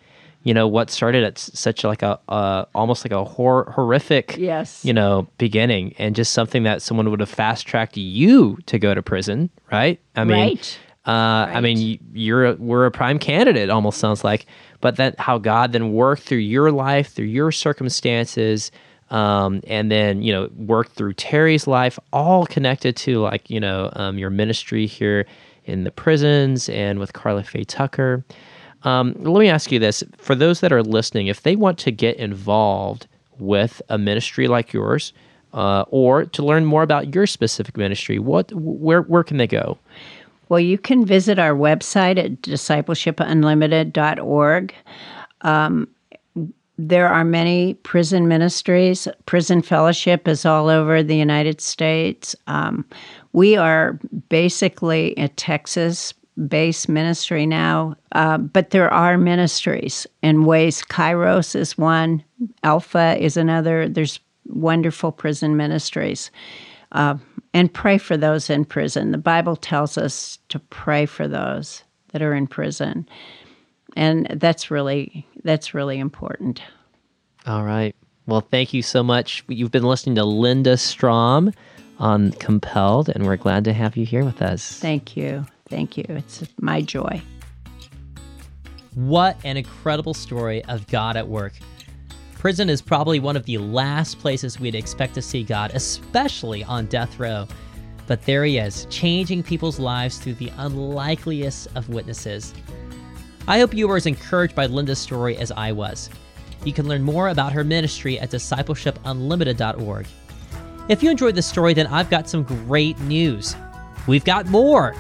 You 0.48 0.54
know, 0.54 0.68
what 0.68 0.90
started 0.90 1.24
at 1.26 1.38
such 1.38 1.84
like 1.84 2.02
a 2.04 2.18
uh, 2.30 2.64
almost 2.74 3.04
like 3.04 3.12
a 3.12 3.24
hor- 3.26 3.70
horrific, 3.76 4.36
Yes. 4.38 4.86
you 4.86 4.94
know, 4.94 5.28
beginning 5.38 5.94
and 5.98 6.16
just 6.16 6.32
something 6.34 6.64
that 6.64 6.82
someone 6.82 7.10
would 7.12 7.20
have 7.20 7.30
fast 7.30 7.68
tracked 7.68 7.98
you 7.98 8.58
to 8.68 8.80
go 8.80 8.94
to 8.94 9.02
prison, 9.02 9.50
right? 9.72 10.00
I 10.16 10.24
mean, 10.24 10.38
Right. 10.38 10.80
uh, 11.06 11.52
I 11.58 11.60
mean, 11.60 12.00
you're 12.14 12.46
a, 12.46 12.54
we're 12.56 12.86
a 12.86 12.92
prime 12.92 13.20
candidate. 13.20 13.70
Almost 13.70 13.98
sounds 14.00 14.24
like, 14.24 14.46
but 14.80 14.96
that 14.96 15.20
how 15.20 15.38
God 15.38 15.74
then 15.74 15.92
worked 15.92 16.24
through 16.24 16.38
your 16.56 16.72
life, 16.72 17.12
through 17.12 17.26
your 17.26 17.52
circumstances, 17.98 18.72
um, 19.10 19.62
and 19.68 19.92
then 19.92 20.22
you 20.22 20.32
know 20.34 20.50
worked 20.56 20.94
through 20.94 21.14
Terry's 21.14 21.68
life, 21.68 21.98
all 22.14 22.46
connected 22.46 22.96
to 22.98 23.20
like 23.22 23.50
you 23.50 23.60
know 23.60 23.90
um, 23.98 24.18
your 24.18 24.30
ministry 24.30 24.86
here 24.86 25.26
in 25.66 25.84
the 25.84 25.92
prisons 25.92 26.70
and 26.70 27.00
with 27.00 27.12
Karla 27.14 27.44
Faye 27.44 27.64
Tucker. 27.66 28.24
Um, 28.84 29.16
let 29.20 29.40
me 29.40 29.50
ask 29.50 29.72
you 29.72 29.80
this: 29.80 30.04
for 30.18 30.36
those 30.36 30.60
that 30.62 30.72
are 30.72 30.84
listening, 30.84 31.26
if 31.28 31.44
they 31.44 31.56
want 31.56 31.78
to 31.80 31.92
get 31.92 32.18
involved 32.18 33.08
with 33.40 33.82
a 33.90 33.98
ministry 33.98 34.48
like 34.48 34.72
yours, 34.74 35.14
uh, 35.54 35.86
or 35.90 36.26
to 36.26 36.44
learn 36.44 36.66
more 36.66 36.84
about 36.84 37.16
your 37.16 37.26
specific 37.28 37.78
ministry, 37.78 38.20
what 38.20 38.52
where 38.54 39.04
where 39.04 39.24
can 39.24 39.38
they 39.38 39.48
go? 39.48 39.78
Well, 40.50 40.60
you 40.60 40.78
can 40.78 41.06
visit 41.06 41.40
our 41.40 41.54
website 41.54 42.18
at 42.18 42.42
discipleshipunlimited.org. 42.42 44.76
Um, 45.42 45.88
there 46.78 47.10
are 47.10 47.26
many 47.26 47.74
prison 47.74 48.28
ministries. 48.28 49.08
Prison 49.26 49.64
Fellowship 49.64 50.28
is 50.28 50.46
all 50.46 50.70
over 50.70 51.02
the 51.02 51.18
United 51.18 51.60
States. 51.60 52.36
Um, 52.46 52.86
we 53.34 53.58
are 53.58 54.00
basically 54.30 55.16
a 55.16 55.28
Texas 55.30 56.14
based 56.48 56.88
ministry 56.88 57.46
now, 57.46 57.96
uh, 58.12 58.38
but 58.38 58.70
there 58.70 58.94
are 58.94 59.18
ministries 59.18 60.06
in 60.22 60.46
ways. 60.46 60.84
Kairos 60.84 61.56
is 61.56 61.78
one, 61.78 62.24
Alpha 62.64 63.18
is 63.20 63.38
another. 63.38 63.90
There's 63.90 64.20
wonderful 64.46 65.12
prison 65.12 65.58
ministries 65.58 66.32
uh, 66.94 67.16
and 67.54 67.74
pray 67.74 67.98
for 67.98 68.18
those 68.18 68.50
in 68.50 68.66
prison. 68.66 69.12
The 69.12 69.18
Bible 69.18 69.56
tells 69.56 69.98
us 69.98 70.40
to 70.50 70.60
pray 70.60 71.06
for 71.06 71.28
those 71.28 71.84
that 72.12 72.22
are 72.22 72.34
in 72.34 72.48
prison, 72.48 73.08
and 73.96 74.28
that's 74.40 74.72
really 74.72 75.26
that's 75.44 75.74
really 75.74 76.00
important. 76.00 76.62
All 77.46 77.64
right. 77.64 77.96
Well, 78.26 78.42
thank 78.42 78.74
you 78.74 78.82
so 78.82 79.04
much. 79.04 79.44
You've 79.48 79.72
been 79.72 79.84
listening 79.84 80.16
to 80.16 80.26
Linda 80.26 80.78
Strom 80.78 81.54
on 82.00 82.32
Compelled, 82.34 83.10
and 83.10 83.26
we're 83.26 83.38
glad 83.38 83.64
to 83.66 83.74
have 83.74 83.96
you 83.96 84.06
here 84.06 84.26
with 84.26 84.42
us. 84.42 84.80
Thank 84.80 85.16
you, 85.16 85.46
thank 85.70 85.98
you. 85.98 86.06
It's 86.10 86.44
my 86.60 86.82
joy. 86.82 87.22
What 88.96 89.38
an 89.44 89.58
incredible 89.58 90.14
story 90.14 90.64
of 90.66 90.88
God 90.88 91.18
at 91.18 91.28
work. 91.28 91.54
Prison 92.34 92.70
is 92.70 92.82
probably 92.82 93.20
one 93.20 93.36
of 93.36 93.46
the 93.46 93.58
last 93.58 94.20
places 94.20 94.60
we'd 94.60 94.76
expect 94.76 95.14
to 95.16 95.22
see 95.22 95.44
God, 95.44 95.72
especially 95.74 96.64
on 96.64 96.86
death 96.86 97.20
row. 97.20 97.48
But 98.06 98.24
there 98.24 98.46
he 98.46 98.58
is, 98.58 98.88
changing 98.90 99.44
people's 99.44 99.80
lives 99.80 100.18
through 100.18 100.36
the 100.36 100.52
unlikeliest 100.58 101.68
of 101.76 101.90
witnesses. 101.90 102.54
I 103.48 103.60
hope 103.60 103.74
you 103.74 103.88
were 103.88 103.98
as 103.98 104.06
encouraged 104.06 104.56
by 104.56 104.66
Linda's 104.66 105.00
story 105.00 105.38
as 105.38 105.52
I 105.52 105.72
was. 105.72 106.10
You 106.64 106.74
can 106.74 106.88
learn 106.88 107.02
more 107.02 107.30
about 107.30 107.54
her 107.54 107.64
ministry 107.64 108.20
at 108.20 108.32
discipleshipunlimited.org. 108.32 110.08
If 110.90 111.04
you 111.04 111.12
enjoyed 111.12 111.36
this 111.36 111.48
story, 111.48 111.74
then 111.74 111.88
I've 111.88 112.10
got 112.10 112.30
some 112.30 112.44
great 112.44 113.00
news. 113.02 113.56
We've 114.08 114.26
got 114.26 114.48
more. 114.48 114.96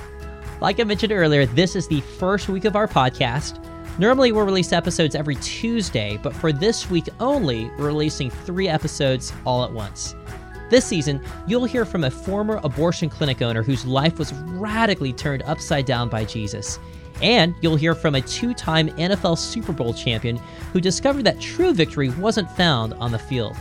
Like 0.60 0.80
I 0.80 0.84
mentioned 0.84 1.12
earlier, 1.12 1.46
this 1.46 1.76
is 1.76 1.88
the 1.88 2.02
first 2.02 2.50
week 2.50 2.66
of 2.66 2.76
our 2.76 2.88
podcast. 2.88 3.64
Normally, 4.00 4.32
we'll 4.32 4.46
release 4.46 4.74
episodes 4.74 5.14
every 5.14 5.36
Tuesday, 5.36 6.20
but 6.22 6.36
for 6.36 6.52
this 6.52 6.90
week 6.90 7.10
only, 7.20 7.70
we're 7.78 7.88
releasing 7.88 8.32
three 8.32 8.68
episodes 8.68 9.34
all 9.46 9.64
at 9.64 9.72
once. 9.72 10.16
This 10.70 10.86
season, 10.86 11.24
you'll 11.48 11.66
hear 11.66 11.86
from 11.86 12.04
a 12.04 12.12
former 12.12 12.60
abortion 12.64 13.10
clinic 13.10 13.42
owner 13.42 13.62
whose 13.62 13.86
life 13.86 14.18
was 14.18 14.34
radically 14.34 15.14
turned 15.14 15.44
upside 15.44 15.86
down 15.86 16.10
by 16.10 16.26
Jesus. 16.26 16.80
And 17.22 17.56
you'll 17.62 17.76
hear 17.76 17.96
from 17.96 18.16
a 18.16 18.22
two 18.22 18.54
time 18.54 18.90
NFL 18.90 19.38
Super 19.38 19.74
Bowl 19.74 19.94
champion 19.94 20.38
who 20.74 20.82
discovered 20.82 21.24
that 21.24 21.40
true 21.40 21.74
victory 21.74 22.10
wasn't 22.10 22.52
found 22.52 22.94
on 22.96 23.12
the 23.12 23.20
field. 23.20 23.56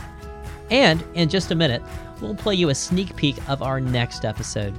And 0.69 1.03
in 1.13 1.29
just 1.29 1.51
a 1.51 1.55
minute, 1.55 1.81
we'll 2.21 2.35
play 2.35 2.55
you 2.55 2.69
a 2.69 2.75
sneak 2.75 3.15
peek 3.15 3.37
of 3.47 3.61
our 3.61 3.79
next 3.79 4.25
episode. 4.25 4.73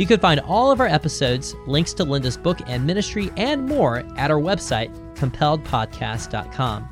You 0.00 0.06
can 0.06 0.18
find 0.18 0.40
all 0.40 0.72
of 0.72 0.80
our 0.80 0.86
episodes, 0.86 1.54
links 1.66 1.92
to 1.92 2.04
Linda's 2.04 2.38
book 2.38 2.58
and 2.66 2.86
ministry, 2.86 3.30
and 3.36 3.66
more 3.66 3.98
at 4.16 4.30
our 4.30 4.40
website, 4.40 4.90
compelledpodcast.com. 5.14 6.88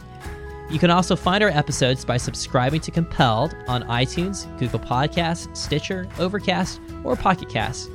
You 0.71 0.79
can 0.79 0.91
also 0.91 1.17
find 1.17 1.43
our 1.43 1.49
episodes 1.49 2.05
by 2.05 2.19
subscribing 2.19 2.83
to 2.83 2.91
Compelled 2.91 3.57
on 3.67 3.85
iTunes, 3.85 4.47
Google 4.59 4.79
Podcasts, 4.79 5.57
Stitcher, 5.57 6.07
Overcast, 6.19 6.83
or 7.03 7.17
Pocket 7.17 7.49
Casts. 7.49 7.89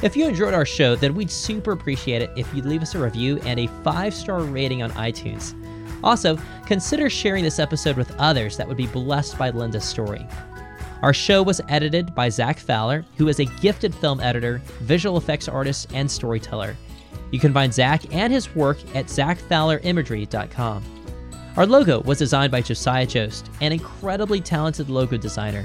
If 0.00 0.16
you 0.16 0.28
enjoyed 0.28 0.54
our 0.54 0.64
show, 0.64 0.94
then 0.94 1.16
we'd 1.16 1.32
super 1.32 1.72
appreciate 1.72 2.22
it 2.22 2.30
if 2.36 2.54
you'd 2.54 2.66
leave 2.66 2.82
us 2.82 2.94
a 2.94 3.00
review 3.00 3.40
and 3.40 3.58
a 3.58 3.66
five 3.82 4.14
star 4.14 4.42
rating 4.42 4.80
on 4.80 4.92
iTunes. 4.92 5.60
Also, 6.04 6.38
consider 6.66 7.10
sharing 7.10 7.42
this 7.42 7.58
episode 7.58 7.96
with 7.96 8.14
others 8.14 8.56
that 8.58 8.68
would 8.68 8.76
be 8.76 8.86
blessed 8.86 9.36
by 9.38 9.50
Linda's 9.50 9.84
story. 9.84 10.24
Our 11.02 11.12
show 11.12 11.42
was 11.42 11.60
edited 11.68 12.14
by 12.14 12.28
Zach 12.30 12.58
Fowler, 12.58 13.04
who 13.16 13.28
is 13.28 13.38
a 13.38 13.44
gifted 13.44 13.94
film 13.94 14.20
editor, 14.20 14.62
visual 14.80 15.18
effects 15.18 15.48
artist, 15.48 15.92
and 15.92 16.10
storyteller. 16.10 16.76
You 17.30 17.40
can 17.40 17.52
find 17.52 17.72
Zach 17.72 18.14
and 18.14 18.32
his 18.32 18.54
work 18.54 18.78
at 18.94 19.06
zachfowlerimagery.com. 19.06 20.84
Our 21.56 21.66
logo 21.66 22.00
was 22.00 22.18
designed 22.18 22.52
by 22.52 22.60
Josiah 22.60 23.06
Jost, 23.06 23.50
an 23.60 23.72
incredibly 23.72 24.40
talented 24.40 24.90
logo 24.90 25.16
designer. 25.16 25.64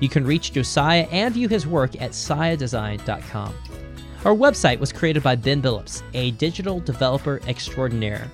You 0.00 0.08
can 0.08 0.26
reach 0.26 0.52
Josiah 0.52 1.06
and 1.10 1.32
view 1.32 1.48
his 1.48 1.66
work 1.66 2.00
at 2.00 2.12
siadesign.com. 2.12 3.54
Our 4.24 4.34
website 4.34 4.78
was 4.78 4.92
created 4.92 5.22
by 5.22 5.36
Ben 5.36 5.62
Billups, 5.62 6.02
a 6.14 6.32
digital 6.32 6.80
developer 6.80 7.40
extraordinaire. 7.46 8.30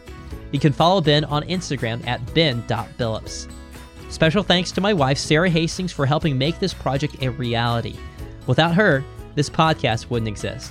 You 0.53 0.59
can 0.59 0.72
follow 0.72 1.01
Ben 1.01 1.24
on 1.24 1.43
Instagram 1.45 2.07
at 2.07 2.34
ben.billups. 2.34 3.49
Special 4.12 4.42
thanks 4.42 4.70
to 4.72 4.82
my 4.82 4.92
wife, 4.92 5.16
Sarah 5.16 5.48
Hastings, 5.48 5.90
for 5.90 6.04
helping 6.04 6.36
make 6.36 6.58
this 6.58 6.74
project 6.74 7.22
a 7.22 7.30
reality. 7.30 7.96
Without 8.46 8.74
her, 8.74 9.02
this 9.36 9.48
podcast 9.48 10.10
wouldn't 10.10 10.28
exist. 10.28 10.70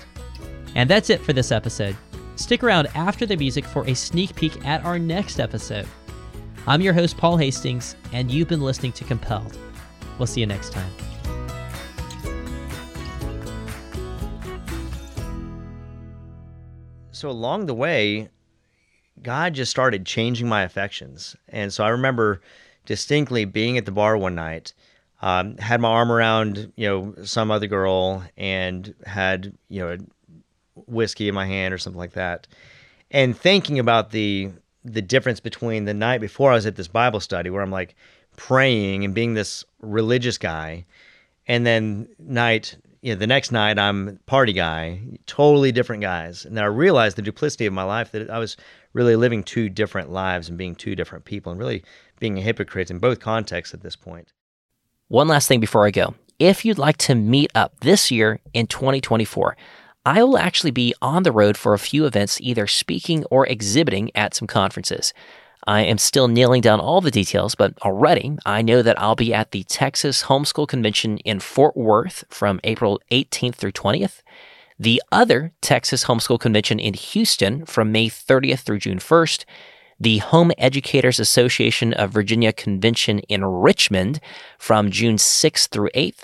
And 0.75 0.87
that's 0.87 1.09
it 1.09 1.21
for 1.21 1.33
this 1.33 1.51
episode. 1.51 1.97
Stick 2.35 2.63
around 2.63 2.87
after 2.93 3.25
the 3.25 3.35
music 3.35 3.65
for 3.65 3.83
a 3.87 3.95
sneak 3.95 4.35
peek 4.35 4.63
at 4.63 4.85
our 4.85 4.99
next 4.99 5.39
episode. 5.39 5.87
I'm 6.67 6.81
your 6.81 6.93
host, 6.93 7.17
Paul 7.17 7.35
Hastings, 7.35 7.95
and 8.13 8.29
you've 8.29 8.47
been 8.47 8.61
listening 8.61 8.91
to 8.91 9.03
Compelled. 9.05 9.57
We'll 10.19 10.27
see 10.27 10.41
you 10.41 10.47
next 10.47 10.71
time. 10.71 10.91
So 17.11 17.27
along 17.27 17.65
the 17.65 17.73
way, 17.73 18.29
God 19.23 19.55
just 19.55 19.71
started 19.71 20.05
changing 20.05 20.47
my 20.47 20.61
affections. 20.61 21.35
And 21.49 21.73
so 21.73 21.83
I 21.83 21.89
remember 21.89 22.39
distinctly 22.91 23.45
being 23.45 23.77
at 23.77 23.85
the 23.85 23.91
bar 23.91 24.17
one 24.17 24.35
night, 24.35 24.73
um, 25.21 25.55
had 25.55 25.79
my 25.79 25.87
arm 25.87 26.11
around, 26.11 26.73
you 26.75 26.85
know, 26.85 27.15
some 27.23 27.49
other 27.49 27.65
girl 27.65 28.21
and 28.35 28.93
had, 29.05 29.53
you 29.69 29.79
know, 29.79 29.97
whiskey 30.87 31.29
in 31.29 31.33
my 31.33 31.45
hand 31.45 31.73
or 31.73 31.77
something 31.77 31.97
like 31.97 32.11
that. 32.11 32.47
And 33.09 33.37
thinking 33.37 33.79
about 33.79 34.11
the 34.11 34.51
the 34.83 35.01
difference 35.01 35.39
between 35.39 35.85
the 35.85 35.93
night 35.93 36.19
before 36.19 36.51
I 36.51 36.55
was 36.55 36.65
at 36.65 36.75
this 36.75 36.89
Bible 36.89 37.21
study 37.21 37.49
where 37.49 37.61
I'm 37.61 37.71
like 37.71 37.95
praying 38.35 39.05
and 39.05 39.13
being 39.13 39.35
this 39.35 39.63
religious 39.79 40.37
guy 40.37 40.85
and 41.47 41.65
then 41.65 42.09
night 42.19 42.75
you 43.01 43.13
know, 43.13 43.19
the 43.19 43.27
next 43.27 43.51
night 43.51 43.79
I'm 43.79 44.19
party 44.25 44.53
guy, 44.53 45.01
totally 45.25 45.71
different 45.71 46.01
guys. 46.01 46.45
And 46.45 46.55
then 46.55 46.63
I 46.63 46.67
realized 46.67 47.17
the 47.17 47.23
duplicity 47.23 47.65
of 47.65 47.73
my 47.73 47.83
life 47.83 48.11
that 48.11 48.29
I 48.29 48.37
was 48.37 48.57
really 48.93 49.15
living 49.15 49.43
two 49.43 49.69
different 49.69 50.11
lives 50.11 50.49
and 50.49 50.57
being 50.57 50.75
two 50.75 50.95
different 50.95 51.25
people 51.25 51.51
and 51.51 51.59
really 51.59 51.83
being 52.19 52.37
a 52.37 52.41
hypocrite 52.41 52.91
in 52.91 52.99
both 52.99 53.19
contexts 53.19 53.73
at 53.73 53.81
this 53.81 53.95
point. 53.95 54.33
One 55.07 55.27
last 55.27 55.47
thing 55.47 55.59
before 55.59 55.85
I 55.85 55.91
go. 55.91 56.13
If 56.37 56.63
you'd 56.63 56.77
like 56.77 56.97
to 56.97 57.15
meet 57.15 57.51
up 57.53 57.79
this 57.81 58.11
year 58.11 58.39
in 58.53 58.67
2024, 58.67 59.57
I 60.05 60.23
will 60.23 60.37
actually 60.37 60.71
be 60.71 60.95
on 61.01 61.23
the 61.23 61.31
road 61.31 61.57
for 61.57 61.73
a 61.73 61.79
few 61.79 62.05
events, 62.05 62.41
either 62.41 62.65
speaking 62.65 63.23
or 63.25 63.45
exhibiting 63.45 64.09
at 64.15 64.33
some 64.33 64.47
conferences. 64.47 65.13
I 65.67 65.81
am 65.81 65.97
still 65.97 66.27
nailing 66.27 66.61
down 66.61 66.79
all 66.79 67.01
the 67.01 67.11
details, 67.11 67.55
but 67.55 67.73
already 67.83 68.35
I 68.45 68.61
know 68.61 68.81
that 68.81 68.99
I'll 68.99 69.15
be 69.15 69.33
at 69.33 69.51
the 69.51 69.63
Texas 69.63 70.23
Homeschool 70.23 70.67
Convention 70.67 71.19
in 71.19 71.39
Fort 71.39 71.77
Worth 71.77 72.23
from 72.29 72.59
April 72.63 72.99
18th 73.11 73.55
through 73.55 73.73
20th, 73.73 74.21
the 74.79 75.01
other 75.11 75.53
Texas 75.61 76.05
Homeschool 76.05 76.39
Convention 76.39 76.79
in 76.79 76.95
Houston 76.95 77.65
from 77.65 77.91
May 77.91 78.09
30th 78.09 78.61
through 78.61 78.79
June 78.79 78.97
1st, 78.97 79.45
the 79.99 80.17
Home 80.17 80.51
Educators 80.57 81.19
Association 81.19 81.93
of 81.93 82.09
Virginia 82.09 82.51
Convention 82.51 83.19
in 83.19 83.45
Richmond 83.45 84.19
from 84.57 84.89
June 84.89 85.17
6th 85.17 85.67
through 85.67 85.91
8th, 85.93 86.23